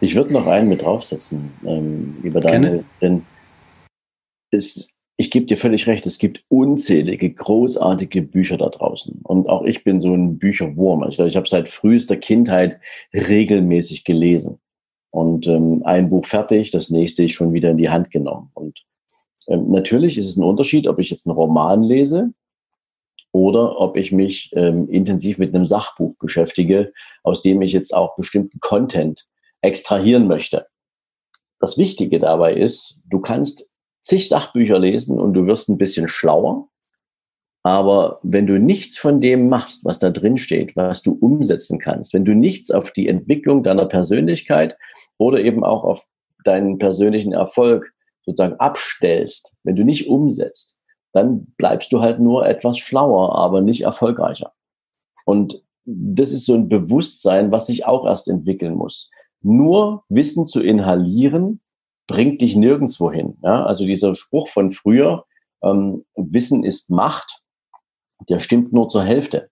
Ich 0.00 0.14
würde 0.14 0.32
noch 0.32 0.46
einen 0.46 0.68
mit 0.68 0.82
draufsetzen, 0.82 1.50
ähm, 1.64 2.16
lieber 2.22 2.40
Daniel, 2.40 2.84
denn 3.00 3.22
es, 4.50 4.90
ich 5.16 5.30
gebe 5.30 5.46
dir 5.46 5.56
völlig 5.56 5.86
recht, 5.86 6.06
es 6.06 6.18
gibt 6.18 6.44
unzählige, 6.48 7.30
großartige 7.30 8.22
Bücher 8.22 8.58
da 8.58 8.68
draußen. 8.68 9.20
Und 9.22 9.48
auch 9.48 9.64
ich 9.64 9.84
bin 9.84 10.00
so 10.00 10.14
ein 10.14 10.38
Bücherwurm. 10.38 11.02
Also 11.02 11.24
ich 11.24 11.36
habe 11.36 11.48
seit 11.48 11.68
frühester 11.68 12.16
Kindheit 12.16 12.78
regelmäßig 13.14 14.04
gelesen 14.04 14.58
und 15.12 15.46
ähm, 15.46 15.82
ein 15.84 16.08
Buch 16.08 16.24
fertig, 16.24 16.70
das 16.70 16.88
nächste 16.90 17.22
ich 17.22 17.34
schon 17.34 17.52
wieder 17.52 17.70
in 17.70 17.76
die 17.76 17.90
Hand 17.90 18.10
genommen. 18.10 18.50
Und 18.54 18.82
ähm, 19.46 19.68
natürlich 19.68 20.16
ist 20.16 20.28
es 20.28 20.36
ein 20.38 20.42
Unterschied, 20.42 20.88
ob 20.88 20.98
ich 20.98 21.10
jetzt 21.10 21.26
einen 21.26 21.36
Roman 21.36 21.82
lese 21.82 22.32
oder 23.30 23.78
ob 23.78 23.96
ich 23.96 24.10
mich 24.10 24.50
ähm, 24.54 24.88
intensiv 24.88 25.36
mit 25.36 25.54
einem 25.54 25.66
Sachbuch 25.66 26.16
beschäftige, 26.18 26.92
aus 27.22 27.42
dem 27.42 27.60
ich 27.60 27.72
jetzt 27.72 27.94
auch 27.94 28.14
bestimmten 28.14 28.58
Content 28.60 29.26
extrahieren 29.60 30.26
möchte. 30.26 30.66
Das 31.58 31.76
Wichtige 31.76 32.18
dabei 32.18 32.54
ist, 32.54 33.02
du 33.04 33.20
kannst 33.20 33.70
zig 34.00 34.28
Sachbücher 34.28 34.78
lesen 34.78 35.20
und 35.20 35.34
du 35.34 35.46
wirst 35.46 35.68
ein 35.68 35.78
bisschen 35.78 36.08
schlauer. 36.08 36.68
Aber 37.64 38.18
wenn 38.22 38.46
du 38.46 38.58
nichts 38.58 38.98
von 38.98 39.20
dem 39.20 39.48
machst, 39.48 39.84
was 39.84 40.00
da 40.00 40.10
drin 40.10 40.36
steht, 40.36 40.74
was 40.74 41.02
du 41.02 41.12
umsetzen 41.12 41.78
kannst, 41.78 42.12
wenn 42.12 42.24
du 42.24 42.34
nichts 42.34 42.70
auf 42.72 42.92
die 42.92 43.06
Entwicklung 43.06 43.62
deiner 43.62 43.86
Persönlichkeit 43.86 44.76
oder 45.16 45.40
eben 45.40 45.62
auch 45.62 45.84
auf 45.84 46.06
deinen 46.44 46.78
persönlichen 46.78 47.32
Erfolg 47.32 47.92
sozusagen 48.24 48.58
abstellst, 48.58 49.54
wenn 49.62 49.76
du 49.76 49.84
nicht 49.84 50.08
umsetzt, 50.08 50.80
dann 51.12 51.46
bleibst 51.56 51.92
du 51.92 52.00
halt 52.00 52.18
nur 52.18 52.46
etwas 52.46 52.78
schlauer, 52.78 53.36
aber 53.36 53.60
nicht 53.60 53.82
erfolgreicher. 53.82 54.52
Und 55.24 55.62
das 55.84 56.32
ist 56.32 56.46
so 56.46 56.54
ein 56.54 56.68
Bewusstsein, 56.68 57.52
was 57.52 57.66
sich 57.66 57.86
auch 57.86 58.06
erst 58.06 58.28
entwickeln 58.28 58.74
muss. 58.74 59.10
Nur 59.40 60.04
Wissen 60.08 60.46
zu 60.46 60.60
inhalieren 60.60 61.60
bringt 62.06 62.40
dich 62.40 62.56
nirgendwo 62.56 63.12
hin. 63.12 63.38
Ja? 63.42 63.64
Also 63.64 63.84
dieser 63.84 64.14
Spruch 64.14 64.48
von 64.48 64.72
früher, 64.72 65.26
ähm, 65.62 66.04
Wissen 66.16 66.64
ist 66.64 66.90
Macht, 66.90 67.41
der 68.28 68.40
stimmt 68.40 68.72
nur 68.72 68.88
zur 68.88 69.04
Hälfte. 69.04 69.48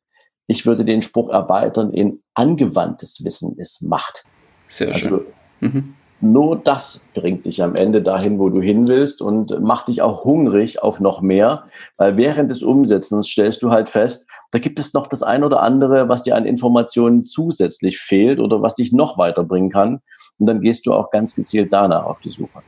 Ich 0.46 0.66
würde 0.66 0.84
den 0.84 1.02
Spruch 1.02 1.28
erweitern 1.28 1.92
in 1.92 2.22
angewandtes 2.34 3.24
Wissen 3.24 3.56
ist 3.58 3.82
Macht. 3.82 4.24
Sehr 4.68 4.88
also, 4.88 5.08
schön. 5.08 5.22
Mhm. 5.60 5.94
Nur 6.22 6.56
das 6.56 7.06
bringt 7.14 7.46
dich 7.46 7.62
am 7.62 7.74
Ende 7.74 8.02
dahin, 8.02 8.38
wo 8.38 8.50
du 8.50 8.60
hin 8.60 8.88
willst 8.88 9.22
und 9.22 9.58
macht 9.60 9.88
dich 9.88 10.02
auch 10.02 10.24
hungrig 10.24 10.82
auf 10.82 11.00
noch 11.00 11.22
mehr, 11.22 11.64
weil 11.96 12.16
während 12.18 12.50
des 12.50 12.62
Umsetzens 12.62 13.26
stellst 13.26 13.62
du 13.62 13.70
halt 13.70 13.88
fest, 13.88 14.26
da 14.50 14.58
gibt 14.58 14.78
es 14.80 14.92
noch 14.92 15.06
das 15.06 15.22
ein 15.22 15.44
oder 15.44 15.62
andere, 15.62 16.08
was 16.08 16.24
dir 16.24 16.36
an 16.36 16.44
Informationen 16.44 17.24
zusätzlich 17.24 17.98
fehlt 17.98 18.40
oder 18.40 18.60
was 18.60 18.74
dich 18.74 18.92
noch 18.92 19.16
weiterbringen 19.16 19.70
kann. 19.70 20.00
Und 20.38 20.46
dann 20.46 20.60
gehst 20.60 20.86
du 20.86 20.92
auch 20.92 21.10
ganz 21.10 21.34
gezielt 21.34 21.72
danach 21.72 22.04
auf 22.04 22.20
die 22.20 22.30
Suche. 22.30 22.62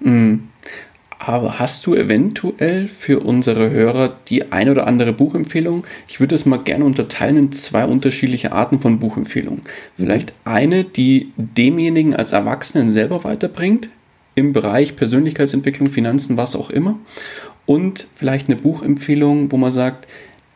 Mhm. 0.00 0.48
Aber 1.18 1.58
hast 1.58 1.86
du 1.86 1.94
eventuell 1.94 2.88
für 2.88 3.20
unsere 3.20 3.70
Hörer 3.70 4.16
die 4.28 4.52
ein 4.52 4.68
oder 4.68 4.86
andere 4.86 5.12
Buchempfehlung? 5.12 5.84
Ich 6.08 6.20
würde 6.20 6.34
es 6.34 6.44
mal 6.44 6.58
gerne 6.58 6.84
unterteilen 6.84 7.36
in 7.36 7.52
zwei 7.52 7.84
unterschiedliche 7.84 8.52
Arten 8.52 8.80
von 8.80 8.98
Buchempfehlungen. 8.98 9.62
Vielleicht 9.96 10.34
eine, 10.44 10.84
die 10.84 11.32
demjenigen 11.36 12.14
als 12.14 12.32
Erwachsenen 12.32 12.90
selber 12.90 13.24
weiterbringt, 13.24 13.88
im 14.34 14.52
Bereich 14.52 14.96
Persönlichkeitsentwicklung, 14.96 15.88
Finanzen, 15.88 16.36
was 16.36 16.54
auch 16.54 16.68
immer. 16.68 16.98
Und 17.64 18.06
vielleicht 18.14 18.48
eine 18.48 18.56
Buchempfehlung, 18.56 19.50
wo 19.50 19.56
man 19.56 19.72
sagt, 19.72 20.06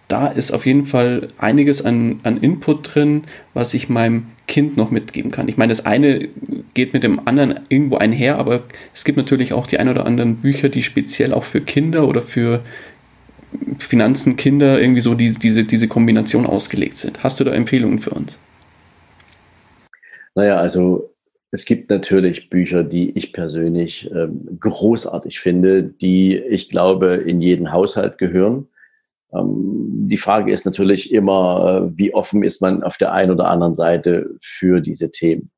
da 0.08 0.26
ist 0.26 0.52
auf 0.52 0.66
jeden 0.66 0.84
Fall 0.84 1.28
einiges 1.38 1.84
an, 1.84 2.20
an 2.24 2.36
Input 2.36 2.94
drin, 2.94 3.24
was 3.54 3.74
ich 3.74 3.88
meinem 3.88 4.26
Kind 4.46 4.76
noch 4.76 4.90
mitgeben 4.90 5.30
kann. 5.30 5.48
Ich 5.48 5.56
meine, 5.56 5.72
das 5.72 5.86
eine 5.86 6.28
geht 6.74 6.92
mit 6.92 7.02
dem 7.02 7.26
anderen 7.26 7.60
irgendwo 7.68 7.96
einher, 7.96 8.38
aber 8.38 8.62
es 8.94 9.04
gibt 9.04 9.18
natürlich 9.18 9.52
auch 9.52 9.66
die 9.66 9.78
ein 9.78 9.88
oder 9.88 10.06
anderen 10.06 10.36
Bücher, 10.36 10.68
die 10.68 10.82
speziell 10.82 11.32
auch 11.32 11.44
für 11.44 11.60
Kinder 11.60 12.06
oder 12.06 12.22
für 12.22 12.60
Finanzen, 13.78 14.36
Kinder 14.36 14.80
irgendwie 14.80 15.00
so 15.00 15.14
die, 15.14 15.34
diese, 15.34 15.64
diese 15.64 15.88
Kombination 15.88 16.46
ausgelegt 16.46 16.96
sind. 16.96 17.22
Hast 17.22 17.40
du 17.40 17.44
da 17.44 17.52
Empfehlungen 17.52 17.98
für 17.98 18.10
uns? 18.10 18.38
Naja, 20.34 20.56
also 20.56 21.12
es 21.50 21.64
gibt 21.64 21.90
natürlich 21.90 22.48
Bücher, 22.48 22.84
die 22.84 23.10
ich 23.10 23.32
persönlich 23.32 24.08
ähm, 24.14 24.58
großartig 24.60 25.40
finde, 25.40 25.82
die 25.82 26.36
ich 26.36 26.68
glaube 26.68 27.16
in 27.16 27.40
jeden 27.40 27.72
Haushalt 27.72 28.18
gehören. 28.18 28.68
Ähm, 29.32 30.06
die 30.06 30.16
Frage 30.16 30.52
ist 30.52 30.64
natürlich 30.64 31.12
immer, 31.12 31.90
äh, 31.90 31.98
wie 31.98 32.14
offen 32.14 32.44
ist 32.44 32.62
man 32.62 32.84
auf 32.84 32.98
der 32.98 33.12
einen 33.12 33.32
oder 33.32 33.48
anderen 33.48 33.74
Seite 33.74 34.30
für 34.40 34.80
diese 34.80 35.10
Themen. 35.10 35.50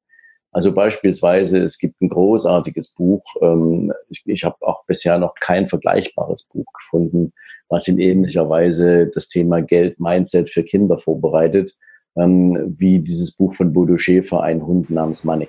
Also 0.53 0.73
beispielsweise, 0.73 1.61
es 1.61 1.79
gibt 1.79 2.01
ein 2.03 2.11
großartiges 2.11 2.89
Buch. 2.89 3.25
Ähm, 3.41 3.93
ich, 4.11 4.23
ich 4.27 4.45
habe 4.45 4.57
auch 4.61 4.85
bisher 4.87 5.19
noch 5.19 5.35
kein 5.35 5.67
vergleichbares 5.67 6.45
Buch 6.53 6.67
gefunden, 6.79 7.33
was 7.69 7.89
in 7.89 7.99
ähnlicher 7.99 8.49
Weise 8.49 9.07
das 9.07 9.29
Thema 9.29 9.63
Geld, 9.63 9.99
Mindset 9.99 10.51
für 10.51 10.63
Kinder 10.63 10.99
vorbereitet, 10.99 11.75
ähm, 12.17 12.75
wie 12.77 12.99
dieses 13.01 13.33
Buch 13.33 13.55
von 13.55 13.73
Bodo 13.73 13.97
Schäfer, 13.97 14.43
Ein 14.43 14.65
Hund 14.65 14.91
namens 14.91 15.25
Money. 15.25 15.49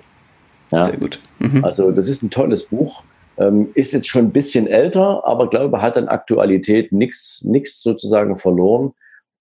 Ja? 0.72 0.86
Sehr 0.86 0.96
gut. 0.96 1.20
Mhm. 1.38 1.62
Also 1.62 1.90
das 1.92 2.08
ist 2.08 2.22
ein 2.22 2.30
tolles 2.30 2.64
Buch. 2.64 3.04
Ähm, 3.36 3.70
ist 3.74 3.92
jetzt 3.92 4.08
schon 4.08 4.26
ein 4.26 4.32
bisschen 4.32 4.66
älter, 4.66 5.26
aber 5.26 5.50
glaube, 5.50 5.82
hat 5.82 5.98
an 5.98 6.08
Aktualität 6.08 6.92
nichts 6.92 7.42
nichts 7.44 7.82
sozusagen 7.82 8.38
verloren. 8.38 8.92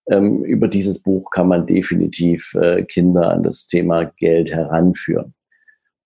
Ähm, 0.10 0.44
über 0.44 0.68
dieses 0.68 1.02
Buch 1.02 1.30
kann 1.32 1.48
man 1.48 1.68
definitiv 1.68 2.54
äh, 2.56 2.84
Kinder 2.84 3.30
an 3.30 3.44
das 3.44 3.68
Thema 3.68 4.06
Geld 4.06 4.52
heranführen. 4.52 5.34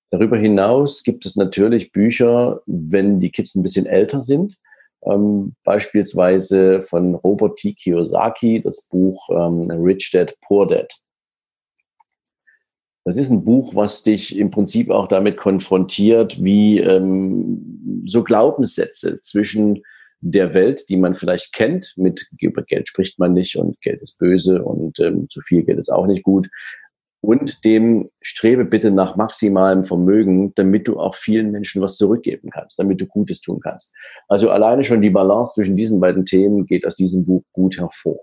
Darüber 0.09 0.37
hinaus 0.37 1.03
gibt 1.03 1.25
es 1.25 1.35
natürlich 1.35 1.91
Bücher, 1.91 2.61
wenn 2.65 3.19
die 3.19 3.31
Kids 3.31 3.55
ein 3.55 3.63
bisschen 3.63 3.85
älter 3.85 4.21
sind, 4.21 4.57
ähm, 5.03 5.53
beispielsweise 5.63 6.81
von 6.81 7.15
Robert 7.15 7.57
T. 7.57 7.73
Kiyosaki, 7.73 8.61
das 8.61 8.87
Buch 8.87 9.29
ähm, 9.29 9.69
Rich 9.69 10.11
Dad, 10.11 10.35
Poor 10.41 10.67
Dad. 10.67 10.93
Das 13.03 13.15
ist 13.15 13.29
ein 13.29 13.45
Buch, 13.45 13.73
was 13.73 14.03
dich 14.03 14.35
im 14.35 14.51
Prinzip 14.51 14.91
auch 14.91 15.07
damit 15.07 15.37
konfrontiert, 15.37 16.43
wie 16.43 16.79
ähm, 16.79 18.03
so 18.05 18.23
Glaubenssätze 18.23 19.21
zwischen 19.21 19.81
der 20.19 20.53
Welt, 20.53 20.89
die 20.89 20.97
man 20.97 21.15
vielleicht 21.15 21.53
kennt, 21.53 21.93
mit 21.95 22.27
über 22.39 22.63
Geld 22.63 22.87
spricht 22.87 23.19
man 23.19 23.33
nicht 23.33 23.55
und 23.55 23.79
Geld 23.81 24.01
ist 24.01 24.17
böse 24.17 24.63
und 24.63 24.99
ähm, 24.99 25.29
zu 25.29 25.41
viel 25.41 25.63
Geld 25.63 25.79
ist 25.79 25.89
auch 25.89 26.07
nicht 26.07 26.23
gut, 26.23 26.49
und 27.21 27.65
dem 27.65 28.09
strebe 28.21 28.65
bitte 28.65 28.91
nach 28.91 29.15
maximalem 29.15 29.83
Vermögen, 29.83 30.53
damit 30.55 30.87
du 30.87 30.99
auch 30.99 31.15
vielen 31.15 31.51
Menschen 31.51 31.81
was 31.81 31.97
zurückgeben 31.97 32.49
kannst, 32.51 32.79
damit 32.79 33.01
du 33.01 33.05
Gutes 33.05 33.41
tun 33.41 33.59
kannst. 33.61 33.93
Also 34.27 34.49
alleine 34.49 34.83
schon 34.83 35.01
die 35.01 35.09
Balance 35.09 35.55
zwischen 35.55 35.75
diesen 35.75 35.99
beiden 35.99 36.25
Themen 36.25 36.65
geht 36.65 36.85
aus 36.85 36.95
diesem 36.95 37.25
Buch 37.25 37.43
gut 37.53 37.77
hervor 37.77 38.19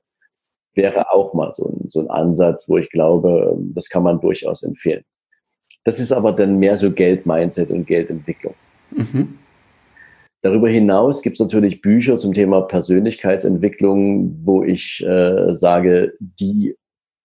wäre 0.75 1.13
auch 1.13 1.35
mal 1.35 1.53
so 1.53 1.69
ein, 1.69 1.89
so 1.89 2.01
ein 2.01 2.11
Ansatz, 2.11 2.69
wo 2.69 2.79
ich 2.79 2.91
glaube, 2.91 3.57
das 3.75 3.89
kann 3.89 4.03
man 4.03 4.21
durchaus 4.21 4.63
empfehlen. 4.63 5.05
Das 5.85 6.01
ist 6.01 6.13
aber 6.13 6.33
dann 6.33 6.59
mehr 6.59 6.79
so 6.79 6.91
Geld-Mindset 6.91 7.71
und 7.71 7.87
Geldentwicklung. 7.87 8.55
Mhm. 8.91 9.39
Darüber 10.43 10.69
hinaus 10.69 11.23
gibt 11.23 11.35
es 11.35 11.41
natürlich 11.41 11.81
Bücher 11.81 12.19
zum 12.19 12.33
Thema 12.33 12.63
Persönlichkeitsentwicklung, 12.63 14.41
wo 14.45 14.63
ich 14.63 15.03
äh, 15.07 15.55
sage, 15.55 16.15
die 16.21 16.77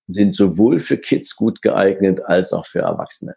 sind 0.10 0.34
sowohl 0.34 0.80
für 0.80 0.98
Kids 0.98 1.36
gut 1.36 1.62
geeignet 1.62 2.22
als 2.26 2.52
auch 2.52 2.66
für 2.66 2.80
Erwachsene. 2.80 3.36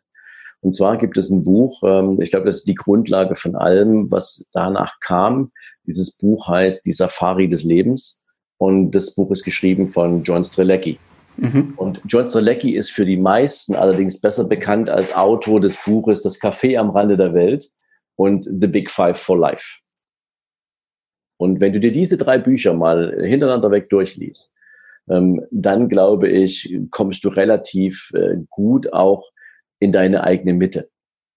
Und 0.60 0.74
zwar 0.74 0.96
gibt 0.96 1.16
es 1.18 1.28
ein 1.30 1.44
Buch, 1.44 1.82
ähm, 1.84 2.20
ich 2.20 2.30
glaube, 2.30 2.46
das 2.46 2.56
ist 2.58 2.68
die 2.68 2.74
Grundlage 2.74 3.36
von 3.36 3.56
allem, 3.56 4.10
was 4.10 4.46
danach 4.52 5.00
kam. 5.00 5.50
Dieses 5.86 6.16
Buch 6.16 6.48
heißt 6.48 6.86
Die 6.86 6.92
Safari 6.92 7.48
des 7.48 7.64
Lebens 7.64 8.22
und 8.58 8.92
das 8.92 9.14
Buch 9.14 9.30
ist 9.32 9.42
geschrieben 9.42 9.88
von 9.88 10.22
John 10.22 10.44
Strelecki. 10.44 10.98
Mhm. 11.36 11.74
Und 11.76 12.00
John 12.06 12.28
Strelecki 12.28 12.76
ist 12.76 12.90
für 12.90 13.04
die 13.04 13.16
meisten 13.16 13.74
allerdings 13.74 14.20
besser 14.20 14.44
bekannt 14.44 14.88
als 14.88 15.14
Autor 15.14 15.60
des 15.60 15.76
Buches 15.84 16.22
Das 16.22 16.40
Café 16.40 16.78
am 16.78 16.90
Rande 16.90 17.16
der 17.16 17.34
Welt 17.34 17.68
und 18.16 18.44
The 18.44 18.68
Big 18.68 18.90
Five 18.90 19.18
for 19.18 19.38
Life. 19.38 19.80
Und 21.38 21.60
wenn 21.60 21.72
du 21.72 21.80
dir 21.80 21.90
diese 21.90 22.16
drei 22.16 22.38
Bücher 22.38 22.72
mal 22.72 23.20
hintereinander 23.20 23.72
weg 23.72 23.90
durchliest, 23.90 24.52
dann 25.06 25.88
glaube 25.88 26.28
ich, 26.28 26.78
kommst 26.90 27.24
du 27.24 27.28
relativ 27.28 28.12
äh, 28.14 28.36
gut 28.48 28.92
auch 28.92 29.30
in 29.80 29.92
deine 29.92 30.22
eigene 30.22 30.54
Mitte. 30.54 30.88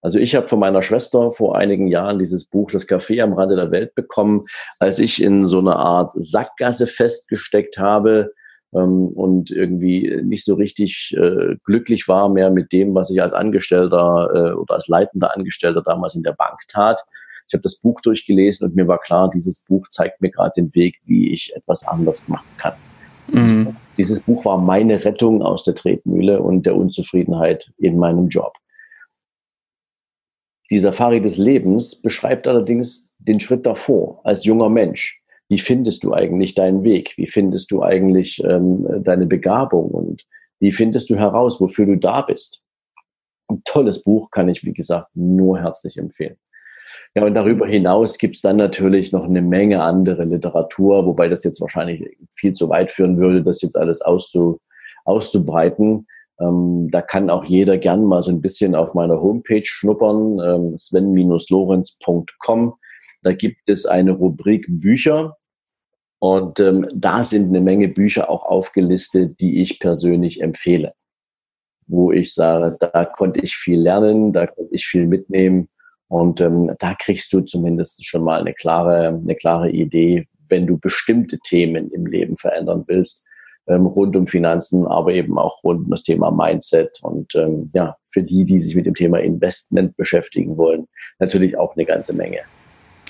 Also 0.02 0.20
ich 0.20 0.36
habe 0.36 0.46
von 0.46 0.60
meiner 0.60 0.82
Schwester 0.82 1.32
vor 1.32 1.56
einigen 1.56 1.88
Jahren 1.88 2.20
dieses 2.20 2.44
Buch 2.44 2.70
Das 2.70 2.88
Café 2.88 3.20
am 3.22 3.32
Rande 3.32 3.56
der 3.56 3.72
Welt 3.72 3.94
bekommen, 3.96 4.42
als 4.78 5.00
ich 5.00 5.20
in 5.20 5.46
so 5.46 5.58
einer 5.58 5.76
Art 5.76 6.12
Sackgasse 6.14 6.86
festgesteckt 6.86 7.78
habe 7.78 8.32
ähm, 8.72 9.08
und 9.08 9.50
irgendwie 9.50 10.20
nicht 10.22 10.44
so 10.44 10.54
richtig 10.54 11.12
äh, 11.18 11.56
glücklich 11.64 12.06
war 12.06 12.28
mehr 12.28 12.50
mit 12.50 12.72
dem, 12.72 12.94
was 12.94 13.10
ich 13.10 13.20
als 13.20 13.32
Angestellter 13.32 14.30
äh, 14.32 14.52
oder 14.52 14.74
als 14.74 14.86
leitender 14.86 15.34
Angestellter 15.34 15.82
damals 15.82 16.14
in 16.14 16.22
der 16.22 16.34
Bank 16.34 16.60
tat. 16.68 17.04
Ich 17.48 17.54
habe 17.54 17.62
das 17.62 17.80
Buch 17.80 18.00
durchgelesen 18.00 18.68
und 18.68 18.76
mir 18.76 18.86
war 18.86 19.00
klar, 19.00 19.28
dieses 19.34 19.64
Buch 19.64 19.88
zeigt 19.88 20.20
mir 20.20 20.30
gerade 20.30 20.52
den 20.56 20.72
Weg, 20.74 21.00
wie 21.04 21.32
ich 21.32 21.52
etwas 21.56 21.84
anders 21.86 22.28
machen 22.28 22.46
kann. 22.58 22.74
Mhm. 23.28 23.76
Dieses 23.96 24.20
Buch 24.20 24.44
war 24.44 24.58
meine 24.58 25.04
Rettung 25.04 25.42
aus 25.42 25.64
der 25.64 25.74
Tretmühle 25.74 26.40
und 26.40 26.66
der 26.66 26.76
Unzufriedenheit 26.76 27.72
in 27.78 27.98
meinem 27.98 28.28
Job. 28.28 28.52
Die 30.70 30.78
Safari 30.78 31.20
des 31.20 31.38
Lebens 31.38 32.02
beschreibt 32.02 32.48
allerdings 32.48 33.14
den 33.18 33.40
Schritt 33.40 33.66
davor 33.66 34.20
als 34.24 34.44
junger 34.44 34.68
Mensch. 34.68 35.22
Wie 35.48 35.58
findest 35.58 36.02
du 36.02 36.12
eigentlich 36.12 36.54
deinen 36.54 36.82
Weg? 36.82 37.14
Wie 37.16 37.28
findest 37.28 37.70
du 37.70 37.82
eigentlich 37.82 38.42
ähm, 38.42 38.84
deine 39.02 39.26
Begabung? 39.26 39.90
Und 39.92 40.26
wie 40.58 40.72
findest 40.72 41.08
du 41.08 41.16
heraus, 41.16 41.60
wofür 41.60 41.86
du 41.86 41.96
da 41.96 42.22
bist? 42.22 42.62
Ein 43.48 43.62
tolles 43.64 44.02
Buch 44.02 44.30
kann 44.32 44.48
ich, 44.48 44.64
wie 44.64 44.72
gesagt, 44.72 45.10
nur 45.14 45.60
herzlich 45.60 45.98
empfehlen. 45.98 46.36
Ja, 47.14 47.24
und 47.24 47.34
darüber 47.34 47.66
hinaus 47.66 48.18
gibt 48.18 48.36
es 48.36 48.42
dann 48.42 48.56
natürlich 48.56 49.12
noch 49.12 49.24
eine 49.24 49.42
Menge 49.42 49.82
andere 49.82 50.24
Literatur, 50.24 51.06
wobei 51.06 51.28
das 51.28 51.44
jetzt 51.44 51.60
wahrscheinlich 51.60 52.16
viel 52.32 52.54
zu 52.54 52.68
weit 52.68 52.90
führen 52.90 53.18
würde, 53.18 53.42
das 53.42 53.62
jetzt 53.62 53.76
alles 53.76 54.02
auszu, 54.02 54.60
auszubreiten. 55.04 56.06
Ähm, 56.38 56.88
da 56.90 57.00
kann 57.02 57.30
auch 57.30 57.44
jeder 57.44 57.78
gern 57.78 58.04
mal 58.04 58.22
so 58.22 58.30
ein 58.30 58.42
bisschen 58.42 58.74
auf 58.74 58.94
meiner 58.94 59.20
Homepage 59.20 59.64
schnuppern, 59.64 60.38
ähm, 60.40 60.78
sven-lorenz.com. 60.78 62.74
Da 63.22 63.32
gibt 63.32 63.68
es 63.70 63.86
eine 63.86 64.12
Rubrik 64.12 64.66
Bücher 64.68 65.36
und 66.18 66.60
ähm, 66.60 66.86
da 66.94 67.24
sind 67.24 67.48
eine 67.48 67.60
Menge 67.60 67.88
Bücher 67.88 68.28
auch 68.30 68.44
aufgelistet, 68.44 69.40
die 69.40 69.60
ich 69.62 69.80
persönlich 69.80 70.42
empfehle. 70.42 70.92
Wo 71.86 72.12
ich 72.12 72.34
sage, 72.34 72.76
da 72.78 73.04
konnte 73.04 73.40
ich 73.40 73.56
viel 73.56 73.80
lernen, 73.80 74.32
da 74.32 74.46
konnte 74.46 74.74
ich 74.74 74.86
viel 74.86 75.06
mitnehmen 75.06 75.68
und 76.08 76.40
ähm, 76.40 76.70
da 76.78 76.94
kriegst 76.94 77.32
du 77.32 77.40
zumindest 77.40 78.06
schon 78.06 78.22
mal 78.22 78.40
eine 78.40 78.54
klare, 78.54 79.08
eine 79.08 79.34
klare 79.34 79.70
Idee, 79.70 80.26
wenn 80.48 80.66
du 80.66 80.78
bestimmte 80.78 81.38
Themen 81.38 81.90
im 81.90 82.06
Leben 82.06 82.36
verändern 82.36 82.84
willst, 82.86 83.26
ähm, 83.68 83.86
rund 83.86 84.16
um 84.16 84.26
Finanzen, 84.26 84.86
aber 84.86 85.12
eben 85.12 85.38
auch 85.38 85.62
rund 85.64 85.86
um 85.86 85.90
das 85.90 86.04
Thema 86.04 86.30
Mindset 86.30 87.00
und 87.02 87.34
ähm, 87.34 87.68
ja, 87.74 87.96
für 88.08 88.22
die, 88.22 88.44
die 88.44 88.60
sich 88.60 88.76
mit 88.76 88.86
dem 88.86 88.94
Thema 88.94 89.18
Investment 89.18 89.96
beschäftigen 89.96 90.56
wollen, 90.56 90.86
natürlich 91.18 91.58
auch 91.58 91.74
eine 91.74 91.84
ganze 91.84 92.12
Menge. 92.12 92.40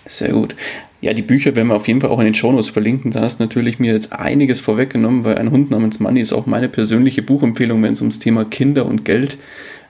Sehr 0.08 0.32
gut. 0.32 0.54
Ja, 1.00 1.12
die 1.12 1.22
Bücher 1.22 1.56
werden 1.56 1.68
wir 1.68 1.74
auf 1.74 1.88
jeden 1.88 2.00
Fall 2.00 2.10
auch 2.10 2.20
in 2.20 2.26
den 2.26 2.34
Shownotes 2.34 2.70
verlinken. 2.70 3.10
Da 3.10 3.20
hast 3.20 3.40
natürlich 3.40 3.78
mir 3.78 3.92
jetzt 3.92 4.12
einiges 4.12 4.60
vorweggenommen, 4.60 5.24
weil 5.24 5.36
ein 5.36 5.50
Hund 5.50 5.70
namens 5.70 6.00
Money 6.00 6.20
ist 6.20 6.32
auch 6.32 6.46
meine 6.46 6.68
persönliche 6.68 7.22
Buchempfehlung, 7.22 7.82
wenn 7.82 7.92
es 7.92 8.00
ums 8.00 8.20
Thema 8.20 8.44
Kinder 8.44 8.86
und 8.86 9.04
Geld, 9.04 9.36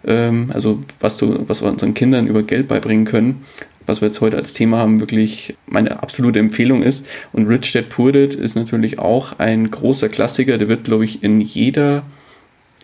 ähm, 0.07 0.51
also 0.55 0.83
was 1.01 1.17
du, 1.17 1.45
was 1.49 1.63
wir 1.63 1.71
unseren 1.71 1.95
Kindern 1.95 2.27
über 2.27 2.43
Geld 2.43 2.69
beibringen 2.69 3.05
können, 3.05 3.45
was 3.87 4.01
wir 4.01 4.09
jetzt 4.09 4.21
heute 4.21 4.37
als 4.37 4.53
Thema 4.53 4.79
haben, 4.79 5.01
wirklich 5.01 5.57
meine 5.67 6.03
absolute 6.03 6.39
Empfehlung 6.39 6.83
ist. 6.83 7.07
Und 7.33 7.47
Rich 7.47 7.73
Dad 7.73 7.89
Poor 7.89 8.13
Dad 8.13 8.35
ist 8.35 8.57
natürlich 8.57 8.99
auch 8.99 9.39
ein 9.39 9.71
großer 9.71 10.09
Klassiker. 10.09 10.59
Der 10.59 10.69
wird, 10.69 10.85
glaube 10.85 11.05
ich, 11.05 11.23
in 11.23 11.41
jeder, 11.41 12.03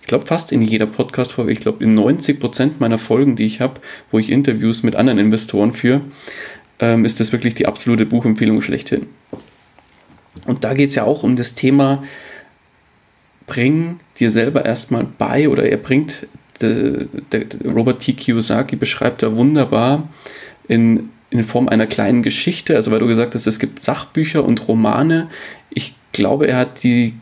ich 0.00 0.06
glaube 0.06 0.26
fast 0.26 0.52
in 0.52 0.62
jeder 0.62 0.86
Podcast-Folge, 0.86 1.52
ich 1.52 1.60
glaube 1.60 1.82
in 1.82 1.94
90 1.94 2.38
Prozent 2.38 2.80
meiner 2.80 2.98
Folgen, 2.98 3.36
die 3.36 3.46
ich 3.46 3.60
habe, 3.60 3.80
wo 4.10 4.18
ich 4.18 4.30
Interviews 4.30 4.82
mit 4.82 4.94
anderen 4.94 5.18
Investoren 5.18 5.72
führe, 5.72 6.02
ähm, 6.78 7.04
ist 7.04 7.20
das 7.20 7.32
wirklich 7.32 7.54
die 7.54 7.66
absolute 7.66 8.06
Buchempfehlung 8.06 8.60
schlechthin. 8.60 9.06
Und 10.46 10.64
da 10.64 10.74
geht 10.74 10.90
es 10.90 10.94
ja 10.94 11.04
auch 11.04 11.22
um 11.22 11.36
das 11.36 11.54
Thema, 11.54 12.02
bring 13.46 13.98
dir 14.18 14.30
selber 14.30 14.64
erstmal 14.64 15.04
bei, 15.04 15.48
oder 15.48 15.64
er 15.64 15.76
bringt, 15.76 16.26
de, 16.62 17.08
de, 17.32 17.44
de 17.44 17.70
Robert 17.70 18.00
T. 18.00 18.12
Kiyosaki 18.14 18.76
beschreibt 18.76 19.22
da 19.22 19.34
wunderbar, 19.36 20.08
in, 20.68 21.10
in 21.30 21.44
Form 21.44 21.68
einer 21.68 21.86
kleinen 21.86 22.22
Geschichte, 22.22 22.76
also 22.76 22.90
weil 22.90 23.00
du 23.00 23.06
gesagt 23.06 23.34
hast, 23.34 23.46
es 23.46 23.58
gibt 23.58 23.80
Sachbücher 23.80 24.44
und 24.44 24.68
Romane. 24.68 25.28
Ich 25.70 25.94
glaube, 26.12 26.46
er 26.46 26.58
hat 26.58 26.82
die 26.82 27.14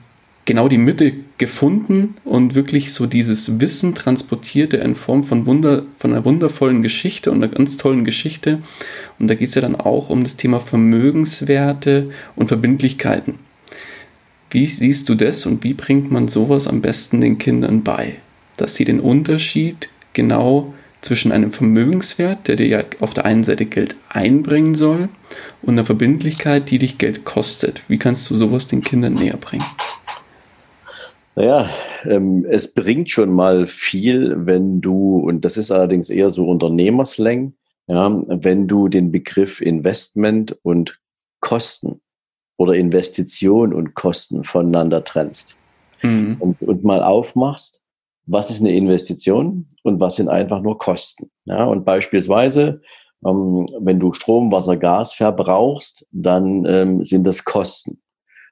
genau 0.44 0.68
die 0.68 0.78
Mitte 0.78 1.12
gefunden 1.38 2.16
und 2.24 2.54
wirklich 2.54 2.92
so 2.92 3.06
dieses 3.06 3.60
Wissen 3.60 3.94
transportierte 3.94 4.78
in 4.78 4.94
Form 4.96 5.22
von, 5.22 5.46
Wunder, 5.46 5.84
von 5.98 6.12
einer 6.12 6.24
wundervollen 6.24 6.82
Geschichte 6.82 7.30
und 7.30 7.36
einer 7.36 7.52
ganz 7.52 7.76
tollen 7.76 8.04
Geschichte. 8.04 8.60
Und 9.18 9.28
da 9.28 9.34
geht 9.34 9.48
es 9.48 9.54
ja 9.54 9.62
dann 9.62 9.76
auch 9.76 10.10
um 10.10 10.24
das 10.24 10.36
Thema 10.36 10.58
Vermögenswerte 10.58 12.10
und 12.36 12.48
Verbindlichkeiten. 12.48 13.34
Wie 14.50 14.66
siehst 14.66 15.08
du 15.08 15.14
das 15.14 15.46
und 15.46 15.62
wie 15.62 15.74
bringt 15.74 16.10
man 16.10 16.26
sowas 16.26 16.66
am 16.66 16.82
besten 16.82 17.20
den 17.20 17.38
Kindern 17.38 17.84
bei? 17.84 18.16
Dass 18.60 18.74
sie 18.74 18.84
den 18.84 19.00
Unterschied 19.00 19.88
genau 20.12 20.74
zwischen 21.00 21.32
einem 21.32 21.50
Vermögenswert, 21.50 22.46
der 22.46 22.56
dir 22.56 22.66
ja 22.66 22.84
auf 23.00 23.14
der 23.14 23.24
einen 23.24 23.42
Seite 23.42 23.64
Geld 23.64 23.96
einbringen 24.10 24.74
soll, 24.74 25.08
und 25.62 25.70
einer 25.70 25.86
Verbindlichkeit, 25.86 26.70
die 26.70 26.78
dich 26.78 26.98
Geld 26.98 27.24
kostet. 27.24 27.82
Wie 27.88 27.98
kannst 27.98 28.28
du 28.28 28.34
sowas 28.34 28.66
den 28.66 28.82
Kindern 28.82 29.14
näher 29.14 29.38
bringen? 29.38 29.64
Naja, 31.36 31.70
ähm, 32.04 32.44
es 32.50 32.74
bringt 32.74 33.10
schon 33.10 33.32
mal 33.32 33.66
viel, 33.66 34.46
wenn 34.46 34.82
du, 34.82 35.20
und 35.20 35.44
das 35.46 35.56
ist 35.56 35.70
allerdings 35.70 36.10
eher 36.10 36.30
so 36.30 36.46
Unternehmerslang, 36.46 37.54
ja, 37.86 38.20
wenn 38.26 38.68
du 38.68 38.88
den 38.88 39.10
Begriff 39.10 39.62
Investment 39.62 40.58
und 40.62 41.00
Kosten 41.40 42.00
oder 42.58 42.74
Investition 42.74 43.72
und 43.72 43.94
Kosten 43.94 44.44
voneinander 44.44 45.02
trennst 45.02 45.56
mhm. 46.02 46.36
und, 46.40 46.60
und 46.60 46.84
mal 46.84 47.02
aufmachst, 47.02 47.84
was 48.26 48.50
ist 48.50 48.60
eine 48.60 48.72
Investition 48.72 49.66
und 49.82 50.00
was 50.00 50.16
sind 50.16 50.28
einfach 50.28 50.60
nur 50.60 50.78
Kosten. 50.78 51.30
Ja, 51.44 51.64
und 51.64 51.84
beispielsweise, 51.84 52.80
ähm, 53.24 53.68
wenn 53.80 53.98
du 53.98 54.12
Strom, 54.12 54.52
Wasser, 54.52 54.76
Gas 54.76 55.12
verbrauchst, 55.12 56.06
dann 56.12 56.64
ähm, 56.66 57.04
sind 57.04 57.24
das 57.24 57.44
Kosten, 57.44 58.00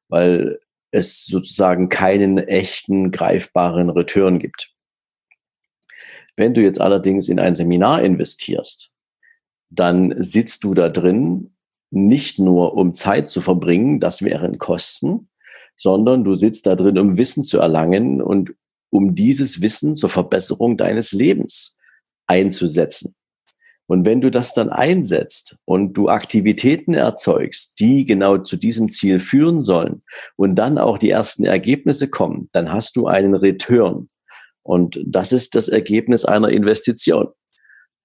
weil 0.09 0.59
es 0.91 1.27
sozusagen 1.27 1.89
keinen 1.89 2.39
echten, 2.39 3.11
greifbaren 3.11 3.91
Return 3.91 4.39
gibt. 4.39 4.73
Wenn 6.37 6.55
du 6.55 6.63
jetzt 6.63 6.81
allerdings 6.81 7.29
in 7.29 7.41
ein 7.41 7.55
Seminar 7.55 8.03
investierst, 8.03 8.95
dann 9.71 10.15
sitzt 10.23 10.65
du 10.65 10.75
da 10.75 10.89
drin 10.89 11.55
nicht 11.91 12.39
nur 12.39 12.75
um 12.75 12.95
Zeit 12.95 13.31
zu 13.31 13.41
verbringen, 13.41 14.01
das 14.01 14.23
wären 14.23 14.59
Kosten, 14.59 15.29
sondern 15.77 16.25
du 16.25 16.37
sitzt 16.37 16.67
da 16.67 16.75
drin, 16.75 16.99
um 16.99 17.17
Wissen 17.19 17.45
zu 17.45 17.61
erlangen 17.61 18.21
und 18.21 18.55
um 18.91 19.15
dieses 19.15 19.61
Wissen 19.61 19.97
zur 19.97 20.09
Verbesserung 20.09 20.77
deines 20.77 21.13
Lebens 21.13 21.79
einzusetzen. 22.27 23.15
Und 23.87 24.05
wenn 24.05 24.21
du 24.21 24.31
das 24.31 24.53
dann 24.53 24.69
einsetzt 24.69 25.57
und 25.65 25.95
du 25.95 26.11
Aktivitäten 26.11 26.93
erzeugst, 26.93 27.81
die 27.81 28.05
genau 28.05 28.37
zu 28.37 28.59
diesem 28.59 28.91
Ziel 28.91 29.19
führen 29.19 29.63
sollen 29.63 30.03
und 30.37 30.57
dann 30.57 30.77
auch 30.77 30.99
die 30.99 31.09
ersten 31.09 31.47
Ergebnisse 31.47 32.11
kommen, 32.11 32.51
dann 32.53 32.71
hast 32.71 32.97
du 32.97 33.07
einen 33.07 33.35
Return. 33.35 34.09
Und 34.63 35.01
das 35.07 35.33
ist 35.33 35.55
das 35.55 35.69
Ergebnis 35.69 36.27
einer 36.27 36.51
Investition. 36.51 37.29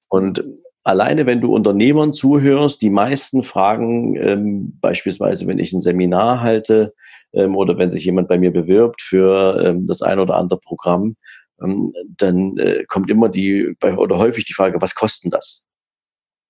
Und 0.07 0.45
alleine 0.83 1.25
wenn 1.25 1.41
du 1.41 1.53
Unternehmern 1.53 2.13
zuhörst, 2.13 2.81
die 2.81 2.89
meisten 2.89 3.43
fragen, 3.43 4.15
ähm, 4.17 4.77
beispielsweise 4.81 5.47
wenn 5.47 5.59
ich 5.59 5.73
ein 5.73 5.79
Seminar 5.79 6.41
halte 6.41 6.93
ähm, 7.33 7.55
oder 7.55 7.77
wenn 7.77 7.91
sich 7.91 8.05
jemand 8.05 8.27
bei 8.27 8.37
mir 8.37 8.51
bewirbt 8.51 9.01
für 9.01 9.63
ähm, 9.63 9.85
das 9.85 10.01
ein 10.01 10.19
oder 10.19 10.35
andere 10.35 10.59
Programm, 10.59 11.15
ähm, 11.61 11.93
dann 12.17 12.57
äh, 12.57 12.83
kommt 12.87 13.09
immer 13.09 13.29
die 13.29 13.75
oder 13.81 14.17
häufig 14.17 14.45
die 14.45 14.53
Frage, 14.53 14.81
was 14.81 14.95
kosten 14.95 15.29
das? 15.29 15.65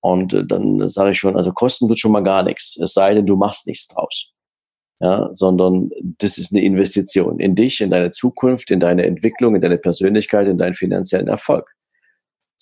Und 0.00 0.34
äh, 0.34 0.44
dann 0.44 0.86
sage 0.88 1.12
ich 1.12 1.18
schon, 1.18 1.36
also 1.36 1.52
kosten 1.52 1.88
wird 1.88 1.98
schon 1.98 2.12
mal 2.12 2.22
gar 2.22 2.42
nichts, 2.42 2.76
es 2.76 2.92
sei 2.92 3.14
denn, 3.14 3.26
du 3.26 3.36
machst 3.36 3.66
nichts 3.66 3.88
draus. 3.88 4.30
Ja, 5.00 5.28
sondern 5.32 5.90
das 6.18 6.38
ist 6.38 6.52
eine 6.52 6.62
Investition 6.62 7.40
in 7.40 7.56
dich, 7.56 7.80
in 7.80 7.90
deine 7.90 8.10
Zukunft, 8.12 8.70
in 8.70 8.78
deine 8.80 9.04
Entwicklung, 9.04 9.54
in 9.56 9.60
deine 9.60 9.76
Persönlichkeit, 9.76 10.46
in 10.46 10.56
deinen 10.56 10.74
finanziellen 10.74 11.26
Erfolg. 11.26 11.73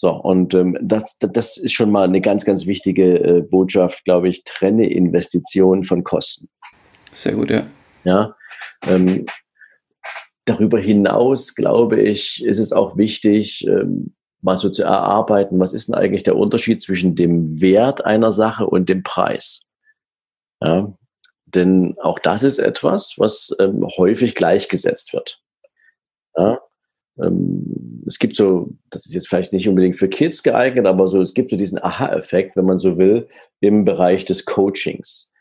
So, 0.03 0.11
und 0.11 0.53
ähm, 0.55 0.76
das, 0.82 1.16
das 1.20 1.57
ist 1.57 1.74
schon 1.74 1.92
mal 1.92 2.03
eine 2.03 2.20
ganz, 2.20 2.44
ganz 2.44 2.66
wichtige 2.66 3.20
äh, 3.20 3.40
Botschaft, 3.40 4.05
glaube 4.05 4.28
ich, 4.28 4.42
trenne 4.42 4.90
Investitionen 4.90 5.84
von 5.84 6.03
Kosten. 6.03 6.48
Sehr 7.12 7.34
gut, 7.34 7.50
ja. 7.53 7.68
Ja. 8.03 8.34
Ähm, 8.84 9.26
darüber 10.44 10.80
hinaus, 10.80 11.55
glaube 11.55 12.03
ich, 12.03 12.44
ist 12.44 12.59
es 12.59 12.72
auch 12.72 12.96
wichtig, 12.96 13.64
ähm, 13.68 14.16
mal 14.40 14.57
so 14.57 14.70
zu 14.70 14.82
erarbeiten, 14.82 15.61
was 15.61 15.72
ist 15.72 15.86
denn 15.86 15.94
eigentlich 15.94 16.24
der 16.24 16.34
Unterschied 16.34 16.82
zwischen 16.82 17.14
dem 17.14 17.61
Wert 17.61 18.05
einer 18.05 18.32
Sache 18.32 18.66
und 18.66 18.88
dem 18.88 19.05
Preis? 19.05 19.66
Ja, 20.61 20.92
Denn 21.46 21.94
auch 22.03 22.18
das 22.18 22.42
ist 22.42 22.59
etwas, 22.59 23.14
was 23.18 23.55
ähm, 23.61 23.86
häufig 23.96 24.34
gleichgesetzt 24.34 25.12
wird. 25.12 25.40
Ja? 26.36 26.59
Ähm, 27.23 28.03
es 28.07 28.18
gibt 28.18 28.37
so, 28.37 28.70
das 28.91 29.07
ist 29.07 29.14
jetzt 29.14 29.29
vielleicht 29.29 29.53
nicht 29.53 29.68
unbedingt 29.68 29.97
für 29.97 30.09
Kids 30.09 30.43
geeignet, 30.43 30.87
aber 30.87 31.07
so, 31.07 31.20
es 31.23 31.35
gibt 31.35 31.51
so 31.51 31.57
diesen 31.57 31.83
Aha-Effekt, 31.83 32.57
wenn 32.57 32.66
man 32.66 32.79
so 32.79 32.99
will, 32.99 33.29
im 33.61 33.85
Bereich 33.85 34.25
des 34.25 34.45
Coachings. 34.45 35.33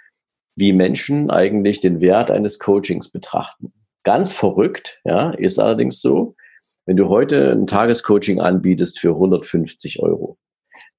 Wie 0.56 0.74
Menschen 0.74 1.30
eigentlich 1.30 1.80
den 1.80 2.02
Wert 2.02 2.30
eines 2.30 2.60
Coachings 2.60 3.10
betrachten. 3.10 3.74
Ganz 4.04 4.32
verrückt, 4.32 5.00
ja, 5.06 5.32
ist 5.32 5.60
allerdings 5.60 6.02
so, 6.02 6.36
wenn 6.86 6.98
du 6.98 7.10
heute 7.10 7.52
ein 7.52 7.68
Tagescoaching 7.68 8.40
anbietest 8.40 9.00
für 9.00 9.10
150 9.10 10.02
Euro, 10.02 10.38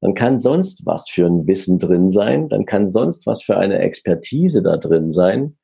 dann 0.01 0.15
kann 0.15 0.41
sonst 0.41 0.87
was 0.87 1.09
für 1.09 1.27
ein 1.27 1.47
Wissen 1.47 1.79
drin 1.79 2.11
sein, 2.11 2.49
dann 2.49 2.67
kann 2.67 2.89
sonst 2.89 3.27
was 3.27 3.43
für 3.43 3.57
eine 3.57 3.79
Expertise 3.79 4.63
da 4.63 4.77
drin 4.77 5.13
sein. 5.13 5.59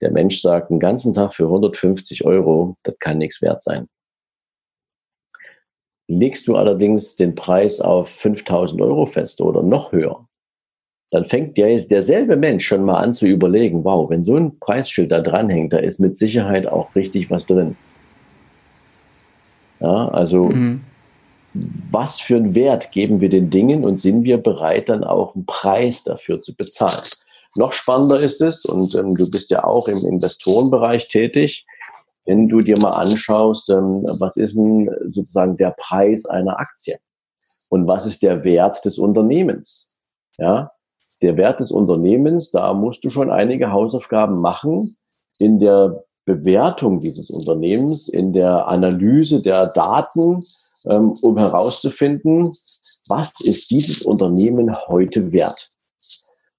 Der 0.00 0.12
Mensch 0.12 0.40
sagt 0.40 0.70
einen 0.70 0.80
ganzen 0.80 1.12
Tag 1.12 1.34
für 1.34 1.44
150 1.44 2.24
Euro, 2.24 2.76
das 2.84 2.98
kann 3.00 3.18
nichts 3.18 3.42
wert 3.42 3.62
sein. 3.62 3.88
Legst 6.08 6.48
du 6.48 6.56
allerdings 6.56 7.16
den 7.16 7.34
Preis 7.34 7.80
auf 7.80 8.08
5000 8.08 8.80
Euro 8.80 9.06
fest 9.06 9.40
oder 9.40 9.62
noch 9.62 9.92
höher, 9.92 10.26
dann 11.10 11.24
fängt 11.24 11.56
der, 11.56 11.78
derselbe 11.78 12.36
Mensch 12.36 12.66
schon 12.66 12.84
mal 12.84 12.98
an 12.98 13.14
zu 13.14 13.26
überlegen, 13.26 13.84
wow, 13.84 14.08
wenn 14.10 14.24
so 14.24 14.36
ein 14.36 14.58
Preisschild 14.58 15.12
da 15.12 15.20
dranhängt, 15.20 15.72
da 15.72 15.78
ist 15.78 16.00
mit 16.00 16.16
Sicherheit 16.16 16.66
auch 16.66 16.94
richtig 16.94 17.30
was 17.30 17.46
drin. 17.46 17.76
Ja, 19.80 20.08
also 20.08 20.44
mhm 20.44 20.80
was 21.90 22.20
für 22.20 22.36
einen 22.36 22.54
Wert 22.54 22.92
geben 22.92 23.20
wir 23.20 23.28
den 23.28 23.50
Dingen 23.50 23.84
und 23.84 23.96
sind 23.96 24.24
wir 24.24 24.38
bereit, 24.38 24.88
dann 24.88 25.04
auch 25.04 25.34
einen 25.34 25.46
Preis 25.46 26.04
dafür 26.04 26.40
zu 26.40 26.54
bezahlen. 26.54 27.02
Noch 27.56 27.72
spannender 27.72 28.20
ist 28.20 28.40
es, 28.40 28.64
und 28.64 28.94
ähm, 28.94 29.14
du 29.16 29.30
bist 29.30 29.50
ja 29.50 29.64
auch 29.64 29.88
im 29.88 30.04
Investorenbereich 30.04 31.08
tätig, 31.08 31.66
wenn 32.28 32.46
du 32.46 32.60
dir 32.60 32.78
mal 32.78 32.92
anschaust, 32.92 33.70
ähm, 33.70 34.04
was 34.18 34.36
ist 34.36 34.58
denn 34.58 34.90
sozusagen 35.08 35.56
der 35.56 35.70
Preis 35.70 36.26
einer 36.26 36.60
Aktie 36.60 36.98
und 37.70 37.86
was 37.86 38.04
ist 38.04 38.22
der 38.22 38.44
Wert 38.44 38.84
des 38.84 38.98
Unternehmens. 38.98 39.96
Ja, 40.36 40.70
der 41.22 41.38
Wert 41.38 41.58
des 41.58 41.72
Unternehmens, 41.72 42.50
da 42.50 42.74
musst 42.74 43.02
du 43.02 43.10
schon 43.10 43.30
einige 43.30 43.72
Hausaufgaben 43.72 44.40
machen 44.42 44.96
in 45.38 45.58
der 45.58 46.04
Bewertung 46.26 47.00
dieses 47.00 47.30
Unternehmens, 47.30 48.08
in 48.08 48.34
der 48.34 48.68
Analyse 48.68 49.40
der 49.40 49.66
Daten, 49.66 50.44
ähm, 50.84 51.14
um 51.22 51.38
herauszufinden, 51.38 52.52
was 53.08 53.40
ist 53.40 53.70
dieses 53.70 54.02
Unternehmen 54.02 54.76
heute 54.86 55.32
wert. 55.32 55.70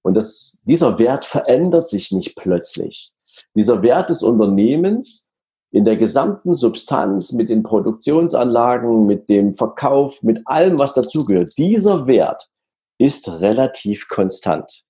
Und 0.02 0.14
das, 0.14 0.58
dieser 0.64 0.98
Wert 0.98 1.24
verändert 1.24 1.88
sich 1.88 2.10
nicht 2.10 2.34
plötzlich. 2.34 3.12
Dieser 3.54 3.82
Wert 3.82 4.10
des 4.10 4.24
Unternehmens 4.24 5.29
in 5.72 5.84
der 5.84 5.96
gesamten 5.96 6.54
Substanz 6.54 7.32
mit 7.32 7.48
den 7.48 7.62
Produktionsanlagen, 7.62 9.06
mit 9.06 9.28
dem 9.28 9.54
Verkauf, 9.54 10.22
mit 10.22 10.42
allem, 10.46 10.78
was 10.78 10.94
dazugehört, 10.94 11.56
dieser 11.58 12.06
Wert 12.06 12.50
ist 12.98 13.40
relativ 13.40 14.08
konstant. 14.08 14.82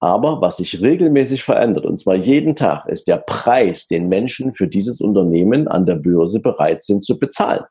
Aber 0.00 0.40
was 0.40 0.56
sich 0.56 0.80
regelmäßig 0.80 1.44
verändert, 1.44 1.86
und 1.86 1.98
zwar 1.98 2.16
jeden 2.16 2.56
Tag, 2.56 2.86
ist 2.86 3.06
der 3.06 3.18
Preis, 3.18 3.86
den 3.86 4.08
Menschen 4.08 4.52
für 4.52 4.66
dieses 4.66 5.00
Unternehmen 5.00 5.68
an 5.68 5.86
der 5.86 5.94
Börse 5.94 6.40
bereit 6.40 6.82
sind 6.82 7.04
zu 7.04 7.20
bezahlen. 7.20 7.64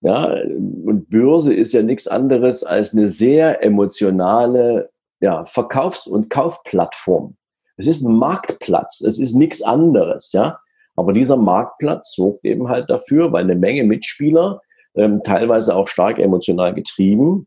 Ja, 0.00 0.26
und 0.26 1.08
Börse 1.08 1.54
ist 1.54 1.72
ja 1.72 1.82
nichts 1.82 2.08
anderes 2.08 2.64
als 2.64 2.92
eine 2.92 3.08
sehr 3.08 3.64
emotionale 3.64 4.90
ja, 5.20 5.44
Verkaufs- 5.44 6.06
und 6.08 6.28
Kaufplattform. 6.28 7.37
Es 7.78 7.86
ist 7.86 8.02
ein 8.02 8.16
Marktplatz, 8.16 9.00
es 9.00 9.18
ist 9.18 9.34
nichts 9.34 9.62
anderes, 9.62 10.32
ja. 10.32 10.58
Aber 10.96 11.12
dieser 11.12 11.36
Marktplatz 11.36 12.14
sorgt 12.14 12.44
eben 12.44 12.68
halt 12.68 12.90
dafür, 12.90 13.32
weil 13.32 13.44
eine 13.44 13.54
Menge 13.54 13.84
Mitspieler, 13.84 14.60
ähm, 14.96 15.22
teilweise 15.22 15.76
auch 15.76 15.86
stark 15.86 16.18
emotional 16.18 16.74
getrieben, 16.74 17.46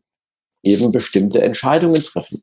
eben 0.62 0.90
bestimmte 0.90 1.42
Entscheidungen 1.42 2.02
treffen. 2.02 2.42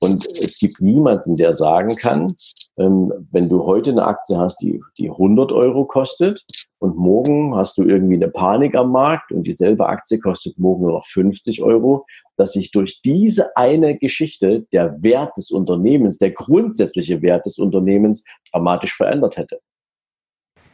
Und 0.00 0.26
es 0.38 0.58
gibt 0.58 0.80
niemanden, 0.80 1.36
der 1.36 1.54
sagen 1.54 1.94
kann, 1.94 2.32
ähm, 2.76 3.12
wenn 3.30 3.48
du 3.48 3.64
heute 3.64 3.92
eine 3.92 4.04
Aktie 4.04 4.36
hast, 4.36 4.60
die, 4.60 4.82
die 4.98 5.08
100 5.08 5.52
Euro 5.52 5.84
kostet 5.84 6.44
und 6.84 6.98
morgen 6.98 7.56
hast 7.56 7.78
du 7.78 7.84
irgendwie 7.84 8.16
eine 8.16 8.28
Panik 8.28 8.74
am 8.74 8.92
Markt 8.92 9.32
und 9.32 9.44
dieselbe 9.44 9.86
Aktie 9.86 10.18
kostet 10.18 10.58
morgen 10.58 10.82
nur 10.82 10.92
noch 10.92 11.06
50 11.06 11.62
Euro, 11.62 12.04
dass 12.36 12.52
sich 12.52 12.72
durch 12.72 13.00
diese 13.00 13.56
eine 13.56 13.96
Geschichte 13.96 14.66
der 14.70 15.02
Wert 15.02 15.32
des 15.38 15.50
Unternehmens, 15.50 16.18
der 16.18 16.32
grundsätzliche 16.32 17.22
Wert 17.22 17.46
des 17.46 17.56
Unternehmens 17.56 18.22
dramatisch 18.52 18.94
verändert 18.94 19.38
hätte. 19.38 19.60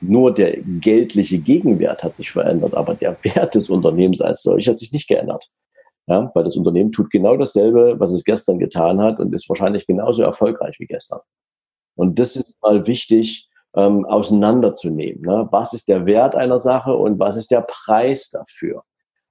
Nur 0.01 0.35
der 0.35 0.57
geldliche 0.61 1.39
Gegenwert 1.39 2.03
hat 2.03 2.17
sich 2.17 2.33
verändert, 2.33 2.75
aber 2.75 2.95
der 2.97 3.17
Wert 3.23 3.55
des 3.55 3.71
Unternehmens 3.71 4.21
als 4.21 4.43
solch 4.43 4.67
hat 4.67 4.79
sich 4.79 4.93
nicht 4.93 5.07
geändert. 5.07 5.49
Ja, 6.09 6.33
weil 6.35 6.43
das 6.43 6.57
Unternehmen 6.57 6.91
tut 6.91 7.11
genau 7.11 7.37
dasselbe, 7.37 8.01
was 8.01 8.11
es 8.11 8.25
gestern 8.25 8.59
getan 8.59 9.01
hat 9.01 9.21
und 9.21 9.33
ist 9.33 9.49
wahrscheinlich 9.49 9.87
genauso 9.87 10.23
erfolgreich 10.23 10.75
wie 10.81 10.87
gestern. 10.87 11.21
Und 11.95 12.19
das 12.19 12.35
ist 12.35 12.61
mal 12.61 12.89
wichtig 12.89 13.50
ähm, 13.75 14.05
auseinanderzunehmen. 14.05 15.23
Ne? 15.23 15.49
Was 15.51 15.73
ist 15.73 15.89
der 15.89 16.07
Wert 16.07 16.35
einer 16.35 16.59
Sache 16.59 16.93
und 16.93 17.19
was 17.19 17.37
ist 17.37 17.51
der 17.51 17.63
Preis 17.63 18.31
dafür? 18.31 18.83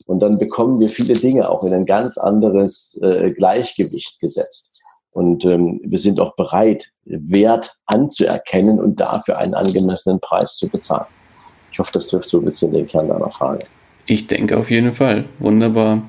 Und 0.06 0.22
dann 0.22 0.38
bekommen 0.38 0.80
wir 0.80 0.90
viele 0.90 1.14
Dinge 1.14 1.50
auch 1.50 1.64
in 1.64 1.74
ein 1.74 1.86
ganz 1.86 2.18
anderes 2.18 3.00
äh, 3.02 3.28
Gleichgewicht 3.28 4.20
gesetzt. 4.22 4.82
Und 5.12 5.44
ähm, 5.46 5.80
wir 5.84 6.00
sind 6.00 6.20
auch 6.20 6.36
bereit, 6.36 6.92
Wert 7.06 7.74
anzuerkennen 7.86 8.80
und 8.80 9.00
dafür 9.00 9.38
einen 9.38 9.56
angemessenen 9.56 10.20
Preis 10.20 10.56
zu 10.56 10.70
bezahlen. 10.70 11.08
Ich 11.72 11.80
hoffe, 11.80 11.92
das 11.94 12.08
trifft 12.08 12.30
so 12.30 12.40
ein 12.40 12.46
bisschen 12.46 12.72
den 12.72 12.88
Kern 12.88 13.08
deiner 13.08 13.30
Frage. 13.32 13.66
Ich 14.06 14.28
denke 14.28 14.58
auf 14.58 14.72
jeden 14.72 14.94
Fall. 14.94 15.26
Wunderbar. 15.40 16.04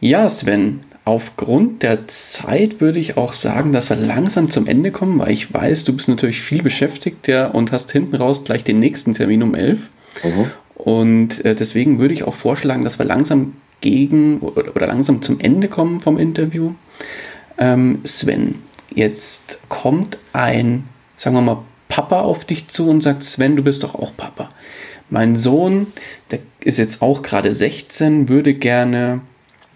Ja, 0.00 0.28
Sven, 0.28 0.84
aufgrund 1.04 1.82
der 1.82 2.08
Zeit 2.08 2.80
würde 2.80 2.98
ich 2.98 3.16
auch 3.16 3.34
sagen, 3.34 3.72
dass 3.72 3.90
wir 3.90 3.96
langsam 3.96 4.50
zum 4.50 4.66
Ende 4.66 4.90
kommen, 4.90 5.18
weil 5.18 5.32
ich 5.32 5.52
weiß, 5.52 5.84
du 5.84 5.92
bist 5.94 6.08
natürlich 6.08 6.40
viel 6.40 6.62
beschäftigt 6.62 7.28
ja, 7.28 7.46
und 7.46 7.72
hast 7.72 7.92
hinten 7.92 8.16
raus 8.16 8.44
gleich 8.44 8.64
den 8.64 8.80
nächsten 8.80 9.14
Termin 9.14 9.42
um 9.42 9.54
11. 9.54 9.80
Mhm. 10.22 10.50
Und 10.74 11.44
äh, 11.44 11.54
deswegen 11.54 11.98
würde 11.98 12.14
ich 12.14 12.24
auch 12.24 12.34
vorschlagen, 12.34 12.82
dass 12.82 12.98
wir 12.98 13.06
langsam 13.06 13.54
gegen 13.80 14.40
oder, 14.40 14.74
oder 14.74 14.86
langsam 14.86 15.20
zum 15.20 15.40
Ende 15.40 15.68
kommen 15.68 16.00
vom 16.00 16.18
Interview. 16.18 16.72
Ähm, 17.58 18.00
Sven, 18.04 18.56
jetzt 18.94 19.58
kommt 19.68 20.18
ein, 20.32 20.84
sagen 21.16 21.36
wir 21.36 21.42
mal, 21.42 21.62
Papa 21.88 22.22
auf 22.22 22.44
dich 22.44 22.68
zu 22.68 22.88
und 22.88 23.02
sagt, 23.02 23.22
Sven, 23.24 23.56
du 23.56 23.62
bist 23.62 23.82
doch 23.82 23.94
auch 23.94 24.16
Papa. 24.16 24.48
Mein 25.10 25.36
Sohn, 25.36 25.88
der 26.30 26.40
ist 26.60 26.78
jetzt 26.78 27.02
auch 27.02 27.22
gerade 27.22 27.52
16, 27.52 28.28
würde 28.28 28.54
gerne 28.54 29.20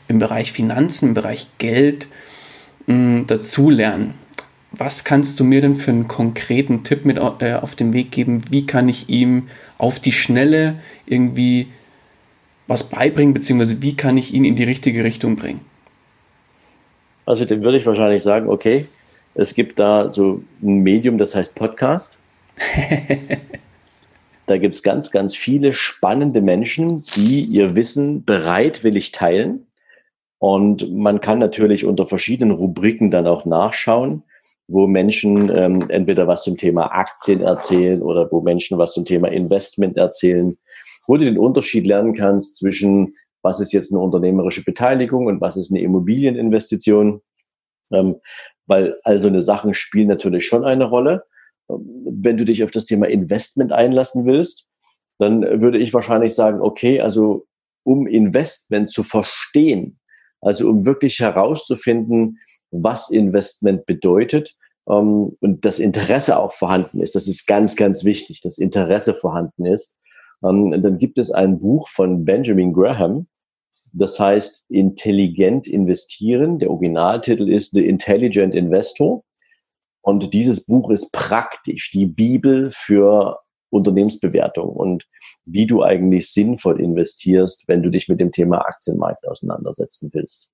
im 0.09 0.19
Bereich 0.19 0.53
Finanzen, 0.53 1.11
im 1.11 1.15
Bereich 1.15 1.47
Geld 1.59 2.09
mh, 2.87 3.25
dazulernen. 3.27 4.15
Was 4.73 5.05
kannst 5.05 5.41
du 5.41 5.45
mir 5.45 5.61
denn 5.61 5.77
für 5.77 5.91
einen 5.91 6.09
konkreten 6.09 6.85
Tipp 6.85 7.05
mit 7.05 7.19
äh, 7.41 7.55
auf 7.55 7.75
den 7.75 7.93
Weg 7.93 8.11
geben? 8.11 8.43
Wie 8.51 8.67
kann 8.67 8.89
ich 8.89 9.09
ihm 9.09 9.49
auf 9.79 10.01
die 10.01 10.13
Schnelle 10.13 10.81
irgendwie 11.07 11.69
was 12.67 12.85
beibringen, 12.85 13.33
beziehungsweise 13.33 13.81
wie 13.81 13.97
kann 13.97 14.19
ich 14.19 14.35
ihn 14.35 14.45
in 14.45 14.57
die 14.57 14.65
richtige 14.65 15.05
Richtung 15.05 15.37
bringen? 15.37 15.61
Also 17.25 17.45
dem 17.45 17.63
würde 17.63 17.79
ich 17.79 17.87
wahrscheinlich 17.87 18.23
sagen, 18.23 18.49
okay, 18.49 18.87
es 19.35 19.55
gibt 19.55 19.79
da 19.79 20.13
so 20.13 20.43
ein 20.63 20.81
Medium, 20.83 21.19
das 21.19 21.35
heißt 21.35 21.55
Podcast. 21.55 22.19
da 24.47 24.59
gibt 24.59 24.75
es 24.75 24.83
ganz, 24.83 25.11
ganz 25.11 25.37
viele 25.37 25.73
spannende 25.73 26.41
Menschen, 26.41 27.05
die 27.15 27.43
ihr 27.43 27.75
Wissen 27.75 28.25
bereitwillig 28.25 29.13
teilen. 29.13 29.67
Und 30.39 30.93
man 30.95 31.21
kann 31.21 31.39
natürlich 31.39 31.85
unter 31.85 32.07
verschiedenen 32.07 32.53
Rubriken 32.53 33.11
dann 33.11 33.27
auch 33.27 33.45
nachschauen, 33.45 34.23
wo 34.69 34.87
Menschen 34.87 35.51
ähm, 35.55 35.89
entweder 35.89 36.29
was 36.29 36.45
zum 36.45 36.57
Thema 36.57 36.93
Aktien 36.93 37.41
erzählen 37.41 38.03
oder 38.03 38.31
wo 38.31 38.41
Menschen 38.41 38.79
was 38.79 38.93
zum 38.93 39.05
Thema 39.05 39.29
Investment 39.29 39.97
erzählen, 39.97 40.57
wo 41.07 41.17
du 41.17 41.25
den 41.25 41.39
Unterschied 41.39 41.87
lernen 41.87 42.15
kannst 42.15 42.59
zwischen 42.59 43.15
was 43.43 43.61
ist 43.61 43.73
jetzt 43.73 43.93
eine 43.93 44.03
unternehmerische 44.03 44.65
Beteiligung 44.65 45.27
und 45.27 45.41
was 45.41 45.57
ist 45.57 45.71
eine 45.71 45.81
Immobilieninvestition. 45.81 47.23
Ähm, 47.93 48.17
weil 48.67 48.99
also 49.03 49.29
eine 49.29 49.41
Sachen 49.41 49.73
spielen 49.75 50.09
natürlich 50.09 50.47
schon 50.47 50.65
eine 50.65 50.85
Rolle. 50.85 51.25
Wenn 51.69 52.37
du 52.37 52.45
dich 52.45 52.63
auf 52.63 52.71
das 52.71 52.85
Thema 52.85 53.09
Investment 53.09 53.73
einlassen 53.73 54.27
willst, 54.27 54.69
dann 55.19 55.63
würde 55.63 55.79
ich 55.79 55.95
wahrscheinlich 55.95 56.35
sagen, 56.35 56.61
okay, 56.61 57.01
also 57.01 57.47
um 57.85 58.07
Investment 58.07 58.91
zu 58.91 59.03
verstehen, 59.03 59.98
also 60.41 60.69
um 60.69 60.87
wirklich 60.87 61.21
herauszufinden, 61.21 62.39
was 62.71 63.11
Investment 63.11 63.87
bedeutet 63.87 64.57
ähm, 64.89 65.31
und 65.41 65.65
das 65.65 65.79
Interesse 65.79 66.39
auch 66.39 66.53
vorhanden 66.53 67.01
ist. 67.01 67.15
Das 67.15 67.29
ist 67.29 67.47
ganz, 67.47 67.77
ganz 67.77 68.05
wichtig, 68.05 68.41
dass 68.41 68.59
Interesse 68.59 69.15
vorhanden 69.15 69.67
ist. 69.67 69.99
Ähm, 70.45 70.81
dann 70.83 70.99
gibt 70.99 71.19
es 71.19 71.31
ein 71.31 71.61
Buch 71.61 71.89
von 71.89 72.25
Benjamin 72.25 72.73
Graham, 72.73 73.27
das 73.93 74.21
heißt 74.21 74.67
Intelligent 74.69 75.67
investieren. 75.67 76.59
Der 76.59 76.71
Originaltitel 76.71 77.49
ist 77.49 77.73
The 77.73 77.87
Intelligent 77.87 78.55
Investor. 78.55 79.25
Und 80.01 80.33
dieses 80.33 80.65
Buch 80.65 80.91
ist 80.91 81.13
praktisch 81.13 81.91
die 81.91 82.07
Bibel 82.07 82.71
für 82.73 83.41
Unternehmensbewertung 83.71 84.71
und 84.71 85.07
wie 85.45 85.67
du 85.67 85.83
eigentlich 85.83 86.31
sinnvoll 86.31 86.81
investierst, 86.81 87.69
wenn 87.69 87.83
du 87.83 87.91
dich 87.91 88.09
mit 88.09 88.21
dem 88.21 88.33
Thema 88.33 88.59
Aktienmarkt 88.67 89.27
auseinandersetzen 89.27 90.11
willst. 90.13 90.51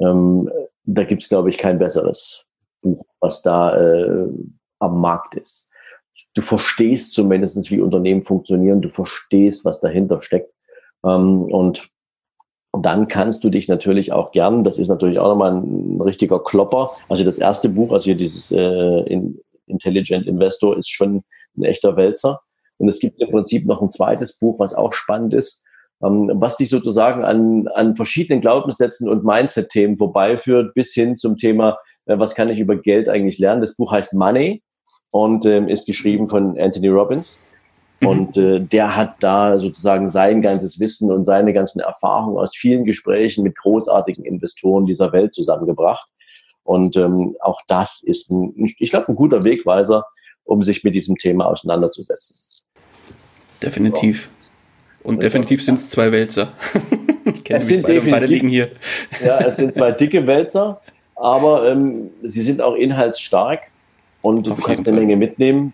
Ähm, 0.00 0.50
da 0.84 1.04
gibt's 1.04 1.28
glaube 1.28 1.50
ich, 1.50 1.58
kein 1.58 1.78
besseres 1.78 2.46
Buch, 2.82 3.04
was 3.20 3.42
da 3.42 3.76
äh, 3.76 4.28
am 4.78 5.00
Markt 5.00 5.34
ist. 5.36 5.70
Du 6.34 6.42
verstehst 6.42 7.14
zumindestens, 7.14 7.70
wie 7.70 7.80
Unternehmen 7.80 8.22
funktionieren, 8.22 8.82
du 8.82 8.88
verstehst, 8.88 9.64
was 9.64 9.80
dahinter 9.80 10.20
steckt. 10.20 10.52
Ähm, 11.04 11.42
und 11.42 11.90
dann 12.72 13.08
kannst 13.08 13.42
du 13.42 13.50
dich 13.50 13.68
natürlich 13.68 14.12
auch 14.12 14.30
gern, 14.30 14.62
das 14.62 14.78
ist 14.78 14.88
natürlich 14.88 15.18
auch 15.18 15.28
nochmal 15.28 15.52
ein 15.52 16.00
richtiger 16.00 16.38
Klopper. 16.38 16.90
Also 17.08 17.24
das 17.24 17.38
erste 17.38 17.68
Buch, 17.68 17.92
also 17.92 18.04
hier 18.04 18.14
dieses 18.14 18.52
äh, 18.52 19.20
Intelligent 19.66 20.26
Investor, 20.26 20.76
ist 20.76 20.88
schon 20.88 21.24
ein 21.56 21.64
echter 21.64 21.96
Wälzer. 21.96 22.40
Und 22.78 22.88
es 22.88 22.98
gibt 22.98 23.20
im 23.20 23.30
Prinzip 23.30 23.66
noch 23.66 23.82
ein 23.82 23.90
zweites 23.90 24.38
Buch, 24.38 24.58
was 24.58 24.74
auch 24.74 24.92
spannend 24.92 25.34
ist, 25.34 25.62
ähm, 26.02 26.30
was 26.34 26.56
dich 26.56 26.70
sozusagen 26.70 27.22
an, 27.22 27.68
an 27.74 27.96
verschiedenen 27.96 28.40
Glaubenssätzen 28.40 29.08
und 29.08 29.24
Mindset-Themen 29.24 29.98
vorbeiführt, 29.98 30.74
bis 30.74 30.92
hin 30.94 31.16
zum 31.16 31.36
Thema, 31.36 31.78
äh, 32.06 32.18
was 32.18 32.34
kann 32.34 32.48
ich 32.48 32.58
über 32.58 32.76
Geld 32.76 33.08
eigentlich 33.08 33.38
lernen. 33.38 33.60
Das 33.60 33.76
Buch 33.76 33.92
heißt 33.92 34.14
Money 34.14 34.62
und 35.12 35.44
ähm, 35.44 35.68
ist 35.68 35.86
geschrieben 35.86 36.28
von 36.28 36.58
Anthony 36.58 36.88
Robbins. 36.88 37.38
Mhm. 38.00 38.08
Und 38.08 38.36
äh, 38.36 38.60
der 38.60 38.96
hat 38.96 39.16
da 39.20 39.58
sozusagen 39.58 40.08
sein 40.08 40.40
ganzes 40.40 40.80
Wissen 40.80 41.12
und 41.12 41.24
seine 41.24 41.52
ganzen 41.52 41.80
Erfahrungen 41.80 42.38
aus 42.38 42.56
vielen 42.56 42.84
Gesprächen 42.84 43.44
mit 43.44 43.56
großartigen 43.56 44.24
Investoren 44.24 44.86
dieser 44.86 45.12
Welt 45.12 45.34
zusammengebracht. 45.34 46.08
Und 46.62 46.96
ähm, 46.96 47.36
auch 47.40 47.60
das 47.66 48.02
ist, 48.02 48.30
ein, 48.30 48.54
ich 48.78 48.90
glaube, 48.90 49.08
ein 49.08 49.16
guter 49.16 49.42
Wegweiser, 49.44 50.04
um 50.50 50.62
sich 50.62 50.82
mit 50.82 50.94
diesem 50.94 51.16
Thema 51.16 51.46
auseinanderzusetzen. 51.46 52.36
Definitiv. 53.62 54.28
Und 55.02 55.22
definitiv 55.22 55.62
sind 55.62 55.78
es 55.78 55.88
zwei 55.88 56.10
Wälzer. 56.10 56.52
es 57.48 57.66
sind 57.68 57.86
beide, 57.86 58.00
beide 58.02 58.26
liegen 58.26 58.48
hier. 58.48 58.72
Ja, 59.24 59.38
es 59.38 59.56
sind 59.56 59.72
zwei 59.72 59.92
dicke 59.92 60.26
Wälzer, 60.26 60.80
aber 61.14 61.70
ähm, 61.70 62.10
sie 62.22 62.42
sind 62.42 62.60
auch 62.60 62.74
inhaltsstark 62.74 63.60
und 64.22 64.48
Auf 64.48 64.58
du 64.58 64.64
kannst 64.64 64.88
eine 64.88 64.98
Menge 64.98 65.16
mitnehmen. 65.16 65.72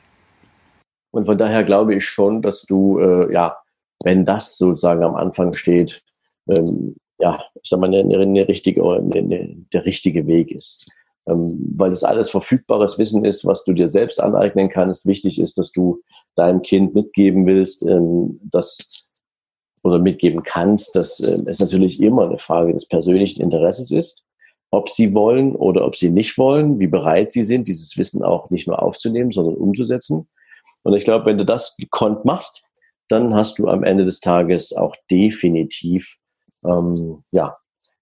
Und 1.10 1.24
von 1.24 1.38
daher 1.38 1.64
glaube 1.64 1.94
ich 1.94 2.04
schon, 2.04 2.42
dass 2.42 2.62
du, 2.66 3.00
äh, 3.00 3.32
ja, 3.32 3.56
wenn 4.04 4.26
das 4.26 4.58
sozusagen 4.58 5.02
am 5.02 5.14
Anfang 5.14 5.54
steht, 5.54 6.02
ähm, 6.50 6.96
ja, 7.18 7.42
ich 7.54 7.70
sag 7.70 7.80
mal, 7.80 7.92
eine, 7.92 8.18
eine 8.18 8.46
richtige, 8.46 8.84
eine, 8.84 9.56
der 9.72 9.86
richtige 9.86 10.26
Weg 10.26 10.50
ist. 10.50 10.84
Ähm, 11.28 11.74
weil 11.76 11.90
das 11.90 12.04
alles 12.04 12.30
verfügbares 12.30 12.98
Wissen 12.98 13.24
ist, 13.24 13.44
was 13.44 13.64
du 13.64 13.72
dir 13.72 13.88
selbst 13.88 14.20
aneignen 14.20 14.68
kannst. 14.68 15.06
Wichtig 15.06 15.40
ist, 15.40 15.58
dass 15.58 15.72
du 15.72 16.02
deinem 16.36 16.62
Kind 16.62 16.94
mitgeben 16.94 17.46
willst, 17.46 17.82
ähm, 17.86 18.40
dass 18.44 19.10
oder 19.82 19.98
mitgeben 19.98 20.42
kannst, 20.42 20.96
dass 20.96 21.20
äh, 21.20 21.50
es 21.50 21.60
natürlich 21.60 22.00
immer 22.00 22.24
eine 22.24 22.38
Frage 22.38 22.72
des 22.72 22.86
persönlichen 22.86 23.40
Interesses 23.40 23.90
ist, 23.90 24.24
ob 24.70 24.88
sie 24.88 25.14
wollen 25.14 25.54
oder 25.54 25.86
ob 25.86 25.96
sie 25.96 26.10
nicht 26.10 26.38
wollen, 26.38 26.78
wie 26.78 26.88
bereit 26.88 27.32
sie 27.32 27.44
sind, 27.44 27.68
dieses 27.68 27.96
Wissen 27.96 28.22
auch 28.22 28.50
nicht 28.50 28.66
nur 28.66 28.82
aufzunehmen, 28.82 29.32
sondern 29.32 29.54
umzusetzen. 29.54 30.28
Und 30.82 30.94
ich 30.94 31.04
glaube, 31.04 31.26
wenn 31.26 31.38
du 31.38 31.44
das 31.44 31.76
gekonnt 31.76 32.24
machst, 32.24 32.64
dann 33.08 33.34
hast 33.34 33.58
du 33.58 33.68
am 33.68 33.84
Ende 33.84 34.04
des 34.04 34.20
Tages 34.20 34.72
auch 34.72 34.94
definitiv 35.10 36.16
ähm, 36.64 37.22
ja 37.30 37.56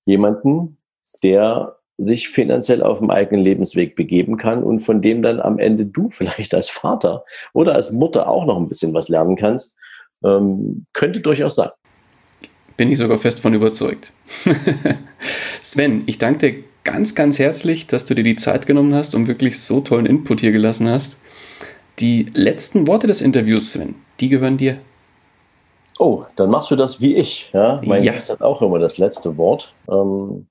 jemanden, 0.06 0.78
der 1.22 1.76
sich 1.98 2.28
finanziell 2.28 2.82
auf 2.82 2.98
dem 2.98 3.10
eigenen 3.10 3.44
Lebensweg 3.44 3.94
begeben 3.96 4.36
kann 4.36 4.62
und 4.62 4.80
von 4.80 5.00
dem 5.00 5.22
dann 5.22 5.40
am 5.40 5.58
Ende 5.58 5.86
du 5.86 6.08
vielleicht 6.10 6.54
als 6.54 6.68
Vater 6.68 7.24
oder 7.52 7.74
als 7.74 7.92
Mutter 7.92 8.28
auch 8.28 8.46
noch 8.46 8.56
ein 8.56 8.68
bisschen 8.68 8.94
was 8.94 9.08
lernen 9.08 9.36
kannst, 9.36 9.76
ähm, 10.24 10.86
könnte 10.92 11.20
durchaus 11.20 11.56
sein. 11.56 11.70
Bin 12.76 12.90
ich 12.90 12.98
sogar 12.98 13.18
fest 13.18 13.40
von 13.40 13.54
überzeugt. 13.54 14.12
Sven, 15.62 16.02
ich 16.06 16.18
danke 16.18 16.38
dir 16.38 16.64
ganz, 16.82 17.14
ganz 17.14 17.38
herzlich, 17.38 17.86
dass 17.86 18.04
du 18.04 18.14
dir 18.14 18.24
die 18.24 18.36
Zeit 18.36 18.66
genommen 18.66 18.94
hast 18.94 19.14
und 19.14 19.28
wirklich 19.28 19.60
so 19.60 19.80
tollen 19.80 20.06
Input 20.06 20.40
hier 20.40 20.52
gelassen 20.52 20.88
hast. 20.88 21.16
Die 22.00 22.26
letzten 22.34 22.88
Worte 22.88 23.06
des 23.06 23.20
Interviews, 23.20 23.72
Sven, 23.72 23.94
die 24.18 24.28
gehören 24.28 24.56
dir. 24.56 24.78
Oh, 25.98 26.24
dann 26.34 26.50
machst 26.50 26.72
du 26.72 26.76
das 26.76 27.00
wie 27.00 27.14
ich. 27.14 27.50
Ja? 27.52 27.80
Mein 27.84 28.02
ja. 28.02 28.12
Gast 28.12 28.30
hat 28.30 28.42
auch 28.42 28.60
immer 28.62 28.80
das 28.80 28.98
letzte 28.98 29.36
Wort. 29.36 29.72
Ähm, 29.88 30.46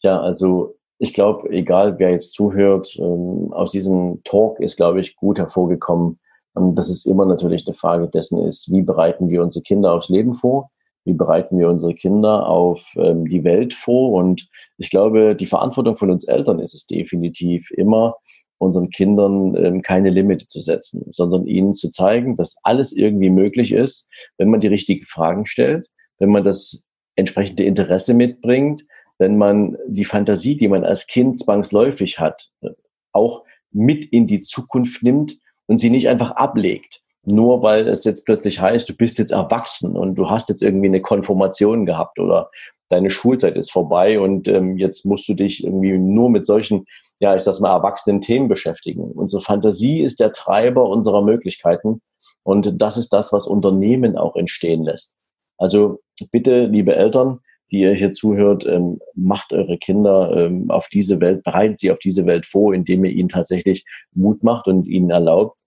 ja, 0.00 0.20
also 0.20 0.76
ich 0.98 1.14
glaube, 1.14 1.48
egal 1.50 1.98
wer 1.98 2.10
jetzt 2.10 2.34
zuhört, 2.34 2.96
ähm, 2.98 3.52
aus 3.52 3.72
diesem 3.72 4.20
Talk 4.24 4.60
ist, 4.60 4.76
glaube 4.76 5.00
ich, 5.00 5.16
gut 5.16 5.38
hervorgekommen, 5.38 6.18
ähm, 6.56 6.74
dass 6.74 6.88
es 6.88 7.06
immer 7.06 7.26
natürlich 7.26 7.66
eine 7.66 7.74
Frage 7.74 8.08
dessen 8.08 8.38
ist, 8.46 8.70
wie 8.70 8.82
bereiten 8.82 9.30
wir 9.30 9.42
unsere 9.42 9.62
Kinder 9.62 9.94
aufs 9.94 10.10
Leben 10.10 10.34
vor? 10.34 10.70
Wie 11.04 11.14
bereiten 11.14 11.58
wir 11.58 11.70
unsere 11.70 11.94
Kinder 11.94 12.46
auf 12.46 12.92
ähm, 12.96 13.26
die 13.26 13.44
Welt 13.44 13.72
vor? 13.72 14.12
Und 14.12 14.48
ich 14.76 14.90
glaube, 14.90 15.34
die 15.34 15.46
Verantwortung 15.46 15.96
von 15.96 16.10
uns 16.10 16.24
Eltern 16.24 16.60
ist 16.60 16.74
es 16.74 16.86
definitiv 16.86 17.70
immer, 17.70 18.16
unseren 18.58 18.90
Kindern 18.90 19.54
ähm, 19.56 19.80
keine 19.80 20.10
Limite 20.10 20.46
zu 20.46 20.60
setzen, 20.60 21.06
sondern 21.10 21.46
ihnen 21.46 21.72
zu 21.72 21.90
zeigen, 21.90 22.36
dass 22.36 22.56
alles 22.62 22.92
irgendwie 22.92 23.30
möglich 23.30 23.72
ist, 23.72 24.06
wenn 24.36 24.50
man 24.50 24.60
die 24.60 24.66
richtigen 24.66 25.06
Fragen 25.06 25.46
stellt, 25.46 25.88
wenn 26.18 26.28
man 26.28 26.44
das 26.44 26.82
entsprechende 27.16 27.64
Interesse 27.64 28.12
mitbringt, 28.12 28.84
wenn 29.20 29.36
man 29.36 29.76
die 29.86 30.06
Fantasie, 30.06 30.56
die 30.56 30.68
man 30.68 30.82
als 30.82 31.06
Kind 31.06 31.38
zwangsläufig 31.38 32.18
hat, 32.18 32.50
auch 33.12 33.44
mit 33.70 34.06
in 34.06 34.26
die 34.26 34.40
Zukunft 34.40 35.02
nimmt 35.02 35.38
und 35.66 35.78
sie 35.78 35.90
nicht 35.90 36.08
einfach 36.08 36.32
ablegt. 36.32 37.02
Nur 37.24 37.62
weil 37.62 37.86
es 37.86 38.04
jetzt 38.04 38.24
plötzlich 38.24 38.60
heißt, 38.60 38.88
du 38.88 38.94
bist 38.94 39.18
jetzt 39.18 39.30
erwachsen 39.30 39.94
und 39.94 40.14
du 40.14 40.30
hast 40.30 40.48
jetzt 40.48 40.62
irgendwie 40.62 40.86
eine 40.86 41.02
Konformation 41.02 41.84
gehabt 41.84 42.18
oder 42.18 42.50
deine 42.88 43.10
Schulzeit 43.10 43.56
ist 43.56 43.70
vorbei 43.70 44.18
und 44.18 44.48
ähm, 44.48 44.78
jetzt 44.78 45.04
musst 45.04 45.28
du 45.28 45.34
dich 45.34 45.62
irgendwie 45.62 45.98
nur 45.98 46.30
mit 46.30 46.46
solchen, 46.46 46.86
ja, 47.20 47.36
ich 47.36 47.42
sag 47.42 47.60
mal, 47.60 47.76
erwachsenen 47.76 48.22
Themen 48.22 48.48
beschäftigen. 48.48 49.12
Unsere 49.12 49.42
Fantasie 49.42 50.00
ist 50.00 50.18
der 50.18 50.32
Treiber 50.32 50.88
unserer 50.88 51.22
Möglichkeiten 51.22 52.00
und 52.42 52.80
das 52.80 52.96
ist 52.96 53.12
das, 53.12 53.34
was 53.34 53.46
Unternehmen 53.46 54.16
auch 54.16 54.34
entstehen 54.34 54.82
lässt. 54.82 55.14
Also 55.58 56.00
bitte, 56.32 56.64
liebe 56.64 56.96
Eltern, 56.96 57.40
die 57.70 57.80
ihr 57.80 57.94
hier 57.94 58.12
zuhört, 58.12 58.66
ähm, 58.66 58.98
macht 59.14 59.52
eure 59.52 59.78
Kinder 59.78 60.36
ähm, 60.36 60.70
auf 60.70 60.88
diese 60.88 61.20
Welt, 61.20 61.44
bereitet 61.44 61.78
sie 61.78 61.90
auf 61.90 61.98
diese 61.98 62.26
Welt 62.26 62.46
vor, 62.46 62.74
indem 62.74 63.04
ihr 63.04 63.12
ihnen 63.12 63.28
tatsächlich 63.28 63.84
Mut 64.12 64.42
macht 64.42 64.66
und 64.66 64.86
ihnen 64.86 65.10
erlaubt, 65.10 65.60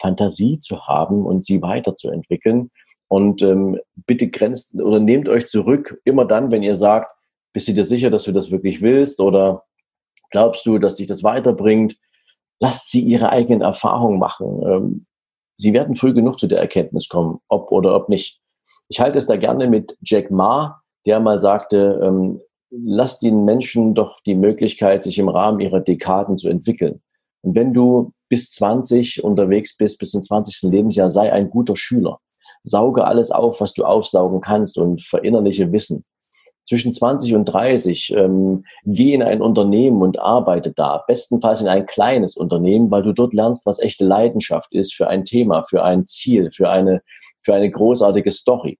Fantasie 0.00 0.58
zu 0.60 0.86
haben 0.86 1.26
und 1.26 1.44
sie 1.44 1.60
weiterzuentwickeln. 1.62 2.70
Und 3.08 3.42
ähm, 3.42 3.78
bitte 4.06 4.28
grenzt 4.28 4.74
oder 4.74 5.00
nehmt 5.00 5.28
euch 5.28 5.48
zurück, 5.48 6.00
immer 6.04 6.24
dann, 6.24 6.50
wenn 6.50 6.62
ihr 6.62 6.76
sagt, 6.76 7.12
bist 7.52 7.68
du 7.68 7.72
dir 7.72 7.84
sicher, 7.84 8.10
dass 8.10 8.24
du 8.24 8.32
das 8.32 8.50
wirklich 8.50 8.80
willst 8.80 9.20
oder 9.20 9.64
glaubst 10.30 10.64
du, 10.64 10.78
dass 10.78 10.94
dich 10.94 11.08
das 11.08 11.24
weiterbringt? 11.24 11.96
Lasst 12.60 12.90
sie 12.90 13.00
ihre 13.00 13.30
eigenen 13.30 13.62
Erfahrungen 13.62 14.18
machen. 14.18 14.62
Ähm, 14.64 15.06
sie 15.56 15.72
werden 15.72 15.96
früh 15.96 16.14
genug 16.14 16.38
zu 16.38 16.46
der 16.46 16.60
Erkenntnis 16.60 17.08
kommen, 17.08 17.40
ob 17.48 17.72
oder 17.72 17.94
ob 17.94 18.08
nicht. 18.08 18.40
Ich 18.88 19.00
halte 19.00 19.18
es 19.18 19.26
da 19.26 19.36
gerne 19.36 19.68
mit 19.68 19.96
Jack 20.02 20.30
Ma, 20.30 20.79
der 21.06 21.20
mal 21.20 21.38
sagte, 21.38 22.00
ähm, 22.02 22.40
lasst 22.70 23.22
den 23.22 23.44
Menschen 23.44 23.94
doch 23.94 24.20
die 24.26 24.34
Möglichkeit, 24.34 25.02
sich 25.02 25.18
im 25.18 25.28
Rahmen 25.28 25.60
ihrer 25.60 25.80
Dekaden 25.80 26.38
zu 26.38 26.48
entwickeln. 26.48 27.02
Und 27.42 27.54
wenn 27.54 27.72
du 27.72 28.12
bis 28.28 28.52
20 28.52 29.24
unterwegs 29.24 29.76
bist, 29.76 29.98
bis 29.98 30.12
zum 30.12 30.22
20. 30.22 30.70
Lebensjahr, 30.70 31.10
sei 31.10 31.32
ein 31.32 31.50
guter 31.50 31.76
Schüler. 31.76 32.18
Sauge 32.62 33.04
alles 33.04 33.30
auf, 33.30 33.60
was 33.60 33.72
du 33.72 33.84
aufsaugen 33.84 34.40
kannst 34.40 34.78
und 34.78 35.02
verinnerliche 35.02 35.72
Wissen. 35.72 36.04
Zwischen 36.64 36.92
20 36.92 37.34
und 37.34 37.46
30 37.46 38.12
ähm, 38.16 38.64
geh 38.84 39.14
in 39.14 39.22
ein 39.22 39.42
Unternehmen 39.42 40.02
und 40.02 40.20
arbeite 40.20 40.70
da. 40.70 41.02
Bestenfalls 41.08 41.62
in 41.62 41.68
ein 41.68 41.86
kleines 41.86 42.36
Unternehmen, 42.36 42.90
weil 42.92 43.02
du 43.02 43.12
dort 43.12 43.34
lernst, 43.34 43.66
was 43.66 43.80
echte 43.80 44.04
Leidenschaft 44.04 44.72
ist 44.72 44.94
für 44.94 45.08
ein 45.08 45.24
Thema, 45.24 45.64
für 45.64 45.82
ein 45.82 46.04
Ziel, 46.04 46.52
für 46.52 46.68
eine, 46.68 47.02
für 47.42 47.54
eine 47.54 47.70
großartige 47.70 48.30
Story 48.30 48.78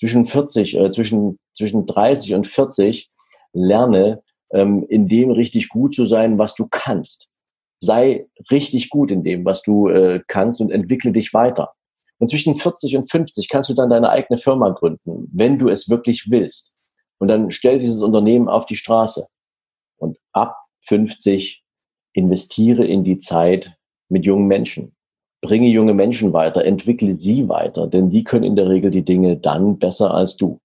zwischen 0.00 0.24
40, 0.24 0.76
äh, 0.76 0.90
zwischen, 0.90 1.38
zwischen 1.52 1.86
30 1.86 2.34
und 2.34 2.46
40 2.46 3.10
lerne, 3.52 4.22
ähm, 4.52 4.84
in 4.88 5.06
dem 5.08 5.30
richtig 5.30 5.68
gut 5.68 5.94
zu 5.94 6.06
sein, 6.06 6.38
was 6.38 6.54
du 6.54 6.66
kannst. 6.70 7.28
Sei 7.78 8.26
richtig 8.50 8.88
gut 8.88 9.12
in 9.12 9.22
dem, 9.22 9.44
was 9.44 9.62
du 9.62 9.88
äh, 9.88 10.20
kannst 10.26 10.60
und 10.60 10.70
entwickle 10.70 11.12
dich 11.12 11.32
weiter. 11.34 11.72
Und 12.18 12.28
zwischen 12.28 12.56
40 12.56 12.96
und 12.96 13.10
50 13.10 13.48
kannst 13.48 13.70
du 13.70 13.74
dann 13.74 13.90
deine 13.90 14.10
eigene 14.10 14.38
Firma 14.38 14.70
gründen, 14.70 15.28
wenn 15.32 15.58
du 15.58 15.68
es 15.68 15.88
wirklich 15.88 16.30
willst. 16.30 16.74
Und 17.18 17.28
dann 17.28 17.50
stell 17.50 17.78
dieses 17.78 18.02
Unternehmen 18.02 18.48
auf 18.48 18.66
die 18.66 18.76
Straße. 18.76 19.26
Und 19.98 20.18
ab 20.32 20.56
50 20.86 21.62
investiere 22.14 22.86
in 22.86 23.04
die 23.04 23.18
Zeit 23.18 23.76
mit 24.08 24.24
jungen 24.24 24.46
Menschen 24.46 24.94
bringe 25.40 25.68
junge 25.68 25.94
Menschen 25.94 26.32
weiter, 26.32 26.64
entwickle 26.64 27.18
sie 27.18 27.48
weiter, 27.48 27.86
denn 27.86 28.10
die 28.10 28.24
können 28.24 28.44
in 28.44 28.56
der 28.56 28.68
Regel 28.68 28.90
die 28.90 29.04
Dinge 29.04 29.36
dann 29.36 29.78
besser 29.78 30.12
als 30.12 30.36
du. 30.36 30.60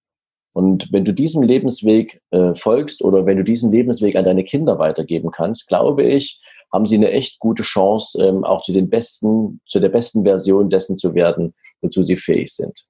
Und 0.52 0.90
wenn 0.92 1.04
du 1.04 1.12
diesem 1.12 1.42
Lebensweg 1.42 2.22
äh, 2.30 2.54
folgst 2.54 3.02
oder 3.02 3.26
wenn 3.26 3.36
du 3.36 3.44
diesen 3.44 3.70
Lebensweg 3.72 4.16
an 4.16 4.24
deine 4.24 4.44
Kinder 4.44 4.78
weitergeben 4.78 5.30
kannst, 5.30 5.68
glaube 5.68 6.02
ich, 6.02 6.40
haben 6.72 6.86
Sie 6.86 6.96
eine 6.96 7.10
echt 7.10 7.38
gute 7.38 7.62
Chance, 7.62 8.22
ähm, 8.22 8.44
auch 8.44 8.62
zu 8.62 8.72
den 8.72 8.88
besten, 8.88 9.60
zu 9.66 9.80
der 9.80 9.88
besten 9.88 10.24
Version 10.24 10.70
dessen 10.70 10.96
zu 10.96 11.14
werden, 11.14 11.54
wozu 11.80 12.02
Sie 12.02 12.16
fähig 12.16 12.52
sind. 12.54 12.86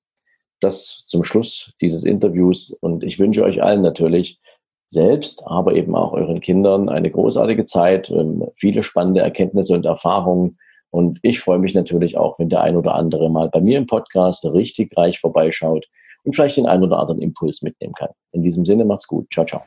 Das 0.61 1.05
zum 1.07 1.25
Schluss 1.25 1.73
dieses 1.81 2.05
Interviews 2.05 2.71
und 2.81 3.05
ich 3.05 3.19
wünsche 3.19 3.45
euch 3.45 3.63
allen 3.63 3.83
natürlich 3.83 4.41
selbst, 4.87 5.43
aber 5.47 5.75
eben 5.75 5.95
auch 5.95 6.13
euren 6.13 6.41
Kindern 6.41 6.89
eine 6.89 7.11
großartige 7.11 7.65
Zeit, 7.65 8.11
ähm, 8.11 8.47
viele 8.55 8.83
spannende 8.83 9.21
Erkenntnisse 9.21 9.75
und 9.75 9.85
Erfahrungen. 9.85 10.59
Und 10.91 11.19
ich 11.23 11.41
freue 11.41 11.59
mich 11.59 11.75
natürlich 11.75 12.17
auch, 12.17 12.39
wenn 12.39 12.49
der 12.49 12.63
ein 12.63 12.77
oder 12.77 12.95
andere 12.95 13.31
mal 13.31 13.49
bei 13.49 13.61
mir 13.61 13.79
im 13.79 13.87
Podcast 13.87 14.45
richtig 14.47 14.97
reich 14.97 15.19
vorbeischaut 15.21 15.87
und 16.25 16.35
vielleicht 16.35 16.57
den 16.57 16.67
einen 16.67 16.85
oder 16.85 16.99
anderen 16.99 17.21
Impuls 17.21 17.63
mitnehmen 17.63 17.95
kann. 17.95 18.11
In 18.33 18.43
diesem 18.43 18.65
Sinne, 18.65 18.85
macht's 18.85 19.07
gut. 19.07 19.27
Ciao, 19.33 19.47
ciao. 19.47 19.63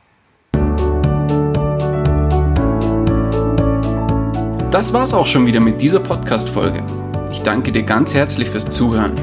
Das 4.70 4.92
war's 4.92 5.12
auch 5.14 5.26
schon 5.26 5.46
wieder 5.46 5.58
mit 5.58 5.80
dieser 5.80 5.98
Podcast-Folge. 5.98 6.84
Ich 7.32 7.40
danke 7.42 7.72
dir 7.72 7.82
ganz 7.82 8.14
herzlich 8.14 8.48
fürs 8.48 8.70
Zuhören. 8.70 9.14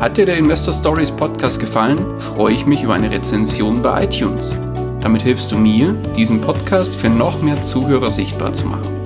Hat 0.00 0.16
dir 0.16 0.26
der 0.26 0.36
Investor 0.36 0.72
Stories 0.72 1.10
Podcast 1.10 1.60
gefallen, 1.60 1.98
freue 2.18 2.54
ich 2.54 2.66
mich 2.66 2.82
über 2.82 2.94
eine 2.94 3.10
Rezension 3.10 3.82
bei 3.82 4.04
iTunes. 4.04 4.58
Damit 5.00 5.22
hilfst 5.22 5.52
du 5.52 5.58
mir, 5.58 5.92
diesen 6.16 6.40
Podcast 6.40 6.94
für 6.94 7.08
noch 7.08 7.40
mehr 7.42 7.60
Zuhörer 7.62 8.10
sichtbar 8.10 8.52
zu 8.52 8.66
machen. 8.66 9.05